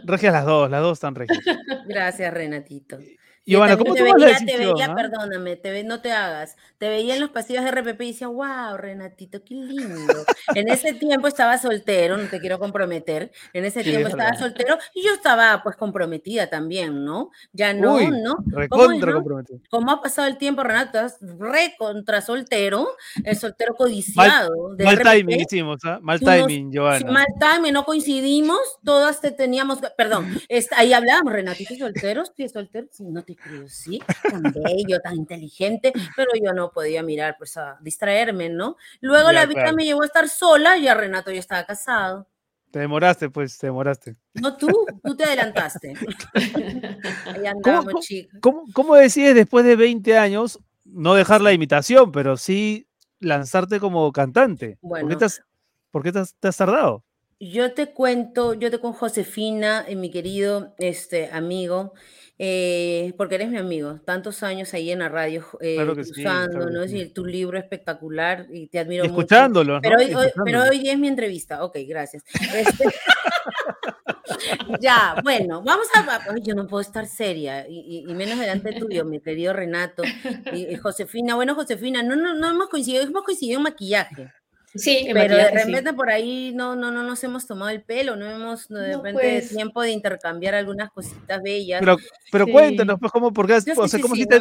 Regias 0.04 0.32
las 0.32 0.44
dos, 0.44 0.70
las 0.70 0.82
dos 0.82 0.98
están 0.98 1.14
regias. 1.14 1.38
Gracias, 1.86 2.32
Renatito. 2.32 2.98
Giovanna, 3.44 3.76
¿cómo 3.76 3.94
te 3.94 4.02
veía, 4.04 4.36
te 4.38 4.56
veía, 4.56 4.86
ah? 4.86 4.94
perdóname, 4.94 5.56
te 5.56 5.82
no 5.82 6.00
te 6.00 6.12
hagas. 6.12 6.56
Te 6.78 6.88
veía 6.88 7.14
en 7.14 7.20
los 7.20 7.30
pasillos 7.30 7.64
de 7.64 7.72
RPP 7.72 8.00
y 8.02 8.12
decía, 8.12 8.28
wow, 8.28 8.76
Renatito, 8.76 9.42
qué 9.44 9.54
lindo. 9.54 10.24
en 10.54 10.68
ese 10.68 10.92
tiempo 10.94 11.26
estaba 11.26 11.58
soltero, 11.58 12.16
no 12.16 12.28
te 12.28 12.38
quiero 12.38 12.60
comprometer. 12.60 13.32
En 13.52 13.64
ese 13.64 13.82
tiempo 13.82 14.08
estaba 14.08 14.34
soltero 14.34 14.78
y 14.94 15.04
yo 15.04 15.12
estaba 15.12 15.60
pues 15.64 15.74
comprometida 15.74 16.48
también, 16.48 17.04
¿no? 17.04 17.30
Ya 17.52 17.74
no, 17.74 17.98
¿no? 18.10 18.36
Recontra 18.46 19.12
comprometida. 19.12 19.58
¿Cómo 19.70 19.90
ha 19.90 20.00
pasado 20.00 20.28
el 20.28 20.38
tiempo, 20.38 20.62
Renato? 20.62 21.00
Estás 21.00 21.18
re 21.38 21.74
contra 21.76 22.20
soltero, 22.20 22.88
el 23.24 23.36
soltero 23.36 23.74
codiciado. 23.74 24.76
Mal, 24.78 25.00
timing 25.00 25.40
hicimos, 25.40 25.80
¿ah? 25.84 25.98
Mal 26.00 26.20
timing, 26.20 26.70
Giovanna. 26.70 27.10
Mal 27.10 27.26
timing, 27.40 27.72
no 27.72 27.84
coincidimos, 27.84 28.60
todas 28.84 29.20
te 29.20 29.32
teníamos, 29.32 29.80
perdón, 29.96 30.28
ahí 30.76 30.92
hablábamos, 30.92 31.32
Renatito 31.32 31.74
soltero, 31.74 32.22
sí, 32.36 32.48
soltero, 32.48 32.86
sí, 32.92 33.04
no 33.04 33.22
te 33.22 33.31
sí, 33.66 34.00
tan 34.22 34.42
bello, 34.42 35.00
tan 35.00 35.16
inteligente, 35.16 35.92
pero 36.16 36.30
yo 36.42 36.52
no 36.52 36.70
podía 36.72 37.02
mirar, 37.02 37.36
pues 37.38 37.56
a 37.56 37.78
distraerme, 37.80 38.48
¿no? 38.48 38.76
Luego 39.00 39.32
la 39.32 39.46
vida 39.46 39.72
me 39.72 39.84
llevó 39.84 40.02
a 40.02 40.06
estar 40.06 40.28
sola 40.28 40.76
y 40.78 40.88
a 40.88 40.94
Renato 40.94 41.30
ya 41.30 41.40
estaba 41.40 41.64
casado. 41.64 42.26
Te 42.70 42.78
demoraste, 42.78 43.28
pues, 43.28 43.58
te 43.58 43.66
demoraste. 43.66 44.16
No 44.34 44.56
tú, 44.56 44.68
tú 45.04 45.14
te 45.14 45.24
adelantaste. 45.24 45.92
Ahí 47.26 47.46
andábamos, 47.46 48.08
¿Cómo, 48.40 48.64
¿Cómo, 48.72 48.94
decides 48.94 49.34
después 49.34 49.64
de 49.64 49.76
20 49.76 50.16
años 50.16 50.58
no 50.84 51.14
dejar 51.14 51.42
la 51.42 51.52
imitación, 51.52 52.12
pero 52.12 52.38
sí 52.38 52.88
lanzarte 53.20 53.78
como 53.78 54.10
cantante? 54.10 54.78
¿Por 54.80 55.06
qué 55.06 55.16
te 55.16 55.24
has, 55.26 55.42
por 55.90 56.02
qué 56.02 56.12
te 56.12 56.48
has 56.48 56.56
tardado? 56.56 57.04
Yo 57.50 57.74
te 57.74 57.88
cuento, 57.88 58.54
yo 58.54 58.70
te 58.70 58.78
con 58.78 58.92
Josefina, 58.92 59.84
eh, 59.88 59.96
mi 59.96 60.10
querido 60.10 60.74
este, 60.78 61.28
amigo, 61.32 61.92
eh, 62.38 63.14
porque 63.16 63.34
eres 63.34 63.50
mi 63.50 63.58
amigo, 63.58 64.00
tantos 64.04 64.44
años 64.44 64.72
ahí 64.74 64.92
en 64.92 65.00
la 65.00 65.08
radio 65.08 65.44
eh, 65.60 65.84
usando, 65.84 66.70
¿no? 66.70 66.82
tu 67.12 67.24
libro 67.24 67.58
espectacular 67.58 68.46
y 68.48 68.68
te 68.68 68.78
admiro 68.78 69.04
escuchándolo, 69.04 69.74
mucho. 69.74 69.82
Pero, 69.82 70.18
hoy, 70.18 70.30
pero 70.44 70.62
hoy 70.62 70.88
es 70.88 70.98
mi 70.98 71.08
entrevista. 71.08 71.64
Ok, 71.64 71.78
gracias. 71.86 72.22
Este, 72.54 72.84
ya, 74.80 75.16
bueno, 75.24 75.62
vamos 75.64 75.88
a. 75.94 76.36
Yo 76.42 76.54
no 76.54 76.68
puedo 76.68 76.80
estar 76.80 77.06
seria, 77.06 77.66
y, 77.68 78.04
menos 78.14 78.38
delante 78.38 78.72
tuyo, 78.72 79.04
mi 79.04 79.20
querido 79.20 79.52
Renato 79.52 80.04
y, 80.52 80.76
Josefina. 80.76 81.34
Bueno, 81.34 81.56
Josefina, 81.56 82.04
no, 82.04 82.14
no, 82.14 82.34
no 82.34 82.50
hemos 82.50 82.68
coincidido, 82.68 83.02
hemos 83.02 83.24
coincidido 83.24 83.58
en 83.58 83.64
maquillaje. 83.64 84.32
Sí, 84.74 85.06
pero 85.12 85.36
de 85.36 85.50
repente 85.50 85.92
por 85.92 86.08
ahí 86.08 86.52
no, 86.54 86.74
no, 86.76 86.90
no 86.90 87.02
nos 87.02 87.22
hemos 87.24 87.46
tomado 87.46 87.70
el 87.70 87.82
pelo, 87.82 88.16
no 88.16 88.30
hemos 88.30 88.68
de 88.68 88.96
repente 88.96 89.20
pues. 89.20 89.50
tiempo 89.50 89.82
de 89.82 89.90
intercambiar 89.90 90.54
algunas 90.54 90.90
cositas 90.90 91.42
bellas. 91.42 91.80
Pero, 91.80 91.96
pero 92.30 92.46
cuéntanos, 92.46 92.98
pues, 92.98 93.12
¿cómo, 93.12 93.32
porque, 93.32 93.54
o 93.54 93.88
sea, 93.88 94.00
¿cómo 94.00 94.14
si 94.14 94.26
te, 94.26 94.36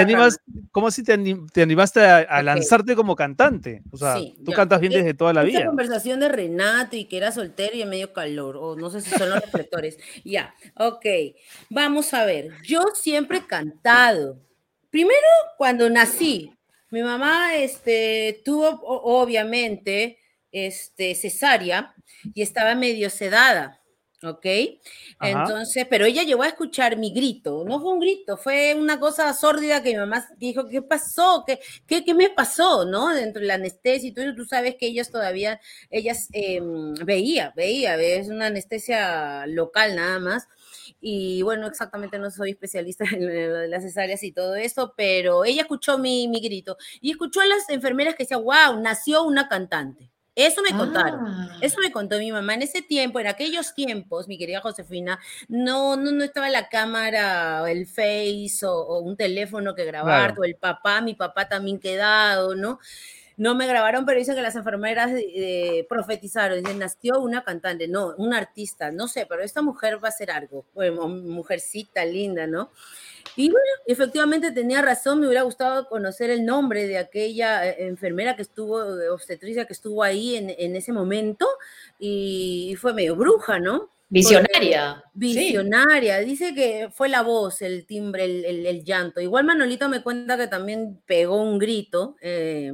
animas, 0.00 0.40
cómo 0.72 0.90
si 0.90 1.04
te, 1.04 1.12
animaste 1.62 2.00
a, 2.00 2.42
lanzarte 2.42 2.96
como 2.96 3.14
cantante? 3.14 3.82
O 3.92 3.96
sea, 3.96 4.16
tú 4.44 4.52
cantas 4.52 4.80
bien 4.80 4.92
desde 4.92 5.14
toda 5.14 5.32
la 5.32 5.44
vida. 5.44 5.60
Esa 5.60 5.68
conversación 5.68 6.18
de 6.18 6.28
Renato 6.28 6.96
y 6.96 7.04
que 7.04 7.18
era 7.18 7.30
soltero 7.30 7.76
y 7.76 7.82
en 7.82 7.88
medio 7.88 8.12
calor, 8.12 8.56
o 8.56 8.74
no 8.74 8.90
sé 8.90 9.00
si 9.00 9.10
son 9.10 9.30
los 9.30 9.40
reflectores. 9.40 9.98
ya, 10.24 10.52
ok. 10.76 11.06
Vamos 11.70 12.12
a 12.12 12.24
ver, 12.24 12.48
yo 12.64 12.82
siempre 12.94 13.38
he 13.38 13.46
cantado. 13.46 14.40
Primero, 14.90 15.26
cuando 15.58 15.88
nací, 15.90 16.55
mi 16.90 17.02
mamá 17.02 17.54
este, 17.56 18.42
tuvo, 18.44 18.68
obviamente, 18.82 20.18
este, 20.52 21.14
cesárea 21.14 21.94
y 22.34 22.42
estaba 22.42 22.74
medio 22.74 23.10
sedada, 23.10 23.80
¿ok? 24.26 24.46
Entonces, 25.20 25.86
pero 25.88 26.04
ella 26.04 26.22
llegó 26.22 26.42
a 26.42 26.48
escuchar 26.48 26.96
mi 26.96 27.12
grito, 27.12 27.64
no 27.66 27.80
fue 27.80 27.92
un 27.92 28.00
grito, 28.00 28.36
fue 28.36 28.74
una 28.74 29.00
cosa 29.00 29.32
sórdida 29.34 29.82
que 29.82 29.90
mi 29.90 29.96
mamá 29.96 30.26
dijo, 30.36 30.66
¿qué 30.68 30.82
pasó? 30.82 31.44
¿Qué, 31.46 31.60
qué, 32.04 32.14
me 32.14 32.30
pasó? 32.30 32.84
¿No? 32.84 33.14
Dentro 33.14 33.40
de 33.40 33.48
la 33.48 33.54
anestesia 33.54 34.08
y 34.08 34.12
todo 34.12 34.34
tú 34.34 34.44
sabes 34.44 34.76
que 34.76 34.86
ellas 34.86 35.10
todavía, 35.10 35.60
ellas 35.90 36.28
em, 36.32 36.94
veía, 36.94 37.52
veía, 37.56 37.96
es 37.96 38.28
una 38.28 38.46
anestesia 38.46 39.46
local 39.46 39.96
nada 39.96 40.18
más 40.18 40.48
y 41.00 41.42
bueno, 41.42 41.66
exactamente 41.66 42.18
no 42.18 42.30
soy 42.30 42.50
especialista 42.50 43.04
en 43.12 43.70
las 43.70 43.82
cesáreas 43.82 44.22
y 44.22 44.32
todo 44.32 44.54
eso, 44.56 44.94
pero 44.96 45.44
ella 45.44 45.62
escuchó 45.62 45.98
mi, 45.98 46.28
mi 46.28 46.40
grito 46.40 46.76
y 47.00 47.10
escuchó 47.10 47.40
a 47.40 47.46
las 47.46 47.68
enfermeras 47.70 48.14
que 48.14 48.24
decían, 48.24 48.42
wow, 48.44 48.80
nació 48.80 49.24
una 49.24 49.48
cantante. 49.48 50.10
Eso 50.36 50.60
me 50.60 50.76
contaron. 50.76 51.26
Ah. 51.26 51.58
Eso 51.62 51.80
me 51.82 51.90
contó 51.90 52.18
mi 52.18 52.30
mamá. 52.30 52.54
En 52.54 52.62
ese 52.62 52.82
tiempo, 52.82 53.18
en 53.18 53.26
aquellos 53.26 53.74
tiempos, 53.74 54.28
mi 54.28 54.36
querida 54.36 54.60
Josefina, 54.60 55.18
no, 55.48 55.96
no, 55.96 56.12
no 56.12 56.22
estaba 56.22 56.50
la 56.50 56.68
cámara, 56.68 57.62
o 57.62 57.66
el 57.66 57.86
Face 57.86 58.60
o, 58.62 59.00
un 59.00 59.16
teléfono 59.16 59.74
que 59.74 59.86
grabar, 59.86 60.34
o 60.38 60.44
el 60.44 60.56
papá, 60.56 61.00
mi 61.00 61.14
papá 61.14 61.48
también 61.48 61.80
quedado, 61.80 62.54
¿no? 62.54 62.78
no 63.38 63.54
me 63.54 63.66
grabaron, 63.66 64.06
pero 64.06 64.18
dicen 64.18 64.34
que 64.34 64.42
las 64.42 64.56
enfermeras 64.56 65.10
eh, 65.14 65.86
profetizaron, 65.88 66.62
dicen, 66.62 66.78
nació 66.78 67.20
una 67.20 67.44
cantante, 67.44 67.86
no, 67.86 68.14
un 68.16 68.32
artista, 68.32 68.90
no 68.90 69.08
sé, 69.08 69.26
pero 69.26 69.42
esta 69.42 69.60
mujer 69.60 70.02
va 70.02 70.08
a 70.08 70.12
ser 70.12 70.30
algo, 70.30 70.64
bueno, 70.74 71.06
mujercita 71.08 72.04
linda, 72.04 72.46
¿no? 72.46 72.70
Y 73.34 73.50
bueno, 73.50 73.66
efectivamente 73.86 74.52
tenía 74.52 74.82
razón, 74.82 75.20
me 75.20 75.26
hubiera 75.26 75.42
gustado 75.42 75.88
conocer 75.88 76.30
el 76.30 76.44
nombre 76.44 76.86
de 76.86 76.98
aquella 76.98 77.66
eh, 77.68 77.86
enfermera 77.86 78.36
que 78.36 78.42
estuvo, 78.42 78.78
obstetricia 79.12 79.66
que 79.66 79.72
estuvo 79.72 80.02
ahí 80.02 80.36
en, 80.36 80.50
en 80.50 80.76
ese 80.76 80.92
momento, 80.92 81.46
y 81.98 82.76
fue 82.80 82.94
medio 82.94 83.16
bruja, 83.16 83.58
¿no? 83.58 83.95
Visionaria. 84.08 85.02
Visionaria. 85.14 86.18
Dice 86.18 86.54
que 86.54 86.90
fue 86.92 87.08
la 87.08 87.22
voz, 87.22 87.60
el 87.60 87.86
timbre, 87.86 88.24
el, 88.24 88.84
llanto. 88.84 89.20
Igual 89.20 89.44
Manolito 89.44 89.88
me 89.88 90.02
cuenta 90.02 90.36
que 90.36 90.46
también 90.46 91.02
pegó 91.06 91.42
un 91.42 91.58
grito. 91.58 92.16
Eh, 92.20 92.72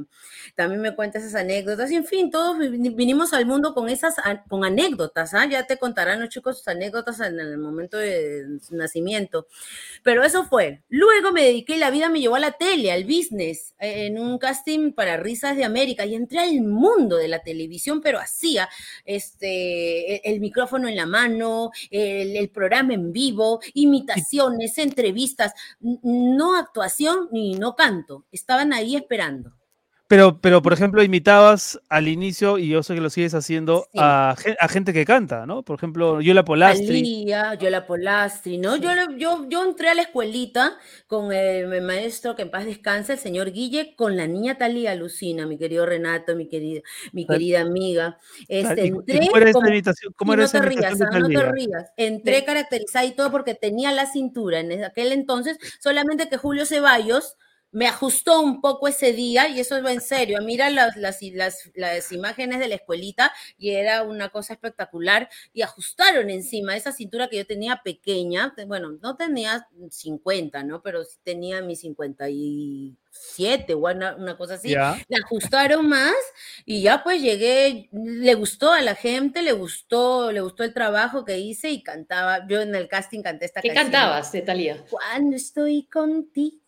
también 0.55 0.81
me 0.81 0.95
cuenta 0.95 1.17
esas 1.17 1.33
anécdotas. 1.33 1.89
Y 1.91 1.95
en 1.95 2.05
fin, 2.05 2.29
todos 2.29 2.57
vinimos 2.59 3.33
al 3.33 3.47
mundo 3.47 3.73
con 3.73 3.89
esas 3.89 4.15
con 4.47 4.63
anécdotas. 4.63 5.33
¿ah? 5.33 5.47
Ya 5.49 5.65
te 5.65 5.77
contarán 5.77 6.19
los 6.19 6.29
chicos 6.29 6.59
sus 6.59 6.67
anécdotas 6.67 7.19
en 7.19 7.39
el 7.39 7.57
momento 7.57 7.97
de 7.97 8.59
su 8.61 8.75
nacimiento. 8.75 9.47
Pero 10.03 10.23
eso 10.23 10.45
fue. 10.45 10.83
Luego 10.89 11.31
me 11.31 11.43
dediqué, 11.43 11.77
la 11.77 11.89
vida 11.89 12.09
me 12.09 12.19
llevó 12.19 12.35
a 12.35 12.39
la 12.39 12.51
tele, 12.51 12.91
al 12.91 13.05
business, 13.05 13.73
en 13.79 14.19
un 14.19 14.37
casting 14.37 14.91
para 14.93 15.17
Risas 15.17 15.57
de 15.57 15.63
América. 15.63 16.05
Y 16.05 16.13
entré 16.13 16.39
al 16.39 16.61
mundo 16.61 17.17
de 17.17 17.27
la 17.27 17.41
televisión, 17.41 18.01
pero 18.01 18.19
hacía 18.19 18.69
este, 19.03 20.29
el 20.29 20.39
micrófono 20.39 20.87
en 20.87 20.95
la 20.95 21.07
mano 21.07 21.22
el, 21.91 22.49
programa 22.49 22.93
en 22.93 23.11
vivo, 23.11 23.59
imitaciones, 23.73 24.77
entrevistas, 24.77 25.53
no 25.79 26.55
actuación 26.55 27.29
ni 27.31 27.55
no 27.55 27.75
canto, 27.75 28.25
estaban 28.31 28.73
ahí 28.73 28.95
esperando. 28.95 29.53
Pero, 30.07 30.39
pero, 30.41 30.61
por 30.61 30.73
ejemplo, 30.73 31.01
imitabas 31.01 31.79
al 31.87 32.09
inicio, 32.09 32.57
y 32.57 32.67
yo 32.67 32.83
sé 32.83 32.93
que 32.93 33.01
lo 33.01 33.09
sigues 33.09 33.33
haciendo, 33.33 33.87
a, 33.95 34.35
gente 34.69 34.91
que 34.91 35.05
canta, 35.05 35.45
¿no? 35.45 35.63
Por 35.63 35.77
ejemplo, 35.77 36.19
Yola 36.19 36.43
Polastri. 36.43 37.25
Yola 37.59 37.85
Polastri, 37.87 38.57
¿no? 38.57 38.75
Yo, 38.75 38.89
yo, 39.17 39.47
yo 39.49 39.63
entré 39.63 39.89
a 39.89 39.95
la 39.95 40.01
escuelita 40.01 40.77
con 41.07 41.31
el, 41.31 41.81
maestro, 41.81 42.35
que 42.35 42.41
en 42.41 42.51
paz 42.51 42.65
descansa, 42.65 43.13
el 43.13 43.19
señor 43.19 43.53
Guille, 43.53 43.95
con 43.95 44.17
la 44.17 44.27
niña 44.27 44.57
Talía 44.57 44.93
Lucina, 44.93 45.47
mi 45.47 45.57
querido 45.57 45.85
Renato, 45.85 46.35
mi 46.35 46.47
querida, 46.47 46.81
mi 47.13 47.25
querida 47.25 47.61
amiga. 47.61 48.17
Este, 48.47 48.87
entré 48.87 49.27
¿Cómo 49.27 49.37
era 49.37 49.49
esa 49.49 49.67
imitación? 49.67 50.13
¿Cómo 50.17 50.33
era 50.33 50.43
no 50.43 50.49
te 50.49 50.61
rías, 50.61 51.01
ah, 51.01 51.19
no 51.19 51.27
te 51.27 51.51
rías. 51.51 51.91
Entré 51.95 52.43
caracterizada 52.43 53.05
y 53.05 53.11
todo 53.11 53.31
porque 53.31 53.55
tenía 53.55 53.91
la 53.93 54.05
cintura 54.05 54.59
en 54.59 54.83
aquel 54.83 55.13
entonces, 55.13 55.57
solamente 55.79 56.27
que 56.27 56.37
Julio 56.37 56.65
Ceballos 56.65 57.37
me 57.73 57.87
ajustó 57.87 58.39
un 58.39 58.61
poco 58.61 58.87
ese 58.87 59.11
día, 59.13 59.49
y 59.49 59.59
eso 59.59 59.75
es 59.77 59.85
en 59.85 59.99
serio, 59.99 60.39
mira 60.43 60.69
las, 60.69 60.95
las, 60.95 61.19
las, 61.73 62.11
imágenes 62.11 62.59
de 62.59 62.67
la 62.67 62.75
escuelita 62.75 63.33
y 63.57 63.71
era 63.71 64.03
una 64.03 64.29
cosa 64.29 64.53
espectacular, 64.53 65.27
y 65.53 65.63
ajustaron 65.63 66.29
encima 66.29 66.77
esa 66.77 66.91
cintura 66.91 67.27
que 67.27 67.37
yo 67.37 67.47
tenía 67.47 67.81
pequeña, 67.83 68.53
bueno, 68.67 68.91
no 69.01 69.17
tenía 69.17 69.67
50, 69.89 70.63
¿no? 70.63 70.83
Pero 70.83 71.03
sí 71.03 71.17
tenía 71.23 71.61
mis 71.61 71.81
57 71.81 73.73
o 73.73 73.79
una, 73.79 74.15
una 74.15 74.37
cosa 74.37 74.53
así, 74.53 74.69
le 74.69 75.17
ajustaron 75.23 75.89
más 75.89 76.13
y 76.65 76.83
ya 76.83 77.03
pues 77.03 77.21
llegué, 77.21 77.89
le 77.91 78.35
gustó 78.35 78.71
a 78.71 78.81
la 78.81 78.93
gente, 78.95 79.41
le 79.41 79.53
gustó, 79.53 80.31
le 80.31 80.41
gustó 80.41 80.63
el 80.63 80.73
trabajo 80.73 81.25
que 81.25 81.39
hice 81.39 81.71
y 81.71 81.81
cantaba, 81.81 82.47
yo 82.47 82.61
en 82.61 82.75
el 82.75 82.87
casting 82.87 83.23
canté 83.23 83.45
esta 83.45 83.61
canción. 83.61 83.75
¿Qué 83.75 83.81
cantabas, 83.81 84.31
Talía? 84.45 84.85
Cuando 84.89 85.35
estoy 85.35 85.87
contigo 85.87 86.62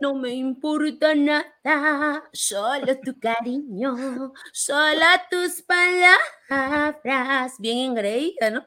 no 0.00 0.14
me 0.14 0.32
importa 0.34 1.14
nada, 1.14 2.24
solo 2.32 2.98
tu 3.02 3.18
cariño, 3.18 4.32
solo 4.52 5.06
tus 5.30 5.62
palabras. 5.62 7.54
Bien 7.58 7.78
engreída, 7.78 8.50
¿no? 8.50 8.66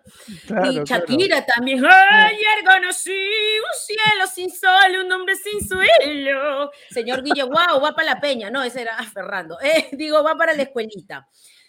y 0.65 0.83
Shakira 0.83 1.45
también. 1.45 1.83
Ayer 1.85 2.63
conocí 2.65 3.11
un 3.11 3.75
cielo 3.79 4.27
sin 4.33 4.49
sol, 4.49 5.05
un 5.05 5.11
hombre 5.11 5.35
sin 5.35 5.67
suelo. 5.67 6.71
Señor 6.89 7.23
Guille, 7.23 7.43
wow, 7.43 7.81
va 7.81 7.93
para 7.93 8.13
la 8.15 8.21
peña. 8.21 8.49
No, 8.49 8.63
ese 8.63 8.81
era 8.81 9.01
Fernando. 9.03 9.57
Eh, 9.61 9.89
digo, 9.93 10.23
va 10.23 10.35
para 10.35 10.53
la 10.53 10.63
escuelita. 10.63 11.27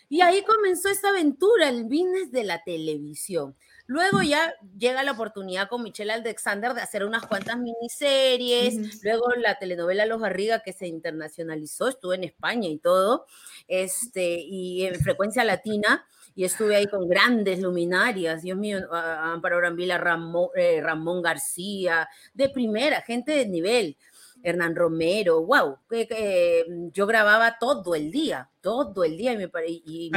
Y 0.08 0.22
ahí 0.22 0.42
comenzó 0.42 0.88
esta 0.88 1.10
aventura, 1.10 1.68
el 1.68 1.84
business 1.84 2.32
de 2.32 2.42
la 2.44 2.62
televisión. 2.64 3.56
Luego 3.90 4.22
ya 4.22 4.54
llega 4.78 5.02
la 5.02 5.10
oportunidad 5.10 5.68
con 5.68 5.82
Michelle 5.82 6.12
Alexander 6.12 6.74
de 6.74 6.80
hacer 6.80 7.04
unas 7.04 7.26
cuantas 7.26 7.58
miniseries, 7.58 9.02
luego 9.02 9.32
la 9.32 9.58
telenovela 9.58 10.06
Los 10.06 10.20
Barriga 10.20 10.62
que 10.62 10.72
se 10.72 10.86
internacionalizó, 10.86 11.88
estuve 11.88 12.14
en 12.14 12.22
España 12.22 12.68
y 12.68 12.78
todo, 12.78 13.26
este, 13.66 14.38
y 14.46 14.84
en 14.84 14.94
frecuencia 15.00 15.42
latina, 15.42 16.06
y 16.36 16.44
estuve 16.44 16.76
ahí 16.76 16.86
con 16.86 17.08
grandes 17.08 17.58
luminarias, 17.58 18.42
Dios 18.42 18.56
mío, 18.56 18.78
Amparo 18.92 19.56
Brambila, 19.56 19.98
Ramón, 19.98 20.50
eh, 20.54 20.80
Ramón 20.80 21.20
García, 21.20 22.08
de 22.32 22.48
primera, 22.48 23.02
gente 23.02 23.32
de 23.32 23.46
nivel. 23.46 23.96
Hernán 24.42 24.74
Romero, 24.74 25.44
wow, 25.44 25.76
que, 25.90 26.64
yo 26.94 27.06
grababa 27.06 27.58
todo 27.58 27.94
el 27.94 28.10
día, 28.10 28.48
todo 28.62 29.04
el 29.04 29.18
día 29.18 29.32
y, 29.32 29.36
me, 29.36 29.50
y, 29.66 30.10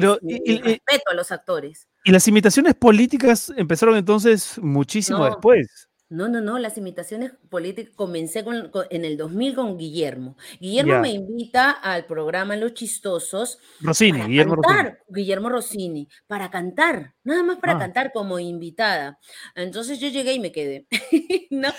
respeto 0.62 1.12
a 1.12 1.14
los 1.14 1.30
actores. 1.34 1.90
¿Y 2.06 2.12
las 2.12 2.28
imitaciones 2.28 2.76
políticas 2.76 3.52
empezaron 3.56 3.96
entonces 3.96 4.60
muchísimo 4.62 5.24
después? 5.26 5.88
No, 6.14 6.28
no, 6.28 6.42
no, 6.42 6.60
las 6.60 6.78
imitaciones 6.78 7.32
políticas 7.50 7.92
comencé 7.96 8.46
en 8.92 9.04
el 9.04 9.18
2000 9.18 9.56
con 9.56 9.78
Guillermo. 9.80 10.38
Guillermo 10.60 11.00
me 11.00 11.10
invita 11.10 11.72
al 11.72 12.06
programa 12.06 12.56
Los 12.56 12.76
Chistosos. 12.76 13.58
Rossini, 13.82 14.22
Guillermo 14.22 14.58
Rossini. 14.58 14.90
Guillermo 15.10 15.50
Rossini, 15.50 16.08
para 16.28 16.52
cantar, 16.52 17.16
nada 17.24 17.42
más 17.42 17.58
para 17.58 17.74
ah. 17.74 17.80
cantar 17.80 18.12
como 18.14 18.38
invitada. 18.38 19.18
Entonces 19.56 20.00
yo 20.00 20.08
llegué 20.10 20.34
y 20.34 20.40
me 20.40 20.52
quedé. 20.52 20.86
¿No? 21.50 21.70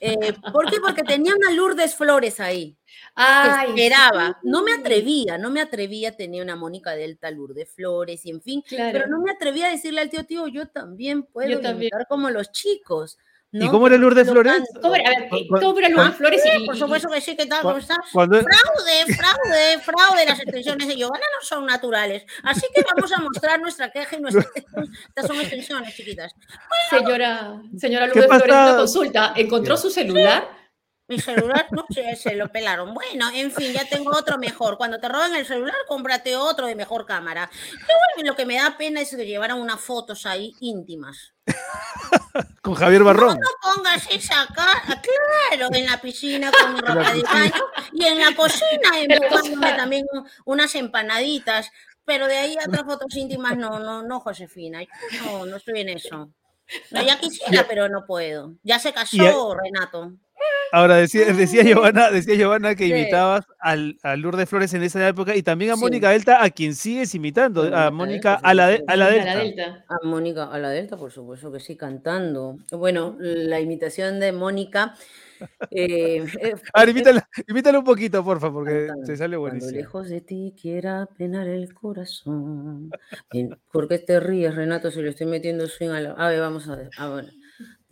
Eh, 0.00 0.32
¿Por 0.50 0.70
qué? 0.70 0.80
Porque 0.80 1.02
tenía 1.02 1.34
una 1.36 1.52
Lourdes 1.52 1.94
Flores 1.94 2.40
ahí. 2.40 2.78
Ay, 3.14 3.68
esperaba. 3.68 4.38
No 4.44 4.62
me 4.62 4.72
atrevía, 4.72 5.36
no 5.36 5.50
me 5.50 5.60
atrevía, 5.60 6.16
tenía 6.16 6.42
una 6.42 6.56
Mónica 6.56 6.92
Delta, 6.92 7.30
Lourdes 7.30 7.70
Flores 7.74 8.24
y 8.24 8.30
en 8.30 8.40
fin, 8.40 8.64
pero 8.66 9.08
no 9.08 9.20
me 9.20 9.30
atrevía 9.30 9.66
a 9.66 9.72
decirle 9.72 10.00
al 10.00 10.08
tío, 10.08 10.24
tío, 10.24 10.48
yo 10.48 10.68
también 10.68 11.24
puedo 11.24 11.60
yo 11.60 11.88
como 12.08 12.30
los 12.30 12.50
chicos. 12.50 13.18
¿Y 13.56 13.68
cómo 13.68 13.86
era 13.86 13.96
Lourdes 13.96 14.28
Flores? 14.28 14.62
¿Cómo 14.82 14.96
era, 14.96 15.12
¿cómo 15.30 15.78
era 15.78 15.88
Lourdes 15.88 16.16
Flores? 16.16 16.42
Y, 16.44 16.66
por 16.66 16.76
supuesto 16.76 17.08
que 17.08 17.20
sí, 17.20 17.36
¿qué 17.36 17.46
tal? 17.46 17.62
¿Cómo 17.62 17.76
estás? 17.76 17.98
Fraude, 18.10 18.42
fraude, 18.44 19.78
fraude. 19.80 20.26
Las 20.26 20.40
extensiones 20.40 20.88
de 20.88 20.96
Giovanna 20.96 21.24
no 21.38 21.46
son 21.46 21.64
naturales. 21.64 22.24
Así 22.42 22.66
que 22.74 22.82
vamos 22.82 23.12
a 23.12 23.18
mostrar 23.18 23.60
nuestra 23.60 23.90
queja 23.90 24.16
y 24.16 24.20
nuestras. 24.20 24.46
Estas 25.08 25.26
son 25.28 25.40
extensiones, 25.40 25.94
chiquitas. 25.94 26.34
señora, 26.90 27.62
señora 27.76 28.06
Lourdes 28.08 28.26
Flores, 28.26 28.46
una 28.48 28.76
consulta. 28.76 29.32
¿Encontró 29.36 29.76
su 29.76 29.88
celular? 29.88 30.63
Mi 31.06 31.20
celular, 31.20 31.66
no 31.70 31.84
sé, 31.90 32.16
se 32.16 32.34
lo 32.34 32.50
pelaron. 32.50 32.94
Bueno, 32.94 33.28
en 33.34 33.50
fin, 33.50 33.72
ya 33.74 33.84
tengo 33.86 34.10
otro 34.10 34.38
mejor. 34.38 34.78
Cuando 34.78 34.98
te 34.98 35.08
roban 35.08 35.34
el 35.34 35.44
celular, 35.44 35.74
cómprate 35.86 36.34
otro 36.34 36.66
de 36.66 36.74
mejor 36.74 37.04
cámara. 37.04 37.50
lo 38.22 38.34
que 38.34 38.46
me 38.46 38.56
da 38.56 38.76
pena 38.78 39.02
es 39.02 39.14
que 39.14 39.26
llevaran 39.26 39.60
unas 39.60 39.80
fotos 39.80 40.24
ahí 40.24 40.54
íntimas. 40.60 41.34
con 42.62 42.74
Javier 42.74 43.04
Barrón. 43.04 43.38
No, 43.38 43.74
pongas 43.74 44.06
esa 44.10 44.46
cara, 44.54 45.02
claro, 45.50 45.68
en 45.74 45.84
la 45.84 46.00
piscina 46.00 46.50
con 46.50 46.72
mi 46.74 46.80
ropa 46.80 47.12
de 47.12 47.22
baño 47.22 47.64
y 47.92 48.04
en 48.06 48.18
la 48.18 48.34
cocina 48.34 49.76
también 49.76 50.06
unas 50.46 50.74
empanaditas. 50.74 51.70
Pero 52.06 52.26
de 52.28 52.36
ahí 52.36 52.56
otras 52.66 52.82
fotos 52.86 53.14
íntimas, 53.14 53.58
no, 53.58 53.78
no, 53.78 54.02
no, 54.02 54.20
Josefina. 54.20 54.80
no, 55.24 55.44
no 55.44 55.56
estoy 55.56 55.80
en 55.80 55.90
eso. 55.90 56.30
No, 56.90 57.02
ya 57.02 57.18
quisiera, 57.20 57.66
pero 57.68 57.88
no 57.90 58.06
puedo. 58.06 58.54
Ya 58.62 58.78
se 58.78 58.92
casó, 58.94 59.54
Renato. 59.54 60.12
Ahora, 60.74 60.96
decía, 60.96 61.32
decía, 61.32 61.62
Giovanna, 61.62 62.10
decía 62.10 62.34
Giovanna 62.34 62.74
que 62.74 62.88
imitabas 62.88 63.46
al, 63.60 63.96
a 64.02 64.16
Lourdes 64.16 64.48
Flores 64.48 64.74
en 64.74 64.82
esa 64.82 65.06
época 65.06 65.36
y 65.36 65.44
también 65.44 65.70
a 65.70 65.76
Mónica 65.76 66.10
Delta, 66.10 66.42
a 66.42 66.50
quien 66.50 66.74
sigues 66.74 67.14
imitando, 67.14 67.72
a 67.72 67.92
Mónica 67.92 68.34
a 68.34 68.54
la, 68.54 68.76
a 68.88 68.96
la 68.96 69.08
Delta. 69.08 69.84
A 69.88 70.04
Mónica 70.04 70.50
a 70.50 70.58
la 70.58 70.70
Delta, 70.70 70.96
por 70.96 71.12
supuesto 71.12 71.52
que 71.52 71.60
sí, 71.60 71.76
cantando. 71.76 72.58
Bueno, 72.72 73.14
la 73.20 73.60
imitación 73.60 74.18
de 74.18 74.32
Mónica. 74.32 74.96
Eh, 75.70 76.24
eh 76.40 76.54
a 76.74 76.80
ver, 76.80 76.88
imítala, 76.88 77.78
un 77.78 77.84
poquito, 77.84 78.24
porfa, 78.24 78.52
porque 78.52 78.88
se 79.04 79.16
sale 79.16 79.36
buenísimo. 79.36 79.70
Cuando 79.70 79.80
lejos 79.80 80.08
de 80.08 80.20
ti 80.22 80.56
quiera 80.60 81.06
penar 81.16 81.46
el 81.46 81.72
corazón. 81.72 82.90
¿Por 83.70 83.86
qué 83.86 84.00
te 84.00 84.18
ríes, 84.18 84.56
Renato, 84.56 84.90
si 84.90 85.00
lo 85.02 85.10
estoy 85.10 85.28
metiendo 85.28 85.68
swing 85.68 85.90
a 85.90 86.00
la... 86.00 86.10
A 86.14 86.30
ver, 86.30 86.40
vamos 86.40 86.68
a 86.68 86.74
ver. 86.74 86.90
A 86.98 87.08
ver. 87.10 87.26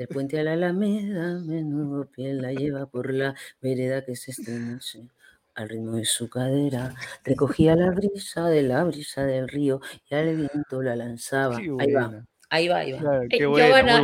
Del 0.03 0.09
puente 0.09 0.40
a 0.40 0.42
la 0.42 0.55
alameda, 0.55 1.38
menudo 1.46 2.11
pie 2.11 2.34
la 2.34 2.53
lleva 2.53 2.86
por 2.86 3.14
la 3.14 3.36
vereda 3.61 4.05
que 4.05 4.16
se 4.16 4.32
estremece 4.32 5.07
al 5.55 5.68
ritmo 5.68 5.94
de 5.94 6.05
su 6.05 6.28
cadera. 6.28 6.92
Recogía 7.22 7.76
la 7.76 7.92
brisa 7.92 8.48
de 8.48 8.62
la 8.62 8.82
brisa 8.82 9.24
del 9.24 9.46
río 9.46 9.80
y 10.11 10.14
al 10.16 10.34
viento 10.34 10.82
la 10.82 10.96
lanzaba. 10.96 11.59
Ahí 11.59 11.92
va. 11.92 12.24
Ahí 12.50 12.66
va, 12.66 12.78
ahí 12.78 12.92
va. 12.94 13.20
Eh, 13.30 13.38
Giovanna, 13.38 14.03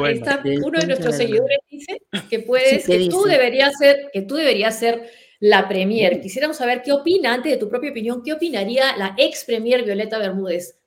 uno 0.63 0.79
de 0.79 0.87
nuestros 0.87 1.17
seguidores 1.17 1.59
dice 1.69 2.01
que 2.31 2.39
puedes, 2.39 2.87
que 2.87 3.09
tú 3.09 3.25
deberías 3.25 3.77
ser, 3.77 4.09
que 4.13 4.23
tú 4.23 4.37
deberías 4.37 4.79
ser 4.79 5.11
la 5.41 5.67
premier. 5.67 6.21
Quisiéramos 6.21 6.59
saber 6.59 6.83
qué 6.83 6.93
opina, 6.93 7.35
antes 7.35 7.51
de 7.51 7.59
tu 7.59 7.69
propia 7.69 7.91
opinión, 7.91 8.23
qué 8.23 8.35
opinaría 8.35 8.97
la 8.97 9.17
ex 9.19 9.45
premier 9.45 9.83
Violeta 9.83 10.21
Bermúdez 10.21 10.79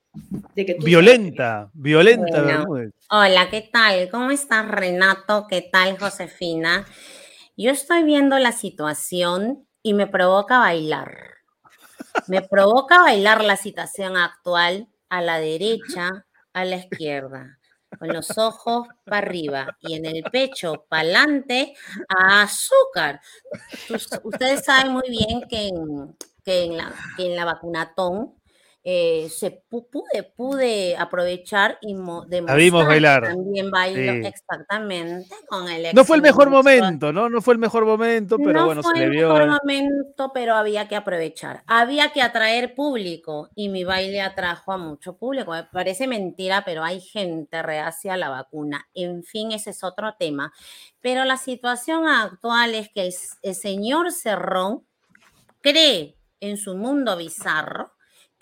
violenta, 0.80 1.70
violenta 1.74 2.66
Hola, 3.09 3.49
¿qué 3.49 3.70
tal? 3.72 4.09
¿Cómo 4.09 4.32
estás, 4.32 4.68
Renato? 4.68 5.47
¿Qué 5.47 5.68
tal, 5.72 5.97
Josefina? 5.97 6.86
Yo 7.55 7.72
estoy 7.72 8.03
viendo 8.03 8.38
la 8.39 8.51
situación 8.51 9.68
y 9.82 9.93
me 9.93 10.07
provoca 10.07 10.59
bailar. 10.59 11.18
Me 12.28 12.41
provoca 12.41 13.01
bailar 13.01 13.43
la 13.43 13.55
situación 13.55 14.18
actual 14.18 14.89
a 15.09 15.22
la 15.22 15.39
derecha, 15.39 16.26
a 16.53 16.66
la 16.66 16.78
izquierda, 16.78 17.59
con 17.97 18.09
los 18.09 18.38
ojos 18.38 18.88
para 19.05 19.26
arriba 19.26 19.78
y 19.80 19.95
en 19.95 20.05
el 20.05 20.24
pecho 20.24 20.86
para 20.89 21.03
adelante 21.03 21.74
a 22.09 22.43
azúcar. 22.43 23.22
Ustedes 24.24 24.66
saben 24.66 24.91
muy 24.91 25.09
bien 25.09 25.41
que 25.49 25.72
que 26.43 26.66
en, 26.66 26.78
la, 26.78 26.93
que 27.18 27.26
en 27.28 27.36
la 27.36 27.45
vacunatón 27.45 28.36
eh, 28.84 29.30
se 29.30 29.52
pude, 29.70 30.24
pude 30.36 30.98
aprovechar 30.98 31.78
y 31.82 31.94
demostrar 31.94 32.88
bailar. 32.88 33.24
también 33.28 33.70
bailo 33.70 34.28
exactamente 34.28 35.36
con 35.48 35.70
el 35.70 35.94
No 35.94 36.04
fue 36.04 36.16
el 36.16 36.24
mejor 36.24 36.50
momento, 36.50 37.14
¿no? 37.14 37.30
No 37.30 37.42
fue 37.42 37.54
el 37.54 37.60
mejor 37.60 37.86
momento, 37.86 38.38
pero 38.44 38.66
bueno, 38.66 38.82
se 38.82 38.98
le 38.98 39.10
vio. 39.10 39.28
No 39.28 39.36
fue 39.36 39.44
el 39.44 39.50
mejor 39.50 39.62
momento, 39.64 40.32
pero 40.34 40.56
había 40.56 40.88
que 40.88 40.96
aprovechar. 40.96 41.62
Había 41.68 42.12
que 42.12 42.24
atraer 42.24 42.74
público 42.74 43.50
y 43.54 43.70
mi 43.70 43.84
baile 43.84 44.20
atrajo 44.20 44.72
a 44.72 44.78
mucho 44.78 45.16
público. 45.16 45.52
Me 45.52 45.64
parece 45.66 46.08
mentira, 46.08 46.64
pero 46.66 46.84
hay 46.84 47.02
gente 47.02 47.62
reacia 47.62 48.16
a 48.16 48.18
la 48.18 48.30
vacuna. 48.30 48.88
En 48.96 49.24
fin, 49.24 49.52
ese 49.52 49.70
es 49.70 49.84
otro 49.84 50.16
tema. 50.18 50.54
Pero 51.02 51.24
la 51.24 51.38
situación 51.38 52.08
actual 52.08 52.74
es 52.74 52.90
que 52.90 53.12
el 53.44 53.56
señor 53.56 54.12
Cerrón 54.12 54.88
cree 55.62 56.18
en 56.40 56.58
su 56.58 56.76
mundo 56.76 57.16
bizarro 57.16 57.92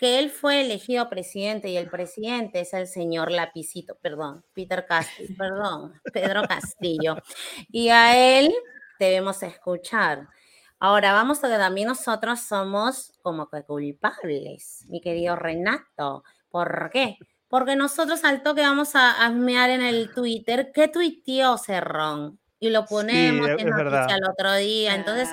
que 0.00 0.18
él 0.18 0.30
fue 0.30 0.62
elegido 0.62 1.10
presidente 1.10 1.68
y 1.68 1.76
el 1.76 1.90
presidente 1.90 2.60
es 2.60 2.72
el 2.72 2.86
señor 2.86 3.30
Lapicito, 3.30 3.98
perdón, 4.00 4.42
Peter 4.54 4.86
Castillo, 4.86 5.34
perdón, 5.36 6.00
Pedro 6.14 6.42
Castillo. 6.48 7.18
Y 7.68 7.90
a 7.90 8.16
él 8.16 8.50
debemos 8.98 9.42
escuchar. 9.42 10.26
Ahora 10.78 11.12
vamos 11.12 11.44
a 11.44 11.50
que 11.50 11.58
también 11.58 11.88
nosotros 11.88 12.40
somos 12.40 13.12
como 13.20 13.50
que 13.50 13.62
culpables, 13.64 14.86
mi 14.88 15.02
querido 15.02 15.36
Renato. 15.36 16.24
¿Por 16.48 16.88
qué? 16.90 17.18
Porque 17.48 17.76
nosotros 17.76 18.24
al 18.24 18.42
toque 18.42 18.62
vamos 18.62 18.96
a 18.96 19.22
asmear 19.26 19.68
en 19.68 19.82
el 19.82 20.14
Twitter 20.14 20.72
qué 20.74 20.88
tuiteó 20.88 21.58
Cerrón 21.58 22.40
y 22.60 22.68
lo 22.68 22.84
ponemos 22.84 23.48
en 23.48 23.70
noticia 23.70 24.16
el 24.16 24.24
otro 24.30 24.54
día. 24.54 24.94
Entonces, 24.94 25.28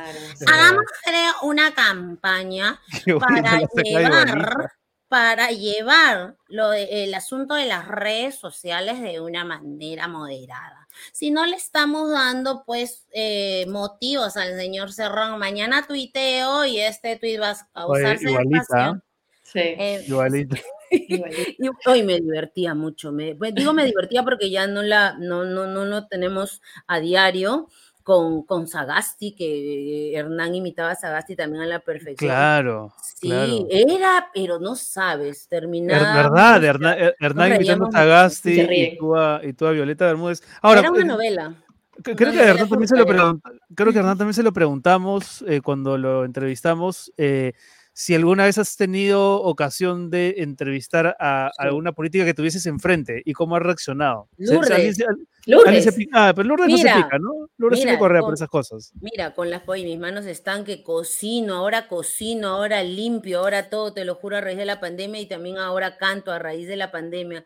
hagamos 0.48 0.84
creo 1.04 1.34
una 1.44 1.76
campaña 1.76 2.80
para 3.20 3.60
llevar, 3.84 4.72
para 5.10 5.52
llevar 5.52 6.38
lo 6.48 6.72
el 6.74 7.14
asunto 7.14 7.54
de 7.56 7.66
las 7.66 7.88
redes 7.88 8.36
sociales 8.36 9.02
de 9.02 9.20
una 9.20 9.44
manera 9.44 10.08
moderada. 10.08 10.88
Si 11.12 11.30
no 11.30 11.46
le 11.46 11.58
estamos 11.58 12.10
dando 12.10 12.64
pues 12.66 13.06
eh, 13.12 13.66
motivos 13.68 14.38
al 14.38 14.58
señor 14.58 14.92
Cerrón, 14.94 15.38
mañana 15.38 15.86
tuiteo 15.86 16.66
y 16.66 16.80
este 16.80 17.18
tuit 17.18 17.40
va 17.40 17.56
a 17.74 17.88
usarse 17.88 18.30
igualita, 18.30 19.02
Sí. 19.44 19.60
Eh, 19.60 20.04
igualita. 20.08 20.58
y 21.60 21.70
hoy 21.86 22.04
me 22.04 22.20
divertía 22.20 22.74
mucho. 22.74 23.12
Me, 23.12 23.36
pues, 23.36 23.54
digo 23.54 23.74
me 23.74 23.86
divertía 23.86 24.24
porque 24.24 24.50
ya 24.50 24.68
no 24.68 24.82
la 24.84 25.18
no, 25.18 25.46
no, 25.46 25.68
no, 25.68 25.86
no 25.86 26.08
tenemos 26.08 26.62
a 26.88 27.00
diario 27.00 27.68
con, 28.08 28.44
con 28.44 28.68
Sagasti, 28.68 29.34
que 29.34 30.14
Hernán 30.16 30.56
imitaba 30.56 30.92
a 30.92 30.96
Sagasti 30.96 31.36
también 31.36 31.64
a 31.64 31.66
la 31.66 31.80
perfección. 31.80 32.30
Claro. 32.30 32.94
Sí, 33.02 33.30
era, 33.70 34.30
pero 34.34 34.60
no 34.60 34.76
sabes, 34.78 35.50
terminaba. 35.50 36.08
Es 36.08 36.16
verdad, 36.16 36.64
Hernán, 36.64 36.98
Hernán 37.20 37.56
imitando 37.56 37.88
a 37.88 37.92
Sagasti 37.92 38.62
y 38.62 38.98
tú 38.98 39.18
a, 39.18 39.42
y 39.44 39.52
tú 39.52 39.66
a, 39.66 39.72
Violeta 39.72 40.06
Bermúdez. 40.06 40.42
Ahora, 40.62 40.80
era 40.80 40.92
una 40.92 41.04
novela. 41.04 41.56
Creo 42.02 42.16
que, 42.16 42.40
Hernán 42.40 42.70
también 42.70 42.88
se 42.88 42.96
lo 42.96 43.06
creo 43.06 43.92
que 43.92 44.00
Hernán 44.00 44.18
también 44.18 44.34
se 44.34 44.44
lo 44.44 44.54
preguntamos 44.54 45.44
eh, 45.46 45.60
cuando 45.62 45.98
lo 45.98 46.24
entrevistamos. 46.24 47.12
Eh, 47.18 47.54
si 48.00 48.14
alguna 48.14 48.46
vez 48.46 48.60
has 48.60 48.78
tenido 48.78 49.42
ocasión 49.42 50.12
de 50.12 50.36
entrevistar 50.38 51.18
a, 51.20 51.50
alguna 51.58 51.94
política 51.94 52.26
que 52.26 52.36
tuvieses 52.36 52.68
enfrente 52.68 53.24
y 53.26 53.34
cómo 53.34 53.56
has 53.56 53.64
reaccionado. 53.64 54.30
Lourdes. 54.38 55.00
Lourdes. 55.48 55.98
ah, 56.14 56.32
pero 56.36 56.48
Lourdes 56.48 56.70
no 56.70 56.78
se 56.78 56.84
pica, 56.84 57.18
¿no? 57.18 57.50
Lourdes 57.58 57.84
mira, 57.84 57.98
correa 57.98 58.22
por 58.22 58.36
esas 58.36 58.50
cosas. 58.50 58.92
Mira, 59.02 59.34
con 59.34 59.50
las 59.50 59.64
y 59.64 59.84
mis 59.84 59.98
manos 59.98 60.28
están 60.28 60.64
que 60.64 60.84
cocino, 60.84 61.56
ahora 61.56 61.88
cocino, 61.88 62.50
ahora 62.50 62.84
limpio, 62.84 63.40
ahora 63.40 63.72
todo, 63.72 63.92
te 63.94 64.06
lo 64.06 64.14
juro, 64.14 64.38
a 64.38 64.42
raíz 64.42 64.60
de 64.60 64.66
la 64.66 64.80
pandemia 64.80 65.20
y 65.20 65.26
también 65.26 65.58
ahora 65.58 65.98
canto 65.98 66.32
a 66.32 66.38
raíz 66.38 66.68
de 66.68 66.76
la 66.76 66.92
pandemia. 66.92 67.46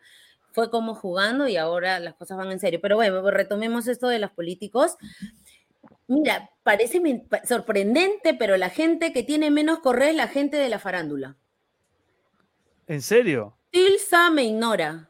Fue 0.52 0.70
como 0.70 0.94
jugando 0.94 1.48
y 1.48 1.56
ahora 1.56 1.98
las 1.98 2.12
cosas 2.12 2.36
van 2.36 2.52
en 2.52 2.60
serio. 2.60 2.78
Pero 2.82 2.96
bueno, 2.96 3.30
retomemos 3.30 3.88
esto 3.88 4.08
de 4.08 4.18
los 4.18 4.30
políticos. 4.32 4.98
Mira, 6.08 6.50
parece 6.62 7.00
sorprendente, 7.44 8.34
pero 8.34 8.56
la 8.56 8.70
gente 8.70 9.12
que 9.12 9.22
tiene 9.22 9.50
menos 9.50 9.80
correo 9.80 10.10
es 10.10 10.16
la 10.16 10.28
gente 10.28 10.56
de 10.56 10.68
la 10.68 10.78
farándula. 10.78 11.36
¿En 12.86 13.02
serio? 13.02 13.56
Tilsa 13.70 14.30
me 14.30 14.44
ignora. 14.44 15.08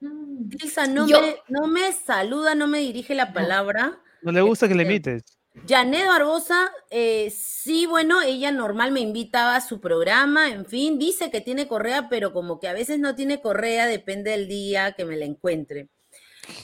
Dilsa 0.00 0.86
no, 0.86 1.06
me, 1.06 1.36
no 1.48 1.66
me 1.66 1.92
saluda, 1.92 2.54
no 2.54 2.66
me 2.68 2.78
dirige 2.78 3.14
la 3.14 3.32
palabra. 3.32 4.00
No 4.22 4.32
le 4.32 4.40
gusta 4.42 4.68
que 4.68 4.74
le 4.74 4.82
este, 4.82 4.92
imites. 4.92 5.38
Janet 5.66 6.06
Barbosa, 6.06 6.70
eh, 6.90 7.30
sí, 7.30 7.86
bueno, 7.86 8.22
ella 8.22 8.52
normal 8.52 8.92
me 8.92 9.00
invitaba 9.00 9.56
a 9.56 9.60
su 9.60 9.80
programa, 9.80 10.50
en 10.50 10.66
fin, 10.66 10.98
dice 10.98 11.30
que 11.30 11.40
tiene 11.40 11.66
correa, 11.66 12.08
pero 12.08 12.32
como 12.32 12.60
que 12.60 12.68
a 12.68 12.72
veces 12.72 12.98
no 13.00 13.14
tiene 13.14 13.40
correa, 13.40 13.86
depende 13.86 14.30
del 14.30 14.46
día 14.46 14.92
que 14.92 15.04
me 15.04 15.16
la 15.16 15.24
encuentre. 15.24 15.88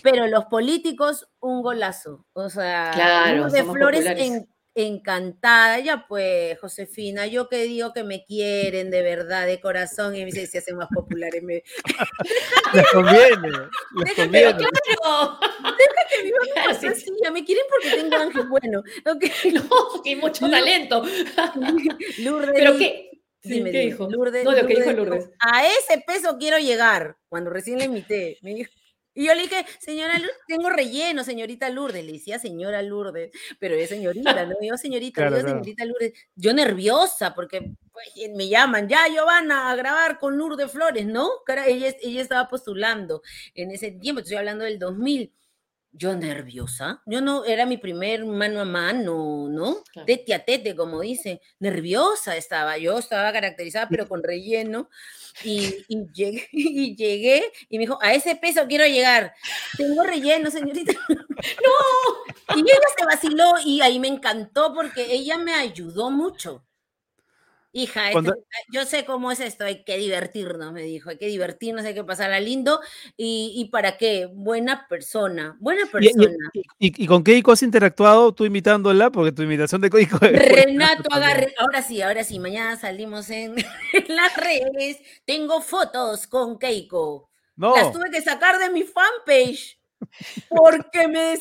Pero 0.03 0.27
los 0.27 0.47
políticos, 0.47 1.29
un 1.41 1.63
golazo. 1.63 2.27
O 2.33 2.49
sea, 2.49 2.91
claro, 2.95 3.51
de 3.51 3.65
Flores 3.65 4.07
en 4.07 4.49
encantada. 4.75 5.79
Ya 5.81 6.07
pues, 6.09 6.59
Josefina, 6.61 7.27
yo 7.27 7.49
que 7.49 7.63
digo 7.65 7.93
que 7.93 8.05
me 8.05 8.25
quieren 8.25 8.91
de 8.91 9.03
verdad, 9.03 9.47
de 9.47 9.61
corazón, 9.61 10.15
y 10.15 10.21
me 10.21 10.27
dice, 10.27 10.47
se 10.47 10.59
hacen 10.59 10.77
más 10.77 10.89
populares. 10.93 11.43
Me... 11.43 11.63
les 12.75 12.91
conviene, 12.91 13.49
les 13.97 14.15
conviene. 14.15 14.55
claro, 14.57 15.39
deja 15.63 16.01
que 16.11 16.23
vivan 16.23 16.81
sí, 16.81 16.89
sí. 16.95 17.33
me 17.33 17.45
quieren 17.45 17.65
porque 17.71 17.97
tengo 17.97 18.17
ángel 18.17 18.49
bueno. 18.49 18.83
Okay. 19.07 19.53
No, 19.53 19.69
y 20.05 20.17
mucho 20.17 20.49
talento. 20.51 21.03
Lourdes. 22.19 22.53
¿Pero 22.55 22.77
qué? 22.79 23.11
Dime, 23.43 23.71
¿qué 23.71 23.81
dijo? 23.81 24.09
Lourdes, 24.11 24.45
no, 24.45 24.53
lo 24.53 24.67
que 24.67 24.75
dijo 24.77 24.93
Lourdes. 24.93 25.31
A 25.39 25.67
ese 25.67 26.03
peso 26.07 26.37
quiero 26.39 26.59
llegar, 26.59 27.17
cuando 27.29 27.51
recién 27.51 27.79
le 27.79 27.85
invité. 27.85 28.39
Me 28.43 28.55
dijo, 28.55 28.73
y 29.15 29.27
yo 29.27 29.35
le 29.35 29.43
dije, 29.43 29.65
señora 29.79 30.19
Lourdes, 30.19 30.37
tengo 30.49 30.71
relleno, 30.71 31.23
señorita 31.23 31.69
Lourdes. 31.71 32.05
Le 32.05 32.13
decía 32.13 32.39
señora 32.39 32.83
Lourdes, 32.83 33.31
pero 33.59 33.75
es 33.75 33.89
señorita, 33.89 34.45
¿no? 34.47 34.57
Yo, 34.61 34.77
señorita, 34.77 35.31
yo, 35.31 35.41
señorita 35.41 35.85
Lourdes. 35.85 36.13
Yo 36.35 36.53
nerviosa 36.53 37.35
porque 37.35 37.73
pues, 37.93 38.09
me 38.35 38.49
llaman, 38.49 38.89
ya, 38.89 39.07
Giovanna, 39.09 39.71
a 39.71 39.77
grabar 39.77 40.19
con 40.19 40.37
Lourdes 40.37 40.71
Flores, 40.71 41.07
¿no? 41.07 41.31
Ella, 41.67 41.95
ella 42.03 42.23
estaba 42.23 42.49
postulando 42.49 43.23
en 43.55 43.71
ese 43.71 43.93
tiempo, 43.93 44.21
estoy 44.21 44.37
hablando 44.37 44.65
del 44.65 44.79
2000 44.79 45.33
yo 45.97 46.17
nerviosa, 46.17 47.03
yo 47.07 47.21
no, 47.21 47.45
era 47.45 47.67
mi 47.67 47.79
primer 47.79 48.25
mano 48.25 48.61
a 48.61 48.65
mano, 48.65 49.49
¿no? 49.49 49.77
Tete 50.05 50.35
a 50.35 50.45
tete, 50.45 50.75
como 50.75 51.01
dice, 51.01 51.41
nerviosa 51.61 52.37
estaba, 52.37 52.77
yo 52.79 52.99
estaba 52.99 53.33
caracterizada 53.33 53.89
pero 53.89 54.09
con 54.09 54.23
relleno 54.23 54.91
y, 55.45 55.85
llegué, 56.13 56.49
y 56.53 56.97
llegué 56.97 57.45
y 57.69 57.79
me 57.79 57.83
dijo, 57.83 57.99
a 58.03 58.13
ese 58.13 58.35
peso 58.35 58.67
quiero 58.69 58.87
llegar, 58.87 59.35
tengo 59.77 60.03
relleno, 60.03 60.51
señorita. 60.51 60.93
no, 61.09 62.57
y 62.57 62.61
ella 62.61 62.89
se 62.97 63.05
vaciló 63.05 63.53
y 63.65 63.81
ahí 63.81 64.01
me 64.01 64.09
encantó 64.09 64.75
porque 64.75 65.13
ella 65.15 65.39
me 65.39 65.55
ayudó 65.55 66.11
mucho. 66.11 66.65
Hija, 67.77 68.13
este, 68.13 68.31
yo 68.71 68.85
sé 68.85 69.05
cómo 69.05 69.33
es 69.33 69.41
esto, 69.41 69.65
hay 69.65 69.83
que 69.83 69.97
divertirnos, 69.97 70.73
me 70.73 70.83
dijo, 70.83 71.11
hay 71.11 71.19
que 71.19 71.27
divertirnos, 71.27 71.85
hay 71.85 71.93
que 71.93 72.05
pasarla 72.05 72.39
lindo. 72.39 72.79
¿Y, 73.17 73.69
para 73.73 73.97
qué? 73.97 74.29
Buena 74.33 74.87
persona, 74.87 75.57
buena 75.59 75.85
persona. 75.87 76.37
¿Y, 76.79 77.07
con 77.09 77.25
Keiko 77.25 77.51
has 77.51 77.65
interactuado 77.65 78.33
tú 78.33 78.45
imitándola? 78.45 79.11
Porque 79.11 79.33
tu 79.33 79.43
imitación 79.43 79.81
de 79.81 79.91
Keiko 79.91 80.19
Renato, 80.19 81.13
agarre, 81.13 81.53
ahora 81.59 81.83
sí, 81.83 82.01
ahora 82.01 82.23
sí, 82.23 82.39
mañana 82.39 82.77
salimos 82.77 83.29
en, 83.31 83.57
las 84.07 84.37
redes, 84.37 84.99
tengo 85.25 85.61
fotos 85.61 86.29
con 86.29 86.61
Keiko. 86.61 87.29
No. 87.57 87.75
Las 87.75 87.91
tuve 87.91 88.09
que 88.13 88.23
sacar 88.23 88.61
de 88.61 88.71
mi 88.71 88.85
fanpage 88.85 89.81
porque 90.49 91.09
me, 91.09 91.37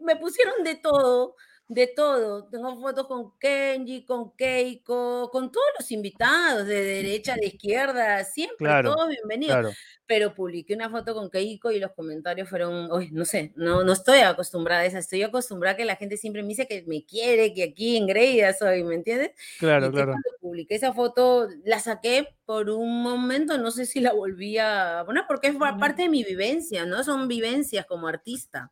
me 0.00 0.16
pusieron 0.16 0.64
de 0.64 0.76
todo 0.76 1.36
de 1.68 1.86
todo. 1.86 2.44
Tengo 2.48 2.78
fotos 2.80 3.06
con 3.06 3.38
Kenji, 3.38 4.04
con 4.04 4.32
Keiko, 4.36 5.30
con 5.30 5.50
todos 5.50 5.66
los 5.78 5.90
invitados, 5.90 6.66
de 6.66 6.82
derecha, 6.82 7.36
de 7.36 7.46
izquierda, 7.46 8.22
siempre, 8.24 8.68
todos 8.82 9.08
bienvenidos. 9.08 9.74
Pero 10.06 10.34
publiqué 10.34 10.74
una 10.74 10.90
foto 10.90 11.14
con 11.14 11.30
Keiko 11.30 11.72
y 11.72 11.80
los 11.80 11.92
comentarios 11.92 12.50
fueron, 12.50 12.90
no 13.10 13.24
sé, 13.24 13.52
no, 13.56 13.84
no 13.84 13.92
estoy 13.94 14.18
acostumbrada 14.18 14.82
a 14.82 14.84
eso, 14.84 14.98
estoy 14.98 15.22
acostumbrada 15.22 15.74
a 15.74 15.76
que 15.78 15.86
la 15.86 15.96
gente 15.96 16.18
siempre 16.18 16.42
me 16.42 16.48
dice 16.48 16.66
que 16.66 16.84
me 16.86 17.06
quiere, 17.06 17.54
que 17.54 17.62
aquí 17.62 17.96
en 17.96 18.06
Greida 18.06 18.52
soy, 18.52 18.84
¿me 18.84 18.96
entiendes? 18.96 19.30
Claro, 19.58 19.90
claro. 19.90 20.12
Cuando 20.12 20.30
publiqué 20.40 20.74
esa 20.74 20.92
foto, 20.92 21.48
la 21.64 21.78
saqué 21.78 22.36
por 22.44 22.68
un 22.68 23.02
momento, 23.02 23.56
no 23.56 23.70
sé 23.70 23.86
si 23.86 24.00
la 24.00 24.12
volví 24.12 24.58
a 24.58 25.02
poner, 25.06 25.24
porque 25.26 25.48
es 25.48 25.56
parte 25.56 26.02
de 26.02 26.08
mi 26.10 26.22
vivencia, 26.22 26.84
¿no? 26.84 27.02
Son 27.02 27.26
vivencias 27.26 27.86
como 27.86 28.06
artista 28.06 28.70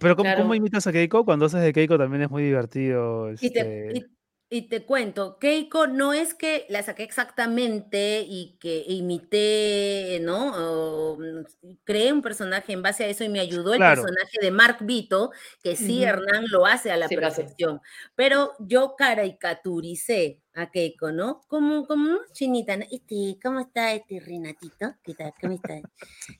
pero 0.00 0.16
¿cómo, 0.16 0.54
imitas 0.54 0.86
a 0.86 0.92
Keiko? 0.92 1.24
Cuando 1.24 1.46
haces 1.46 1.62
de 1.62 1.72
Keiko 1.72 1.98
también 1.98 2.22
es 2.22 2.30
muy 2.30 2.42
divertido. 2.42 3.32
Y, 3.32 3.50
te, 3.50 3.88
este 3.88 4.10
y, 4.48 4.62
te, 4.62 4.84
cuento, 4.84 5.38
Keiko 5.38 5.86
no 5.86 6.12
es 6.12 6.34
que 6.34 6.66
la 6.68 6.82
saqué 6.82 7.04
exactamente 7.04 8.24
y 8.28 8.58
que 8.58 8.84
imité, 8.88 10.18
¿no? 10.22 11.16
Mm, 11.18 11.76
creé 11.84 12.12
un 12.12 12.20
personaje 12.20 12.72
en 12.72 12.82
base 12.82 13.04
a 13.04 13.06
eso 13.06 13.22
y 13.22 13.28
me 13.28 13.38
ayudó 13.38 13.74
el 13.74 13.78
personaje 13.78 14.38
de 14.40 14.50
Mark 14.50 14.78
Vito, 14.80 15.30
que 15.62 15.76
sí, 15.76 16.02
Hernán 16.02 16.46
lo 16.50 16.66
hace 16.66 16.90
a 16.90 16.96
la 16.96 17.08
perfección. 17.08 17.80
Pero 18.16 18.52
yo 18.58 18.96
caricaturicé 18.98 20.42
a 20.54 20.68
Keiko, 20.68 21.12
¿no? 21.12 21.42
Como, 21.46 21.86
como 21.86 22.10
una 22.10 22.26
chinita, 22.32 22.74
Este, 22.74 23.38
¿cómo 23.40 23.60
está 23.60 23.92
este 23.92 24.18
Renatito? 24.18 24.96
¿Qué 25.04 25.14
tal? 25.14 25.32
¿Cómo 25.40 25.54
está? 25.54 25.80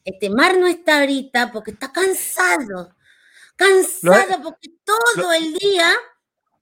Este, 0.04 0.30
Mar 0.30 0.58
no 0.58 0.66
está 0.66 0.98
ahorita 0.98 1.52
porque 1.52 1.70
está 1.70 1.92
cansado 1.92 2.96
cansada 3.60 4.42
porque 4.42 4.70
todo 4.84 5.32
el 5.32 5.54
día. 5.54 5.92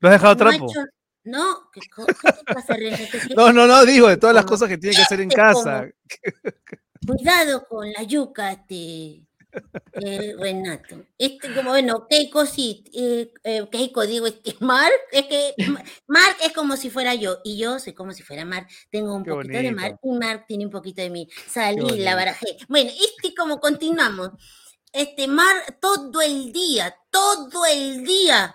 ¿Lo 0.01 0.09
has 0.09 0.15
dejado 0.15 0.37
trampo? 0.37 0.73
No, 1.25 1.71
¿qué, 1.73 1.81
pasa, 2.47 2.77
No, 3.37 3.53
no, 3.53 3.67
no, 3.67 3.85
digo, 3.85 4.09
de 4.09 4.17
todas 4.17 4.35
las 4.35 4.47
cosas 4.47 4.69
que 4.69 4.79
tiene 4.79 4.97
que 4.97 5.03
hacer 5.03 5.21
en 5.21 5.29
casa. 5.29 5.87
Cuidado 7.07 7.67
con 7.69 7.93
la 7.93 8.03
yuca, 8.03 8.53
este, 8.53 9.27
eh, 9.93 10.35
Renato. 10.39 11.05
Este, 11.19 11.55
como, 11.55 11.71
bueno, 11.71 12.07
Keiko 12.09 12.47
sí, 12.47 12.85
eh, 12.95 13.31
eh, 13.45 13.69
Keiko, 13.71 14.07
digo, 14.07 14.27
este, 14.27 14.57
Mark, 14.61 14.93
es 15.13 15.25
que 15.25 15.55
Mark 16.07 16.37
es 16.43 16.53
como 16.53 16.77
si 16.77 16.89
fuera 16.89 17.15
yo, 17.15 17.41
y 17.45 17.59
yo 17.59 17.79
soy 17.79 17.93
como 17.93 18.13
si 18.13 18.23
fuera 18.23 18.47
Mark. 18.47 18.67
Tengo 18.91 19.15
un 19.15 19.25
poquito 19.25 19.59
de 19.59 19.73
Mark, 19.73 19.99
y 20.03 20.11
Mark 20.13 20.45
tiene 20.49 20.65
un 20.65 20.73
poquito 20.73 21.03
de 21.03 21.11
mí. 21.11 21.29
Salí, 21.47 21.99
la 21.99 22.15
barajé. 22.15 22.57
Bueno, 22.69 22.91
este, 22.91 23.35
como 23.35 23.61
continuamos 23.61 24.31
este 24.93 25.29
Mar 25.29 25.79
todo 25.81 26.21
el 26.21 26.53
día, 26.53 26.97
todo 27.11 27.67
el 27.67 28.05
día 28.05 28.55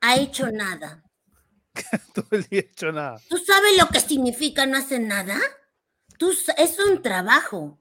ha 0.00 0.16
hecho 0.16 0.50
nada. 0.50 1.02
todo 2.14 2.26
el 2.32 2.44
día 2.44 2.60
ha 2.60 2.70
hecho 2.70 2.92
nada. 2.92 3.20
¿Tú 3.28 3.38
sabes 3.38 3.78
lo 3.78 3.88
que 3.88 4.00
significa 4.00 4.66
no 4.66 4.76
hacer 4.76 5.00
nada? 5.00 5.38
Tú, 6.18 6.32
es 6.56 6.78
un 6.78 7.02
trabajo. 7.02 7.80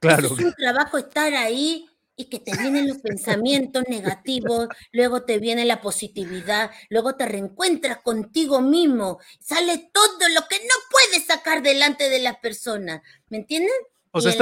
Claro. 0.00 0.26
Es 0.26 0.32
un 0.32 0.52
trabajo 0.54 0.98
estar 0.98 1.32
ahí 1.34 1.86
y 2.16 2.26
que 2.26 2.38
te 2.38 2.56
vienen 2.56 2.88
los 2.88 2.98
pensamientos 2.98 3.84
negativos, 3.88 4.68
luego 4.92 5.22
te 5.24 5.38
viene 5.38 5.64
la 5.64 5.80
positividad, 5.80 6.70
luego 6.90 7.16
te 7.16 7.26
reencuentras 7.26 7.98
contigo 8.02 8.60
mismo, 8.60 9.18
sale 9.40 9.90
todo 9.92 10.28
lo 10.28 10.46
que 10.48 10.58
no 10.58 10.74
puedes 10.90 11.26
sacar 11.26 11.62
delante 11.62 12.08
de 12.08 12.20
las 12.20 12.36
personas, 12.38 13.00
¿me 13.28 13.38
entienden? 13.38 13.70
O 14.10 14.20
sea, 14.20 14.32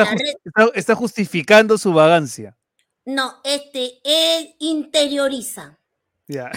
está, 0.74 0.94
justificando 0.96 1.78
su 1.78 1.92
vagancia. 1.92 2.56
No, 3.04 3.40
este, 3.44 4.00
interioriza. 4.58 5.78
Ya. 6.28 6.50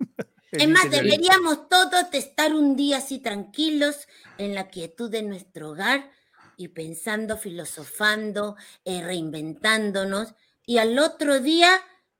Es 0.52 0.68
más, 0.68 0.90
deberíamos 0.90 1.66
todos 1.70 2.12
estar 2.12 2.54
un 2.54 2.76
día 2.76 2.98
así 2.98 3.20
tranquilos 3.20 4.06
en 4.36 4.54
la 4.54 4.68
quietud 4.68 5.10
de 5.10 5.22
nuestro 5.22 5.70
hogar 5.70 6.10
y 6.58 6.68
pensando, 6.68 7.38
filosofando, 7.38 8.56
eh, 8.84 9.02
reinventándonos 9.02 10.34
y 10.66 10.76
al 10.76 10.98
otro 10.98 11.40
día 11.40 11.70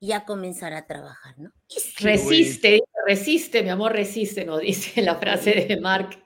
ya 0.00 0.24
comenzar 0.24 0.72
a 0.72 0.86
trabajar, 0.86 1.38
¿no? 1.38 1.52
resiste, 2.00 2.82
resiste, 3.06 3.62
mi 3.62 3.68
amor, 3.68 3.92
resiste, 3.92 4.46
nos 4.46 4.60
dice 4.60 5.02
la 5.02 5.16
frase 5.16 5.66
de 5.68 5.78
Mark. 5.78 6.24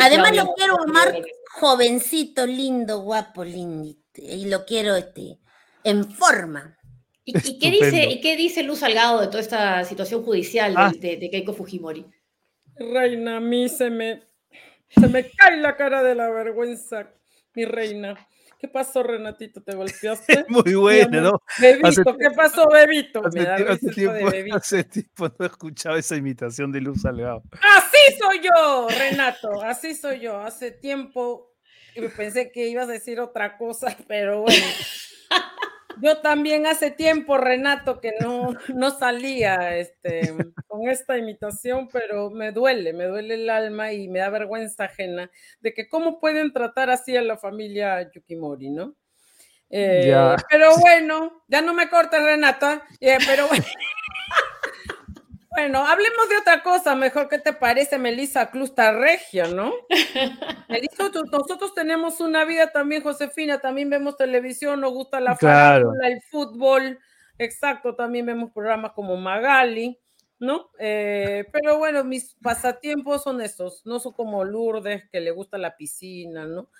Además 0.00 0.36
lo 0.36 0.54
quiero 0.54 0.80
a 0.80 0.86
Mark 0.86 1.24
jovencito, 1.52 2.46
lindo, 2.46 3.00
guapo, 3.00 3.44
lindo, 3.44 3.94
y 4.14 4.46
lo 4.46 4.64
quiero 4.64 4.96
este, 4.96 5.38
en 5.84 6.10
forma. 6.10 6.76
¿Y, 7.24 7.58
qué 7.58 7.70
dice, 7.70 8.06
¿Y 8.06 8.20
qué 8.20 8.36
dice 8.36 8.62
Luz 8.62 8.80
Salgado 8.80 9.20
de 9.20 9.28
toda 9.28 9.40
esta 9.40 9.84
situación 9.84 10.22
judicial 10.24 10.74
ah. 10.76 10.92
de, 10.98 11.30
Keiko 11.30 11.52
Fujimori? 11.52 12.04
Reina, 12.74 13.36
a 13.36 13.40
mí 13.40 13.68
se 13.68 13.90
me, 13.90 14.22
se 14.88 15.08
me 15.08 15.30
cae 15.30 15.58
la 15.58 15.76
cara 15.76 16.02
de 16.02 16.14
la 16.14 16.30
vergüenza, 16.30 17.10
mi 17.54 17.64
reina. 17.64 18.16
¿Qué 18.58 18.68
pasó, 18.68 19.02
Renatito? 19.02 19.60
¿Te 19.60 19.74
golpeaste? 19.74 20.46
Muy 20.48 20.74
bueno, 20.74 21.20
¿no? 21.20 21.42
Bebito, 21.60 22.16
¿qué 22.16 22.30
pasó, 22.30 22.68
Bebito? 22.68 23.20
Hace, 23.26 23.90
tiempo, 23.90 24.28
hace 24.54 24.84
tiempo 24.84 25.28
no 25.36 25.44
he 25.44 25.48
escuchado 25.48 25.96
esa 25.96 26.14
imitación 26.14 26.70
de 26.70 26.80
Luz 26.80 27.02
Salgado. 27.02 27.42
Así 27.52 28.16
soy 28.20 28.40
yo, 28.40 28.86
Renato, 28.88 29.62
así 29.62 29.96
soy 29.96 30.20
yo. 30.20 30.40
Hace 30.40 30.70
tiempo 30.70 31.52
pensé 32.16 32.50
que 32.52 32.68
ibas 32.68 32.88
a 32.88 32.92
decir 32.92 33.20
otra 33.20 33.58
cosa, 33.58 33.96
pero 34.08 34.42
bueno. 34.42 34.64
Yo 36.00 36.18
también 36.18 36.66
hace 36.66 36.90
tiempo, 36.90 37.36
Renato, 37.38 38.00
que 38.00 38.12
no, 38.20 38.54
no 38.74 38.90
salía 38.90 39.76
este, 39.76 40.34
con 40.66 40.88
esta 40.88 41.18
imitación, 41.18 41.88
pero 41.88 42.30
me 42.30 42.52
duele, 42.52 42.92
me 42.92 43.04
duele 43.04 43.34
el 43.34 43.50
alma 43.50 43.92
y 43.92 44.08
me 44.08 44.20
da 44.20 44.30
vergüenza 44.30 44.84
ajena 44.84 45.30
de 45.60 45.74
que 45.74 45.88
cómo 45.88 46.20
pueden 46.20 46.52
tratar 46.52 46.90
así 46.90 47.16
a 47.16 47.22
la 47.22 47.36
familia 47.36 48.10
Yukimori, 48.10 48.70
¿no? 48.70 48.94
Eh, 49.74 50.14
pero 50.50 50.76
bueno, 50.78 51.44
ya 51.48 51.62
no 51.62 51.72
me 51.72 51.88
cortes, 51.88 52.22
Renata. 52.22 52.82
Eh, 53.00 53.16
pero 53.26 53.48
bueno. 53.48 53.64
Bueno, 55.54 55.86
hablemos 55.86 56.28
de 56.30 56.38
otra 56.38 56.62
cosa, 56.62 56.94
mejor 56.94 57.28
que 57.28 57.38
te 57.38 57.52
parece, 57.52 57.98
Melissa 57.98 58.50
Clusta 58.50 58.90
Regia, 58.92 59.48
¿no? 59.48 59.70
Melissa, 60.68 61.10
nosotros 61.30 61.74
tenemos 61.74 62.20
una 62.20 62.46
vida 62.46 62.72
también, 62.72 63.02
Josefina, 63.02 63.60
también 63.60 63.90
vemos 63.90 64.16
televisión, 64.16 64.80
nos 64.80 64.92
gusta 64.92 65.20
la 65.20 65.36
claro. 65.36 65.92
el 66.02 66.22
fútbol, 66.22 66.98
exacto, 67.36 67.94
también 67.94 68.24
vemos 68.24 68.50
programas 68.50 68.92
como 68.92 69.18
Magali, 69.18 69.98
¿no? 70.38 70.70
Eh, 70.78 71.44
pero 71.52 71.76
bueno, 71.76 72.02
mis 72.02 72.34
pasatiempos 72.42 73.22
son 73.22 73.42
estos, 73.42 73.84
no 73.84 74.00
son 74.00 74.14
como 74.14 74.44
Lourdes, 74.44 75.04
que 75.10 75.20
le 75.20 75.32
gusta 75.32 75.58
la 75.58 75.76
piscina, 75.76 76.46
¿no? 76.46 76.70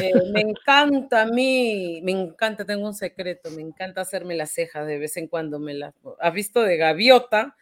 Eh, 0.00 0.10
me 0.32 0.40
encanta 0.40 1.22
a 1.22 1.26
mí, 1.26 2.00
me 2.02 2.12
encanta, 2.12 2.64
tengo 2.64 2.86
un 2.86 2.94
secreto, 2.94 3.50
me 3.50 3.60
encanta 3.60 4.00
hacerme 4.00 4.36
las 4.36 4.52
cejas 4.52 4.86
de 4.86 4.98
vez 4.98 5.18
en 5.18 5.28
cuando, 5.28 5.58
me 5.58 5.74
las... 5.74 5.92
¿Has 6.18 6.32
visto 6.32 6.62
de 6.62 6.78
gaviota? 6.78 7.56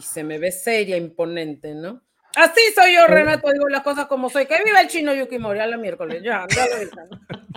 Y 0.00 0.02
se 0.02 0.24
me 0.24 0.38
ve 0.38 0.50
seria, 0.50 0.96
imponente, 0.96 1.74
¿no? 1.74 2.00
Así 2.34 2.60
soy 2.74 2.94
yo, 2.94 3.06
Renato, 3.06 3.52
digo 3.52 3.68
las 3.68 3.82
cosas 3.82 4.06
como 4.06 4.30
soy. 4.30 4.46
Que 4.46 4.62
viva 4.64 4.80
el 4.80 4.88
chino 4.88 5.14
Yukimori 5.14 5.60
a 5.60 5.66
la 5.66 5.76
miércoles, 5.76 6.22
ya, 6.22 6.46
ya 6.48 6.66
lo 6.66 6.80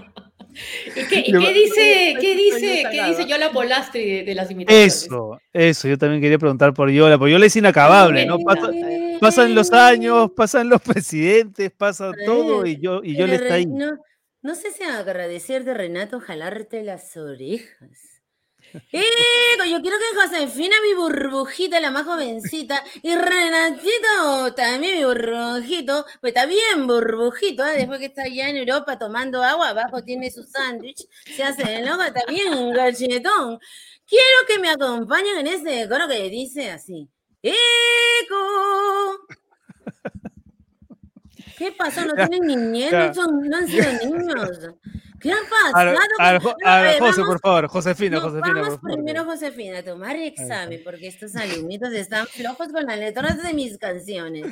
¿Y 0.86 1.08
qué, 1.08 1.54
dice, 1.54 2.16
qué 2.20 2.36
dice, 2.36 2.84
qué 2.92 3.04
dice 3.06 3.26
Yola 3.26 3.52
Polastri 3.52 4.24
de, 4.24 4.36
las 4.36 4.52
imitaciones? 4.52 5.04
Eso, 5.04 5.40
eso, 5.52 5.88
yo 5.88 5.98
también 5.98 6.22
quería 6.22 6.38
preguntar 6.38 6.76
por 6.76 6.92
Yola, 6.92 7.18
porque 7.18 7.32
Yola 7.32 7.48
es 7.48 7.56
inacabable, 7.56 8.26
¿no? 8.28 8.38
pasan 9.20 9.56
los 9.56 9.72
años, 9.72 10.30
pasan 10.36 10.70
los 10.70 10.80
presidentes, 10.84 11.72
pasa 11.72 12.12
todo 12.26 12.68
y 12.68 12.80
yo 12.80 13.02
y 13.04 13.16
Yola 13.16 13.36
está 13.36 13.56
ahí. 13.56 13.66
No, 13.66 13.98
no 14.44 14.54
sé 14.54 14.72
si 14.72 14.84
agradecer 14.84 15.64
de 15.64 15.74
Renato 15.74 16.20
jalarte 16.20 16.84
las 16.84 17.18
orejas. 17.18 18.13
¡Eh! 18.92 19.04
Yo 19.70 19.82
quiero 19.82 19.98
que 19.98 20.22
Josefina, 20.22 20.76
mi 20.82 20.94
burbujita, 20.96 21.80
la 21.80 21.92
más 21.92 22.06
jovencita, 22.06 22.84
y 23.02 23.16
Renatito, 23.16 24.54
también 24.56 24.98
mi 24.98 25.06
burbujito, 25.06 26.06
pues 26.22 26.34
está 26.34 26.46
bien 26.46 26.88
burbujito, 26.88 27.66
¿eh? 27.66 27.78
después 27.78 28.00
que 28.00 28.06
está 28.08 28.24
allá 28.24 28.50
en 28.50 28.58
Europa 28.58 28.98
tomando 28.98 29.44
agua, 29.44 29.70
abajo 29.70 30.04
tiene 30.04 30.32
su 30.32 30.44
sándwich, 30.44 31.08
se 31.26 31.44
hace 31.44 31.78
el 31.78 31.90
ojo, 31.90 32.04
está 32.04 32.22
bien 32.28 32.72
galletón. 32.72 33.60
Quiero 34.06 34.38
que 34.48 34.60
me 34.60 34.70
acompañen 34.70 35.38
en 35.40 35.48
este 35.48 35.88
coro 35.88 36.08
que 36.08 36.30
dice 36.30 36.70
así. 36.72 37.10
¡Eco! 37.42 37.58
¿Qué 41.58 41.72
pasó? 41.72 42.06
¿No 42.06 42.14
tienen 42.16 42.42
niñez? 42.42 42.92
¿No, 42.92 43.58
han 43.58 43.68
sido 43.68 43.92
niños? 44.06 44.60
¿Qué 45.24 45.32
ha 45.32 45.38
pasado? 45.50 45.98
A, 46.66 46.82
ver, 46.82 47.00
José, 47.00 47.22
por 47.24 47.40
favor, 47.40 47.68
Josefina, 47.70 48.20
Josefina. 48.20 48.62
Vamos 48.62 48.80
primero, 48.84 49.24
Josefina, 49.24 49.80
a 49.80 49.84
tomar 49.84 50.18
examen, 50.18 50.82
porque 50.84 51.08
estos 51.08 51.34
alumnitos 51.38 51.94
están 51.94 52.28
flojos 52.28 52.68
con 52.74 52.86
las 52.86 53.00
letras 53.00 53.42
de 53.42 53.54
mis 53.54 53.78
canciones. 53.78 54.48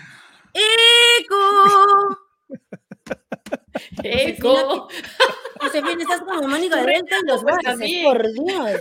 ¡Eco! 0.54 2.18
¡Eco! 4.04 4.88
Josefina, 5.60 6.04
estás 6.04 6.22
como 6.22 6.48
Mónica 6.48 6.78
de 6.78 6.86
Delta 6.86 7.16
y 7.22 7.28
los 7.28 7.44
bares, 7.44 8.04
por 8.04 8.32
Dios. 8.32 8.80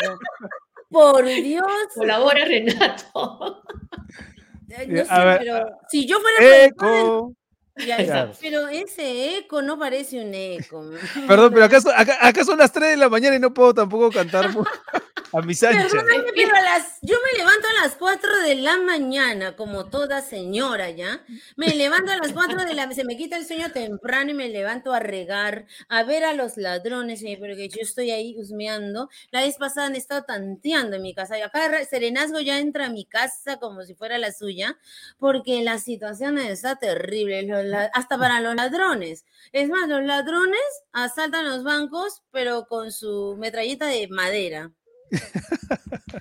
Por 0.89 1.25
Dios. 1.25 1.67
Colabora 1.97 2.45
Renato. 2.45 3.63
No 4.69 5.05
sé, 5.05 5.07
pero 5.41 5.67
si 5.89 6.07
yo 6.07 6.21
fuera 6.21 6.65
Eco. 6.67 7.35
Pero 8.41 8.69
ese 8.69 9.39
eco 9.39 9.63
no 9.63 9.79
parece 9.79 10.23
un 10.23 10.35
eco. 10.35 10.91
Perdón, 11.27 11.53
pero 11.53 11.65
acá, 11.65 11.79
acá, 12.21 12.45
son 12.45 12.59
las 12.59 12.73
3 12.73 12.91
de 12.91 12.97
la 12.97 13.09
mañana 13.09 13.37
y 13.37 13.41
no 13.41 13.55
puedo 13.55 13.75
tampoco 13.75 14.11
cantar 14.11 14.51
a 15.33 15.43
mis 15.43 15.63
anchas. 15.63 15.93
pero 16.35 16.53
las, 16.53 16.99
yo 17.03 17.17
me 17.25 17.39
levanto 17.39 17.69
a 17.69 17.85
las 17.85 17.95
4 17.97 18.43
de 18.43 18.55
la 18.57 18.79
mañana, 18.79 19.57
como 19.57 19.87
toda 19.87 20.23
señora 20.23 20.91
ya. 20.91 21.25
Me 21.57 21.69
levanto 21.69 22.13
a 22.13 22.17
las 22.17 22.33
4 22.33 22.65
de 22.65 22.75
la 22.75 22.91
se 22.93 23.05
me 23.05 23.17
quita 23.17 23.37
el 23.37 23.47
sueño 23.47 23.71
temprano 23.73 24.31
y 24.31 24.35
me 24.35 24.49
levanto 24.49 24.93
a 24.93 25.01
regar, 25.01 25.67
a 25.89 26.03
ver 26.03 26.25
a 26.25 26.33
los 26.33 26.57
ladrones, 26.57 27.23
porque 27.39 27.69
yo 27.69 27.81
estoy 27.81 28.11
ahí 28.11 28.35
husmeando. 28.39 29.09
La 29.31 29.43
vez 29.43 29.57
pasada 29.57 29.87
han 29.87 29.97
estado 29.97 30.25
tanteando 30.25 30.97
en 30.97 31.03
mi 31.03 31.15
casa 31.15 31.39
y 31.39 31.43
acá 31.43 31.71
Serenazgo 31.89 32.41
ya 32.41 32.59
entra 32.59 32.87
a 32.87 32.91
mi 32.91 33.05
casa 33.05 33.59
como 33.59 33.83
si 33.83 33.95
fuera 33.95 34.19
la 34.19 34.33
suya, 34.33 34.79
porque 35.19 35.63
la 35.63 35.79
situación 35.79 36.39
está 36.39 36.77
terrible, 36.77 37.43
hasta 37.93 38.19
para 38.19 38.41
los 38.41 38.55
ladrones. 38.55 39.25
Es 39.53 39.69
más, 39.69 39.89
los 39.89 40.03
ladrones 40.03 40.61
asaltan 40.93 41.49
los 41.49 41.65
bancos, 41.65 42.23
pero 42.31 42.67
con 42.67 42.93
su 42.93 43.37
metralleta 43.39 43.87
de 43.87 44.09
madera. 44.09 44.71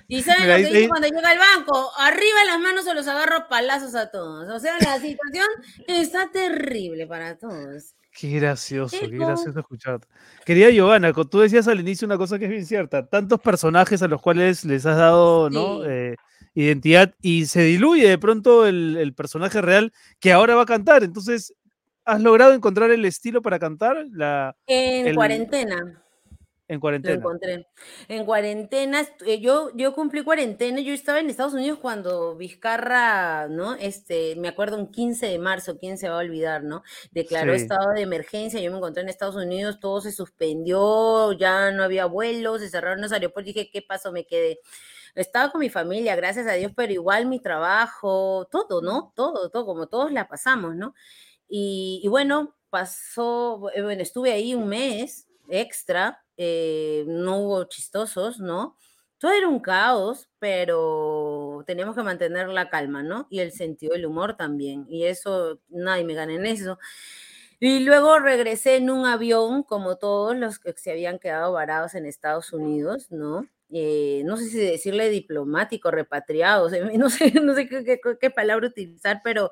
¿Y 0.08 0.22
saben 0.22 0.48
lo 0.48 0.56
que 0.56 0.74
dice 0.74 0.88
cuando 0.88 1.08
llega 1.08 1.30
al 1.30 1.38
banco? 1.38 1.90
Arriba 1.98 2.44
las 2.46 2.58
manos 2.58 2.84
se 2.84 2.94
los 2.94 3.06
agarro 3.06 3.48
palazos 3.48 3.94
a 3.94 4.10
todos. 4.10 4.48
O 4.48 4.58
sea, 4.58 4.74
la 4.80 4.98
situación 4.98 5.46
está 5.86 6.30
terrible 6.30 7.06
para 7.06 7.36
todos. 7.36 7.94
Qué 8.12 8.28
gracioso, 8.40 8.96
qué 8.98 9.06
gracioso 9.06 9.60
escucharte. 9.60 10.08
Querida 10.44 10.70
Giovanna, 10.70 11.12
tú 11.12 11.38
decías 11.40 11.68
al 11.68 11.78
inicio 11.78 12.06
una 12.06 12.18
cosa 12.18 12.38
que 12.38 12.46
es 12.46 12.50
bien 12.50 12.66
cierta. 12.66 13.06
Tantos 13.06 13.40
personajes 13.40 14.02
a 14.02 14.08
los 14.08 14.20
cuales 14.20 14.64
les 14.64 14.84
has 14.84 14.96
dado 14.96 15.48
¿no? 15.48 15.84
Eh, 15.84 16.16
identidad 16.54 17.14
y 17.22 17.46
se 17.46 17.62
diluye 17.62 18.08
de 18.08 18.18
pronto 18.18 18.66
el, 18.66 18.96
el, 18.96 19.14
personaje 19.14 19.60
real 19.60 19.92
que 20.18 20.32
ahora 20.32 20.54
va 20.54 20.62
a 20.62 20.66
cantar. 20.66 21.04
Entonces, 21.04 21.54
¿has 22.04 22.20
logrado 22.20 22.52
encontrar 22.52 22.90
el 22.90 23.04
estilo 23.04 23.42
para 23.42 23.58
cantar? 23.58 24.06
La, 24.10 24.56
en 24.66 25.14
cuarentena. 25.14 26.02
En 26.70 26.78
cuarentena. 26.78 27.14
Lo 27.14 27.20
encontré. 27.20 27.66
En 28.06 28.24
cuarentena, 28.24 29.04
eh, 29.26 29.40
yo, 29.40 29.72
yo 29.74 29.92
cumplí 29.92 30.22
cuarentena, 30.22 30.78
yo 30.80 30.94
estaba 30.94 31.18
en 31.18 31.28
Estados 31.28 31.52
Unidos 31.52 31.80
cuando 31.80 32.36
Vizcarra, 32.36 33.48
¿no? 33.48 33.74
Este, 33.74 34.36
me 34.36 34.46
acuerdo 34.46 34.76
un 34.76 34.86
15 34.92 35.26
de 35.26 35.38
marzo, 35.40 35.78
¿quién 35.78 35.98
se 35.98 36.08
va 36.08 36.14
a 36.14 36.20
olvidar, 36.20 36.62
¿no? 36.62 36.84
Declaró 37.10 37.54
estado 37.54 37.90
de 37.92 38.02
emergencia, 38.02 38.60
yo 38.60 38.70
me 38.70 38.76
encontré 38.76 39.02
en 39.02 39.08
Estados 39.08 39.34
Unidos, 39.34 39.80
todo 39.80 40.00
se 40.00 40.12
suspendió, 40.12 41.32
ya 41.32 41.72
no 41.72 41.82
había 41.82 42.06
vuelos, 42.06 42.60
se 42.60 42.70
cerraron 42.70 43.00
los 43.00 43.10
aeropuertos, 43.10 43.52
dije, 43.52 43.68
¿qué 43.72 43.82
pasó? 43.82 44.12
Me 44.12 44.24
quedé. 44.24 44.60
Estaba 45.14 45.50
con 45.52 45.60
mi 45.60 45.70
familia, 45.70 46.16
gracias 46.16 46.46
a 46.46 46.52
Dios, 46.52 46.72
pero 46.76 46.92
igual 46.92 47.26
mi 47.26 47.40
trabajo, 47.40 48.48
todo, 48.50 48.82
¿no? 48.82 49.12
Todo, 49.16 49.50
todo, 49.50 49.66
como 49.66 49.86
todos 49.88 50.12
la 50.12 50.28
pasamos, 50.28 50.76
¿no? 50.76 50.94
Y, 51.48 52.00
y 52.04 52.08
bueno, 52.08 52.56
pasó, 52.70 53.70
eh, 53.74 53.82
bueno, 53.82 54.02
estuve 54.02 54.32
ahí 54.32 54.54
un 54.54 54.68
mes 54.68 55.28
extra, 55.48 56.24
eh, 56.36 57.04
no 57.08 57.38
hubo 57.38 57.64
chistosos, 57.64 58.38
¿no? 58.40 58.76
Todo 59.18 59.32
era 59.32 59.48
un 59.48 59.60
caos, 59.60 60.28
pero 60.38 61.62
teníamos 61.66 61.94
que 61.94 62.02
mantener 62.02 62.48
la 62.48 62.70
calma, 62.70 63.02
¿no? 63.02 63.26
Y 63.30 63.40
el 63.40 63.52
sentido 63.52 63.92
del 63.94 64.06
humor 64.06 64.36
también. 64.36 64.86
Y 64.88 65.04
eso, 65.04 65.60
nadie 65.68 66.04
me 66.04 66.14
gana 66.14 66.32
en 66.34 66.46
eso. 66.46 66.78
Y 67.60 67.80
luego 67.80 68.18
regresé 68.18 68.76
en 68.76 68.90
un 68.90 69.06
avión, 69.06 69.62
como 69.62 69.96
todos 69.98 70.36
los 70.36 70.58
que 70.58 70.72
se 70.74 70.92
habían 70.92 71.18
quedado 71.18 71.52
varados 71.52 71.94
en 71.94 72.06
Estados 72.06 72.52
Unidos, 72.52 73.10
¿no? 73.10 73.46
Eh, 73.72 74.22
no 74.24 74.36
sé 74.36 74.48
si 74.48 74.58
decirle 74.58 75.08
diplomático, 75.10 75.90
repatriados, 75.90 76.72
no 76.98 77.10
sé, 77.10 77.32
no 77.40 77.54
sé 77.54 77.68
qué, 77.68 78.00
qué, 78.20 78.30
palabra 78.30 78.66
utilizar, 78.66 79.20
pero 79.22 79.50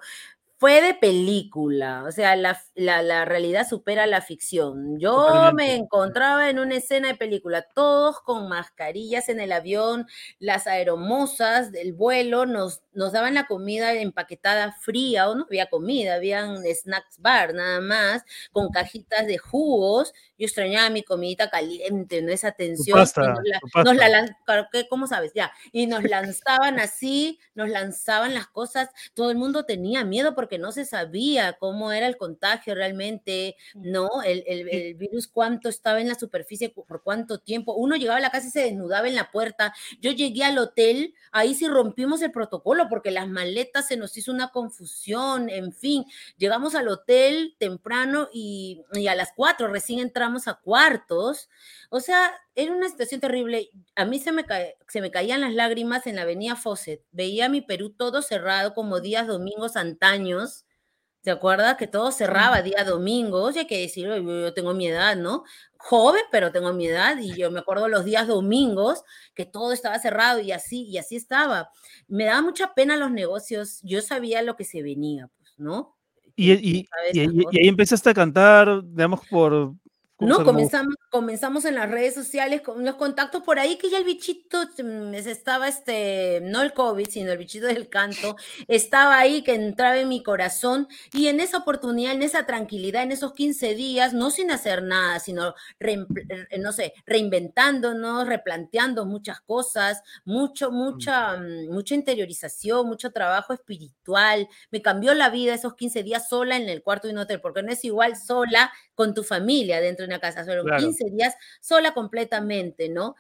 fue 0.59 0.83
de 0.83 0.95
película, 0.95 2.03
o 2.03 2.11
sea, 2.11 2.35
la, 2.35 2.61
la, 2.75 3.25
realidad 3.25 3.69
supera 3.69 4.09
la 4.09 4.21
ficción. 4.21 4.99
Yo 4.99 5.53
me 5.55 5.77
encontraba 5.77 6.51
en 6.51 6.59
una 6.59 6.75
escena 6.75 7.07
de 7.07 7.15
película, 7.15 7.63
todos 7.63 8.21
con 8.21 8.49
mascarillas 8.49 9.29
en 9.29 9.39
el 9.39 9.53
avión, 9.53 10.09
las 10.41 10.67
aeromosas 10.67 11.71
del 11.71 11.93
vuelo 11.93 12.45
nos, 12.45 12.83
nos 12.93 13.13
daban 13.13 13.35
la 13.35 13.47
comida 13.47 13.93
empaquetada 13.93 14.73
fría, 14.73 15.31
o 15.31 15.37
no 15.37 15.45
había 15.45 15.67
comida, 15.67 16.17
habían 16.17 16.65
snacks 16.65 17.21
bar 17.21 17.55
nada 17.55 17.81
más, 17.81 18.25
con 18.51 18.71
cajitas 18.71 19.29
de 19.29 19.39
jugos. 19.39 20.13
Yo 20.37 20.47
extrañaba 20.47 20.91
mi 20.91 21.05
comidita 21.05 21.51
caliente, 21.51 22.21
¿no? 22.21 22.33
Esa 22.33 22.51
tensión. 22.51 22.99
nos 22.99 23.97
la, 23.97 24.37
¿Cómo 24.89 25.07
sabes? 25.07 25.33
Ya. 25.35 25.53
Y 25.71 25.87
nos 25.87 26.03
lanzaban 26.11 26.81
así, 26.81 27.39
nos 27.55 27.69
lanzaban 27.69 28.35
las 28.35 28.49
cosas, 28.49 28.89
todo 29.15 29.31
el 29.31 29.37
mundo 29.37 29.65
tenía 29.65 30.05
miedo 30.05 30.35
porque 30.35 30.48
que 30.49 30.59
no 30.59 30.73
se 30.73 30.85
sabía 30.85 31.55
cómo 31.55 31.93
era 31.93 32.07
el 32.07 32.17
contagio 32.17 32.75
realmente, 32.75 33.57
¿no? 33.75 34.09
El, 34.25 34.45
el, 34.47 34.95
virus, 34.95 35.29
cuánto 35.29 35.69
estaba 35.69 36.01
en 36.01 36.09
la 36.09 36.15
superficie, 36.15 36.71
por 36.71 37.03
cuánto 37.03 37.39
tiempo. 37.39 37.75
Uno 37.75 37.97
llegaba 37.97 38.19
a 38.19 38.23
la 38.23 38.31
casa 38.31 38.49
y 38.49 38.51
se 38.51 38.63
desnudaba 38.63 39.09
en 39.09 39.15
la 39.15 39.31
puerta. 39.31 39.75
Yo 40.01 40.13
llegué 40.13 40.45
al 40.45 40.59
hotel, 40.59 41.15
ahí 41.33 41.55
sí 41.55 41.69
rompimos 41.69 42.23
el 42.23 42.33
protocolo 42.33 42.89
porque 42.89 43.11
las 43.11 43.29
maletas 43.29 43.87
se 43.89 43.97
nos 43.97 44.17
hizo 44.17 44.33
una 44.33 44.49
confusión, 44.49 45.49
en 45.51 45.73
fin. 45.73 46.05
Llegamos 46.37 46.75
al 46.75 46.89
hotel 46.89 47.55
temprano 47.59 48.29
y, 48.33 48.83
y 48.93 49.09
a 49.09 49.15
las 49.15 49.33
cuatro 49.35 49.69
recién 49.69 50.01
entramos 50.01 50.49
a 50.49 50.55
cuartos. 50.55 51.49
O 51.91 52.01
sea, 52.01 52.33
era 52.59 52.73
una 52.73 52.89
situación 52.89 53.21
terrible. 53.21 53.71
A 53.95 54.05
mí 54.05 54.19
se 54.19 54.33
me, 54.33 54.45
se 54.89 55.01
me 55.01 55.11
caían 55.11 55.41
las 55.41 55.55
lágrimas 55.55 56.07
en 56.07 56.17
la 56.17 56.23
avenida 56.23 56.57
Fawcett. 56.57 57.05
Veía 57.13 57.49
mi 57.49 57.61
Perú 57.61 57.91
todo 57.91 58.21
cerrado 58.21 58.75
como 58.75 59.01
días 59.01 59.27
domingos 59.27 59.77
antaños, 59.77 60.67
¿Te 61.23 61.33
acuerdas 61.33 61.77
que 61.77 61.89
todo 61.89 62.13
cerraba 62.13 62.63
día 62.63 62.85
domingo? 62.85 63.43
Oye, 63.43 63.61
hay 63.61 63.67
que 63.67 63.81
decirlo, 63.81 64.17
yo 64.17 64.55
tengo 64.55 64.73
mi 64.73 64.87
edad, 64.87 65.17
¿no? 65.17 65.43
Joven, 65.77 66.23
pero 66.31 66.53
tengo 66.53 66.73
mi 66.73 66.87
edad 66.87 67.19
y 67.19 67.35
yo 67.35 67.51
me 67.51 67.59
acuerdo 67.59 67.89
los 67.89 68.05
días 68.05 68.29
domingos 68.29 69.03
que 69.35 69.45
todo 69.45 69.73
estaba 69.73 69.99
cerrado 69.99 70.41
y 70.41 70.53
así, 70.53 70.85
y 70.85 70.97
así 70.97 71.17
estaba. 71.17 71.71
Me 72.07 72.25
daba 72.25 72.41
mucha 72.41 72.73
pena 72.73 72.97
los 72.97 73.11
negocios, 73.11 73.81
yo 73.83 74.01
sabía 74.01 74.43
lo 74.43 74.55
que 74.55 74.65
se 74.65 74.83
venía, 74.83 75.29
pues, 75.39 75.53
¿no? 75.59 75.97
Y, 76.37 76.53
y, 76.53 76.89
y, 77.13 77.21
ahí 77.21 77.69
empezaste 77.69 78.11
a 78.11 78.15
cantar, 78.15 78.83
digamos, 78.85 79.21
por, 79.29 79.75
no, 80.21 80.45
comenzamos, 80.45 80.97
comenzamos 81.11 81.65
en 81.65 81.77
las 81.77 81.89
redes 81.89 82.15
sociales 82.15 82.63
con 82.63 82.85
los 82.85 82.97
contactos 82.97 83.43
por 83.45 83.61
ahí 83.61 83.77
que 83.77 83.89
ya 83.89 83.99
el 83.99 84.05
bichito 84.05 84.59
mm, 84.83 85.15
estaba, 85.15 85.69
este, 85.69 86.41
no 86.43 86.63
el 86.63 86.73
COVID, 86.73 87.09
sino 87.09 87.31
el 87.31 87.39
bichito 87.39 87.67
del 87.67 87.89
canto, 87.89 88.37
estaba 88.67 89.19
ahí 89.19 89.43
que 89.43 89.55
entraba 89.55 89.97
en 89.99 90.09
mi 90.09 90.23
corazón 90.25 90.89
y 91.13 91.29
en 91.29 91.39
esa 91.39 91.59
oportunidad, 91.59 92.13
en 92.13 92.23
esa 92.23 92.47
tranquilidad, 92.47 93.05
en 93.05 93.13
esos 93.13 93.33
15 93.33 93.75
días, 93.77 94.13
no 94.13 94.31
sin 94.31 94.51
hacer 94.51 94.83
nada, 94.83 95.21
sino, 95.21 95.55
no 96.59 96.73
sé, 96.73 96.95
reinventándonos, 97.07 98.27
replanteando 98.27 99.07
muchas 99.07 99.41
cosas, 99.41 100.03
mucho, 100.25 100.73
mucha, 100.73 101.37
mm, 101.37 101.69
mucha 101.71 101.95
interiorización, 101.95 102.87
mucho 102.89 103.13
trabajo 103.13 103.53
espiritual. 103.53 104.49
Me 104.73 104.83
cambió 104.83 105.15
la 105.15 105.31
vida 105.31 105.55
esos 105.55 105.75
15 105.75 106.03
días 106.03 106.29
sola 106.29 106.57
en 106.57 106.69
el 106.69 106.83
cuarto 106.83 107.07
de 107.07 107.13
un 107.15 107.21
hotel, 107.21 107.41
porque 107.41 107.63
no 107.63 107.71
es 107.71 107.85
igual 107.85 108.17
sola 108.17 108.73
con 108.99 109.15
tu 109.15 109.23
familia 109.23 109.81
dentro 109.81 110.05
una 110.05 110.19
casa, 110.19 110.45
solo 110.45 110.65
15 110.65 111.11
días 111.13 111.37
sola 111.61 111.95
completamente, 111.95 112.89
¿no? 112.89 113.15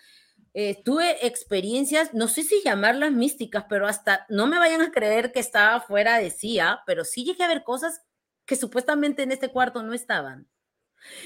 Eh, 0.53 0.83
tuve 0.85 1.25
experiencias, 1.25 2.15
no 2.15 2.27
sé 2.27 2.43
si 2.43 2.61
llamarlas 2.65 3.13
místicas, 3.13 3.67
pero 3.69 3.87
hasta 3.87 4.27
no 4.29 4.49
me 4.49 4.59
vayan 4.59 4.83
a 4.83 4.91
creer 4.91 5.31
que 5.31 5.39
estaba 5.39 5.81
fuera 5.81 6.19
de 6.19 6.31
sí, 6.31 6.59
¿ah? 6.59 6.81
pero 6.85 7.05
sí 7.05 7.25
llegué 7.25 7.45
a 7.45 7.49
ver 7.49 7.63
cosas 7.63 8.01
que 8.45 8.57
supuestamente 8.57 9.23
en 9.23 9.31
este 9.31 9.51
cuarto 9.51 9.85
no 9.85 9.93
estaban. 9.93 10.49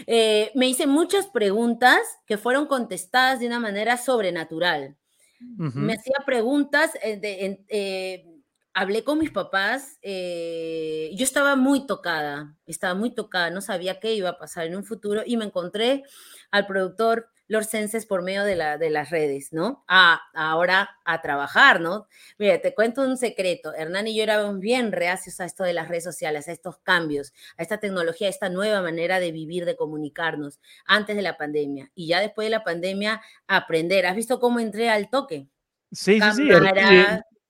Eh, 0.07 0.53
me 0.55 0.69
hice 0.69 0.87
muchas 0.87 1.29
preguntas 1.29 1.99
que 2.27 2.37
fueron 2.37 2.67
contestadas 2.67 3.41
de 3.41 3.47
una 3.47 3.59
manera 3.59 3.97
sobrenatural. 3.97 4.99
Me 5.41 5.95
hacía 5.95 6.17
preguntas 6.27 6.91
eh, 7.03 7.17
de, 7.17 8.32
hablé 8.75 9.05
con 9.05 9.19
mis 9.19 9.31
papás, 9.31 9.99
eh, 10.03 11.11
yo 11.15 11.25
estaba 11.25 11.57
muy 11.57 11.87
tocada, 11.87 12.57
estaba 12.67 12.95
muy 12.95 13.15
tocada, 13.15 13.51
no 13.51 13.61
sabía 13.61 14.01
qué 14.01 14.15
iba 14.15 14.31
a 14.31 14.39
pasar 14.39 14.67
en 14.67 14.77
un 14.77 14.85
futuro 14.85 15.23
y 15.25 15.37
me 15.37 15.45
encontré 15.45 16.05
al 16.51 16.67
productor 16.67 17.29
Lorcenses 17.49 18.07
por 18.07 18.23
medio 18.23 18.45
de, 18.45 18.57
la, 18.57 18.79
de 18.79 18.89
las 18.89 19.11
redes, 19.11 19.53
¿no? 19.53 19.85
A, 19.87 20.23
ahora 20.33 20.89
a 21.05 21.21
trabajar, 21.21 21.83
¿no? 21.83 22.07
Mira, 22.39 22.59
te 22.63 22.75
cuento 22.75 23.03
un 23.03 23.19
secreto. 23.19 23.75
Hernán 23.75 24.09
y 24.09 24.17
yo 24.17 24.23
éramos 24.23 24.59
bien 24.59 24.91
reacios 24.91 25.39
a 25.39 25.45
esto 25.45 25.63
de 25.63 25.75
las 25.75 25.89
redes 25.89 26.05
sociales, 26.05 26.49
a 26.49 26.53
estos 26.53 26.79
cambios, 26.79 27.35
a 27.59 27.63
esta 27.63 27.79
tecnología, 27.79 28.29
a 28.29 28.31
esta 28.31 28.49
nueva 28.49 28.81
manera 28.81 29.21
de 29.21 29.33
vivir, 29.33 29.67
de 29.67 29.77
comunicarnos 29.77 30.61
antes 30.87 31.15
de 31.15 31.23
la 31.23 31.37
pandemia. 31.37 31.91
Y 31.95 32.07
ya 32.07 32.21
después 32.21 32.47
de 32.47 32.51
la 32.51 32.65
pandemia, 32.65 33.21
aprender. 33.47 34.07
¿Has 34.07 34.17
visto 34.17 34.41
cómo 34.41 34.59
entré 34.59 34.89
al 34.89 35.11
toque? 35.11 35.49
Sí, 35.91 36.21
sí, 36.23 36.33
sí. 36.33 36.49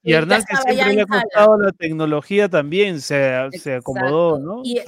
Y 0.04 0.14
Hernán, 0.14 0.42
que 0.42 0.56
siempre 0.56 0.94
le 0.94 1.02
ha 1.02 1.06
costado 1.06 1.58
la 1.58 1.70
tecnología 1.70 2.48
también, 2.48 3.00
se, 3.00 3.48
se 3.52 3.74
acomodó, 3.74 4.38
¿no? 4.40 4.62
Y, 4.64 4.80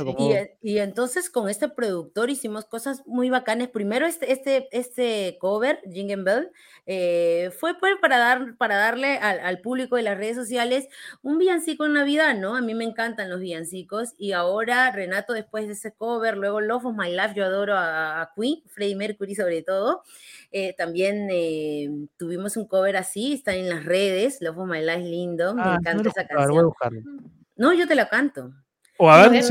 Y, 0.61 0.79
entonces 0.79 1.31
con 1.31 1.49
este 1.49 1.69
productor 1.69 2.31
hicimos 2.31 2.65
cosas 2.65 3.03
muy 3.07 3.31
bacanas. 3.31 3.69
Primero 3.69 4.07
este, 4.07 4.33
este, 4.33 4.69
este 4.73 5.39
cover, 5.41 5.81
Jingle 5.91 6.25
Bell, 6.25 6.51
eh, 6.87 7.51
fue 7.59 7.79
pues 7.79 7.95
para, 8.01 8.19
dar, 8.19 8.57
para 8.57 8.77
darle 8.77 9.19
al, 9.19 9.39
al, 9.39 9.61
público 9.61 9.97
de 9.97 10.03
las 10.03 10.19
redes 10.19 10.37
sociales 10.37 10.89
un 11.23 11.39
villancico 11.39 11.87
en 11.87 11.95
Navidad, 11.95 12.35
¿no? 12.37 12.57
A 12.57 12.61
mí 12.61 12.75
me 12.75 12.85
encantan 12.85 13.31
los 13.31 13.41
villancicos. 13.41 14.15
Y 14.19 14.33
ahora 14.33 14.91
Renato, 14.91 15.33
después 15.33 15.67
de 15.69 15.75
ese 15.75 15.93
cover, 15.93 16.37
luego 16.37 16.61
Love 16.61 16.87
of 16.87 16.97
My 16.97 17.11
Life, 17.11 17.35
yo 17.37 17.45
adoro 17.45 17.75
a, 17.75 18.21
a 18.21 18.33
Queen, 18.35 18.63
Freddie 18.67 18.97
Mercury 18.97 19.37
sobre 19.37 19.63
todo. 19.63 20.03
Eh, 20.51 20.75
también 20.77 21.29
eh, 21.31 21.89
tuvimos 22.17 22.57
un 22.57 22.67
cover 22.67 22.97
así, 22.97 23.33
está 23.33 23.55
en 23.55 23.69
las 23.69 23.85
redes, 23.85 24.39
Love 24.41 24.59
of 24.59 24.69
My 24.69 24.81
Life 24.81 25.04
lindo, 25.05 25.55
me 25.55 25.63
ah, 25.65 25.77
encanta 25.79 26.09
esa 26.09 26.27
canción. 26.27 26.73
No, 27.57 27.73
yo 27.73 27.87
te 27.87 27.95
la 27.95 28.09
canto. 28.09 28.53
O 28.97 29.11
a 29.11 29.29
ver, 29.29 29.43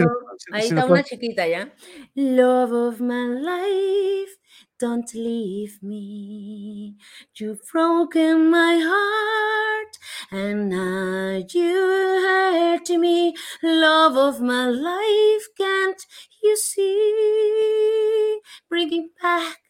ahí 0.52 0.68
está 0.68 0.86
una 0.86 1.04
chiquita 1.04 1.46
ya. 1.46 1.74
Love 2.16 2.72
of 2.72 3.02
my 3.02 3.28
life, 3.28 4.38
don't 4.80 5.14
leave 5.14 5.78
me. 5.82 6.98
You've 7.36 7.62
broken 7.72 8.50
my 8.50 8.80
heart, 8.80 9.98
and 10.32 10.70
now 10.70 11.46
you 11.50 11.76
hurt 12.24 12.90
me. 12.90 13.34
Love 13.62 14.16
of 14.16 14.40
my 14.40 14.68
life, 14.68 15.48
can't 15.58 16.02
you 16.42 16.56
see? 16.56 18.40
Bringing 18.70 19.10
back 19.22 19.63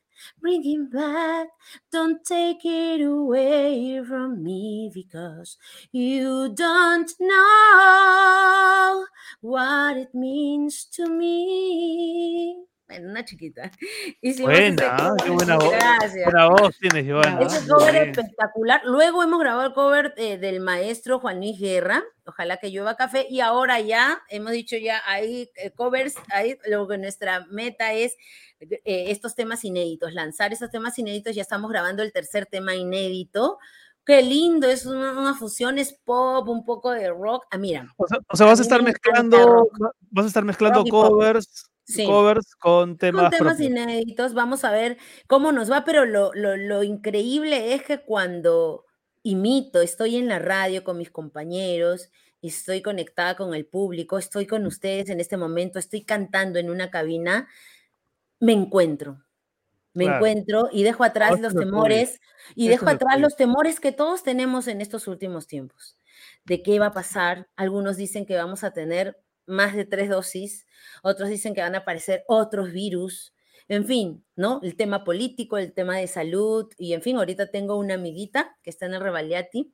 bring 0.43 0.61
him 0.63 0.89
back. 0.89 1.47
Don't 1.91 2.23
take 2.25 2.65
it 2.65 3.01
away 3.01 4.03
from 4.07 4.43
me 4.43 4.91
because 4.93 5.57
you 5.93 6.53
don't 6.53 7.09
know 7.19 9.05
what 9.41 9.97
it 9.97 10.13
means 10.13 10.85
to 10.93 11.07
me. 11.07 12.72
Bueno, 12.93 13.09
una 13.09 13.25
chiquita. 13.25 13.71
buena, 14.39 15.15
qué 15.23 15.29
buena 15.31 15.57
voz. 15.57 15.71
Gracias. 15.71 16.25
Buena 16.25 16.47
voz 16.47 16.77
tienes, 16.77 17.11
Joana. 17.11 17.41
Ese 17.41 17.67
cover 17.67 17.95
espectacular. 17.95 18.81
Luego 18.85 19.23
hemos 19.23 19.39
grabado 19.39 19.67
el 19.67 19.73
cover 19.73 20.13
eh, 20.17 20.37
del 20.37 20.59
maestro 20.59 21.19
Juan 21.19 21.37
Luis 21.37 21.59
Guerra, 21.59 22.03
Ojalá 22.25 22.57
que 22.57 22.69
llueva 22.69 22.95
café. 22.95 23.25
Y 23.29 23.39
ahora 23.39 23.79
ya, 23.79 24.21
hemos 24.29 24.51
dicho 24.51 24.77
ya, 24.77 25.01
hay 25.07 25.49
eh, 25.55 25.71
covers, 25.71 26.13
hay, 26.31 26.57
lo 26.67 26.87
que 26.87 26.99
nuestra 26.99 27.47
meta 27.49 27.93
es 27.93 28.15
eh, 28.59 28.79
estos 28.85 29.33
temas 29.33 29.65
inéditos, 29.65 30.13
lanzar 30.13 30.53
esos 30.53 30.69
temas 30.69 30.97
inéditos. 30.99 31.35
Ya 31.35 31.41
estamos 31.41 31.71
grabando 31.71 32.03
el 32.03 32.13
tercer 32.13 32.45
tema 32.45 32.75
inédito. 32.75 33.57
Qué 34.05 34.21
lindo, 34.21 34.67
es 34.67 34.85
una, 34.85 35.33
fusión, 35.33 35.79
es 35.79 35.93
pop, 35.93 36.47
un 36.47 36.63
poco 36.63 36.91
de 36.91 37.09
rock. 37.09 37.45
Ah, 37.49 37.57
mira. 37.57 37.87
O 37.97 38.35
sea, 38.35 38.45
vas 38.45 38.59
a 38.59 38.63
estar 38.63 38.83
mezclando, 38.83 39.69
vas 40.11 40.25
a 40.25 40.27
estar 40.27 40.43
mezclando 40.43 40.83
covers. 40.83 41.72
Covers 42.01 42.55
con 42.55 42.97
temas, 42.97 43.35
con 43.37 43.55
temas 43.57 43.59
inéditos, 43.59 44.33
vamos 44.33 44.63
a 44.63 44.71
ver 44.71 44.97
cómo 45.27 45.51
nos 45.51 45.71
va, 45.71 45.83
pero 45.85 46.05
lo, 46.05 46.33
lo, 46.33 46.57
lo 46.57 46.83
increíble 46.83 47.73
es 47.73 47.83
que 47.83 47.99
cuando 48.03 48.85
imito, 49.23 49.81
estoy 49.81 50.17
en 50.17 50.27
la 50.27 50.39
radio 50.39 50.83
con 50.83 50.97
mis 50.97 51.11
compañeros, 51.11 52.09
estoy 52.41 52.81
conectada 52.81 53.35
con 53.35 53.53
el 53.53 53.65
público, 53.65 54.17
estoy 54.17 54.47
con 54.47 54.65
ustedes 54.65 55.09
en 55.09 55.19
este 55.19 55.37
momento, 55.37 55.79
estoy 55.79 56.03
cantando 56.03 56.59
en 56.59 56.69
una 56.69 56.91
cabina, 56.91 57.47
me 58.39 58.53
encuentro. 58.53 59.23
Me 59.93 60.05
encuentro 60.05 60.69
y 60.71 60.83
dejo 60.83 61.03
atrás 61.03 61.39
los 61.39 61.55
temores 61.55 62.19
y 62.55 62.67
dejo 62.69 62.89
atrás 62.89 63.19
los 63.19 63.35
temores 63.35 63.79
que 63.79 63.91
todos 63.91 64.23
tenemos 64.23 64.67
en 64.67 64.81
estos 64.81 65.07
últimos 65.07 65.47
tiempos. 65.47 65.97
¿De 66.45 66.63
qué 66.63 66.79
va 66.79 66.87
a 66.87 66.93
pasar? 66.93 67.49
Algunos 67.55 67.97
dicen 67.97 68.25
que 68.25 68.35
vamos 68.37 68.63
a 68.63 68.73
tener 68.73 69.21
más 69.45 69.75
de 69.75 69.85
tres 69.85 70.09
dosis, 70.09 70.65
otros 71.01 71.29
dicen 71.29 71.53
que 71.53 71.61
van 71.61 71.75
a 71.75 71.79
aparecer 71.79 72.23
otros 72.27 72.71
virus, 72.71 73.33
en 73.67 73.85
fin, 73.85 74.25
¿no? 74.35 74.59
El 74.63 74.75
tema 74.75 75.03
político, 75.03 75.57
el 75.57 75.73
tema 75.73 75.97
de 75.97 76.07
salud 76.07 76.71
y 76.77 76.93
en 76.93 77.01
fin, 77.01 77.17
ahorita 77.17 77.51
tengo 77.51 77.77
una 77.77 77.95
amiguita 77.95 78.57
que 78.61 78.69
está 78.69 78.85
en 78.85 78.95
el 78.95 79.01
Revaliati 79.01 79.73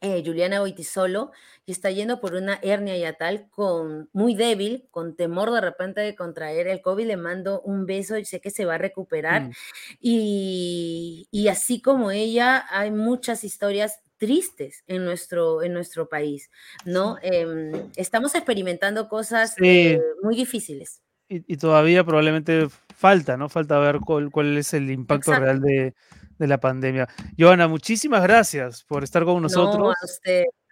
eh, 0.00 0.22
Juliana 0.24 0.60
Boitisolo, 0.60 1.32
y 1.66 1.72
está 1.72 1.90
yendo 1.90 2.20
por 2.20 2.34
una 2.34 2.60
hernia 2.62 2.96
yatal 2.96 3.48
con, 3.50 4.08
muy 4.12 4.36
débil, 4.36 4.86
con 4.92 5.16
temor 5.16 5.50
de 5.50 5.60
repente 5.60 6.00
de 6.00 6.14
contraer 6.14 6.68
el 6.68 6.80
COVID. 6.80 7.04
Le 7.04 7.16
mando 7.16 7.60
un 7.62 7.84
beso 7.84 8.16
y 8.16 8.24
sé 8.24 8.40
que 8.40 8.50
se 8.50 8.64
va 8.64 8.76
a 8.76 8.78
recuperar. 8.78 9.42
Mm. 9.42 9.52
Y, 10.00 11.28
y, 11.32 11.48
así 11.48 11.82
como 11.82 12.12
ella, 12.12 12.64
hay 12.70 12.92
muchas 12.92 13.42
historias 13.42 13.98
tristes 14.18 14.84
en 14.86 15.04
nuestro, 15.04 15.62
en 15.62 15.72
nuestro 15.72 16.08
país, 16.08 16.50
¿no? 16.84 17.16
Em, 17.22 17.72
estamos 17.96 18.34
experimentando 18.34 19.08
cosas 19.08 19.54
eh, 19.62 20.00
muy 20.22 20.36
difíciles. 20.36 21.02
Y, 21.30 21.58
todavía 21.58 22.04
probablemente 22.04 22.68
falta, 22.96 23.36
¿no? 23.36 23.48
Falta 23.50 23.78
ver 23.78 24.00
cuál, 24.00 24.30
cuál 24.30 24.56
es 24.56 24.72
el 24.72 24.90
impacto 24.90 25.34
real 25.34 25.60
de, 25.60 25.94
de 26.38 26.46
la 26.46 26.58
pandemia. 26.58 27.08
Joana, 27.38 27.68
muchísimas 27.68 28.22
gracias 28.22 28.84
por 28.84 29.04
estar 29.04 29.24
con 29.24 29.42
nosotros. 29.42 29.78
No, 29.78 29.90
a 29.90 29.94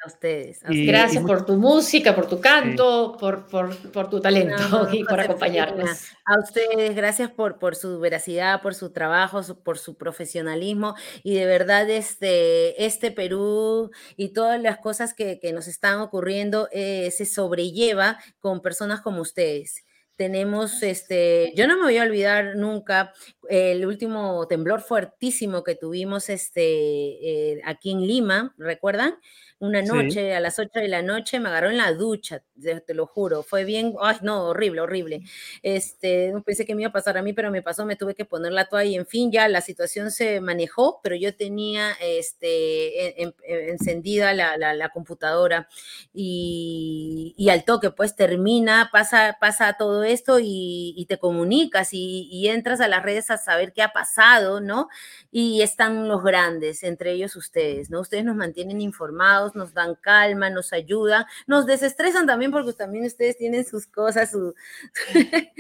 ustedes, 0.07 0.63
a 0.65 0.69
ustedes. 0.69 0.87
gracias 0.87 1.25
por 1.25 1.45
tu 1.45 1.55
música, 1.55 2.15
por 2.15 2.29
tu 2.29 2.41
canto, 2.41 3.17
por, 3.19 3.47
por, 3.47 3.77
por, 3.93 4.11
tu 4.11 4.21
talento 4.21 4.89
y 4.93 5.05
por 5.05 5.21
acompañarnos. 5.21 5.91
A 6.25 6.39
ustedes, 6.39 6.95
gracias 6.95 7.31
por, 7.31 7.59
por 7.59 7.77
su 7.77 8.01
veracidad, 8.01 8.63
por 8.63 8.75
su 8.75 8.91
trabajo, 8.91 9.43
por 9.63 9.79
su 9.79 9.97
profesionalismo 9.97 10.95
y 11.23 11.35
de 11.35 11.47
verdad 11.47 11.89
este, 11.91 12.85
este 12.85 13.11
Perú 13.11 13.91
y 14.17 14.31
todas 14.31 14.61
las 14.61 14.79
cosas 14.79 15.15
que, 15.15 15.39
que 15.41 15.53
nos 15.53 15.69
están 15.69 16.01
ocurriendo 16.01 16.69
eh, 16.73 17.11
se 17.11 17.27
sobrelleva 17.27 18.19
con 18.41 18.63
personas 18.63 19.01
como 19.01 19.21
ustedes 19.21 19.87
tenemos, 20.17 20.83
este, 20.83 21.53
yo 21.55 21.69
no 21.69 21.77
me 21.77 21.85
voy 21.85 21.99
a 21.99 22.03
olvidar 22.03 22.57
nunca 22.57 23.13
el 23.49 23.87
último 23.87 24.47
temblor 24.49 24.81
fuertísimo 24.81 25.63
que 25.63 25.75
tuvimos 25.75 26.31
este, 26.31 26.63
eh, 26.63 27.61
aquí 27.65 27.93
en 27.93 28.07
Lima, 28.07 28.55
¿recuerdan? 28.57 29.17
Una 29.59 29.81
noche, 29.81 30.35
a 30.35 30.41
las 30.41 30.59
8 30.59 30.81
de 30.81 30.89
la 30.89 31.01
noche, 31.01 31.41
me 31.41 31.49
agarró 31.49 31.71
en 31.71 31.79
la 31.79 31.91
ducha, 31.95 32.43
te 32.87 32.93
lo 32.93 33.07
juro. 33.07 33.43
Fue 33.43 33.65
bien, 33.65 33.95
ay, 34.03 34.19
no, 34.21 34.49
horrible, 34.49 34.83
horrible. 34.83 35.23
Este, 35.63 36.31
no 36.31 36.43
pensé 36.43 36.67
que 36.67 36.75
me 36.75 36.83
iba 36.83 36.91
a 36.91 36.93
pasar 36.93 37.17
a 37.17 37.23
mí, 37.23 37.33
pero 37.33 37.51
me 37.51 37.63
pasó, 37.63 37.87
me 37.87 37.97
tuve 37.97 38.15
que 38.15 38.27
poner 38.27 38.53
la 38.53 38.69
toalla. 38.69 38.99
En 38.99 39.07
fin, 39.07 39.33
ya 39.33 39.49
la 39.49 39.63
situación 39.63 40.11
se 40.11 40.43
manejó, 40.43 41.01
pero 41.03 41.17
yo 41.17 41.35
tenía 41.35 41.93
este, 42.03 43.23
encendida 43.71 44.35
la, 44.35 44.59
la, 44.59 44.89
computadora 44.91 45.69
y, 46.13 47.35
y, 47.39 47.49
al 47.49 47.65
toque, 47.65 47.91
pues 47.91 48.15
termina, 48.15 48.91
pasa, 48.93 49.39
pasa 49.41 49.75
todo 49.79 50.05
esto 50.05 50.39
y, 50.39 50.93
y 50.99 51.07
te 51.07 51.19
comunicas 51.19 51.95
y, 51.95 52.29
y 52.31 52.49
entras 52.49 52.83
a 52.83 52.89
las 52.89 53.03
redes 53.03 53.31
a 53.31 53.39
saber 53.39 53.73
qué 53.73 53.81
ha 53.83 53.93
pasado, 53.95 54.61
¿no? 54.61 54.89
Y 55.31 55.63
están 55.63 56.09
los 56.09 56.23
grandes, 56.23 56.83
entre 56.83 57.13
ellos 57.13 57.37
ustedes, 57.37 57.89
¿no? 57.89 58.01
Ustedes 58.01 58.25
nos 58.25 58.37
mantienen 58.37 58.83
informados 58.83 59.46
nos 59.55 59.75
dan 59.75 59.95
calma, 59.95 60.51
nos 60.51 60.73
ayudan, 60.73 61.25
nos 61.47 61.67
desestresan 61.67 62.27
también 62.27 62.51
porque 62.51 62.73
también 62.73 63.05
ustedes 63.05 63.37
tienen 63.37 63.65
sus 63.65 63.87
cosas, 63.87 64.31
su... 64.31 64.55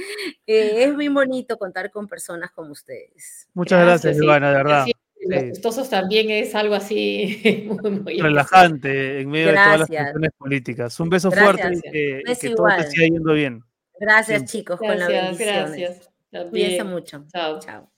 Eh, 0.49 0.85
es 0.85 0.95
muy 0.95 1.09
bonito 1.09 1.59
contar 1.59 1.91
con 1.91 2.07
personas 2.07 2.53
como 2.53 2.71
ustedes. 2.71 3.49
Muchas 3.53 3.85
gracias, 3.85 4.17
Ivana, 4.17 4.51
de 4.51 4.57
verdad. 4.57 4.87
los 5.29 5.45
gustosos 5.49 5.91
también 5.91 6.31
es 6.31 6.55
algo 6.55 6.75
así 6.77 7.69
muy, 8.05 8.21
relajante 8.21 9.21
en 9.21 9.31
medio 9.31 9.49
de 9.49 9.55
todas 9.55 9.81
las 9.81 9.89
cuestiones 9.89 10.31
políticas. 10.39 11.01
Un 11.01 11.11
beso 11.11 11.33
fuerte 11.33 11.73
y 11.73 11.81
que, 11.91 12.55
todo 12.55 12.69
te 12.77 12.91
siga 12.91 13.07
yendo 13.07 13.33
bien. 13.33 13.65
Gracias, 13.99 14.45
chicos, 14.45 14.79
con 14.79 14.97
la 14.99 15.09
bendición. 15.09 15.49
Gracias. 15.49 16.11
Cuídense 16.51 16.85
mucho. 16.85 17.25
Chao. 17.33 17.59
Chao. 17.61 17.91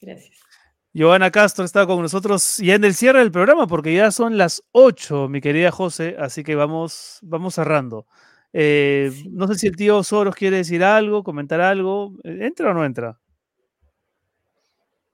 Gracias. 0.00 0.40
Giovanna 0.92 1.30
Castro 1.30 1.64
está 1.64 1.86
con 1.86 2.02
nosotros 2.02 2.56
ya 2.58 2.74
en 2.74 2.84
el 2.84 2.94
cierre 2.94 3.20
del 3.20 3.30
programa 3.30 3.66
porque 3.68 3.94
ya 3.94 4.10
son 4.10 4.36
las 4.36 4.64
8, 4.72 5.28
mi 5.28 5.40
querida 5.40 5.70
José, 5.70 6.16
así 6.18 6.42
que 6.42 6.56
vamos, 6.56 7.18
vamos 7.22 7.54
cerrando. 7.54 8.06
Eh, 8.52 9.12
no 9.30 9.46
sé 9.46 9.54
si 9.54 9.66
el 9.68 9.76
tío 9.76 10.02
Soros 10.02 10.34
quiere 10.34 10.56
decir 10.58 10.82
algo, 10.82 11.22
comentar 11.22 11.60
algo. 11.60 12.14
Eh, 12.24 12.38
¿Entra 12.40 12.70
o 12.70 12.74
no 12.74 12.84
entra? 12.84 13.20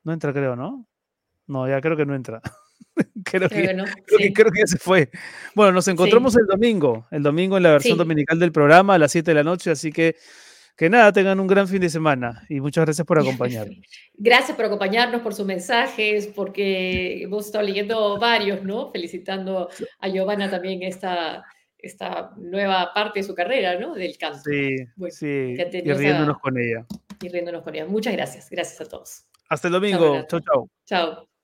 No 0.02 0.12
entra, 0.12 0.32
creo, 0.32 0.56
¿no? 0.56 0.86
No, 1.46 1.68
ya 1.68 1.80
creo 1.82 1.96
que 1.96 2.06
no 2.06 2.14
entra. 2.14 2.40
creo, 3.24 3.48
que, 3.50 3.74
no. 3.74 3.84
creo, 4.06 4.50
que, 4.50 4.60
ya 4.60 4.66
se 4.66 4.78
fue. 4.78 5.10
Bueno, 5.54 5.72
nos 5.72 5.88
encontramos 5.88 6.36
el 6.36 6.46
domingo, 6.46 7.06
el 7.10 7.22
domingo 7.22 7.58
en 7.58 7.62
la 7.64 7.72
versión 7.72 7.98
dominical 7.98 8.38
del 8.38 8.52
programa 8.52 8.94
a 8.94 8.98
las 8.98 9.12
7 9.12 9.30
de 9.30 9.34
la 9.34 9.44
noche, 9.44 9.70
así 9.70 9.92
que 9.92 10.16
que 10.76 10.90
nada, 10.90 11.12
tengan 11.12 11.40
un 11.40 11.46
gran 11.46 11.66
fin 11.66 11.80
de 11.80 11.88
semana 11.88 12.44
y 12.48 12.60
muchas 12.60 12.84
gracias 12.84 13.06
por 13.06 13.18
acompañarnos. 13.20 13.78
Gracias 14.14 14.56
por 14.56 14.66
acompañarnos, 14.66 15.22
por 15.22 15.34
sus 15.34 15.46
mensajes, 15.46 16.26
porque 16.28 17.22
hemos 17.22 17.46
estado 17.46 17.64
leyendo 17.64 18.18
varios, 18.18 18.62
¿no? 18.62 18.90
Felicitando 18.92 19.70
a 20.00 20.08
Giovanna 20.08 20.50
también 20.50 20.82
esta, 20.82 21.44
esta 21.78 22.32
nueva 22.36 22.92
parte 22.94 23.20
de 23.20 23.24
su 23.24 23.34
carrera, 23.34 23.78
¿no? 23.78 23.94
Del 23.94 24.16
canto. 24.18 24.40
Sí, 24.44 24.76
sí, 25.10 25.56
y 25.56 25.92
riéndonos 25.92 26.38
con 26.38 26.58
ella. 26.58 26.86
Y 27.22 27.28
riéndonos 27.28 27.62
con 27.62 27.74
ella. 27.74 27.86
Muchas 27.86 28.12
gracias, 28.12 28.50
gracias 28.50 28.80
a 28.80 28.84
todos. 28.84 29.26
Hasta 29.48 29.68
el 29.68 29.72
domingo. 29.72 30.24
Chao, 30.28 30.40
chao. 30.40 30.70
Chao. 30.84 31.35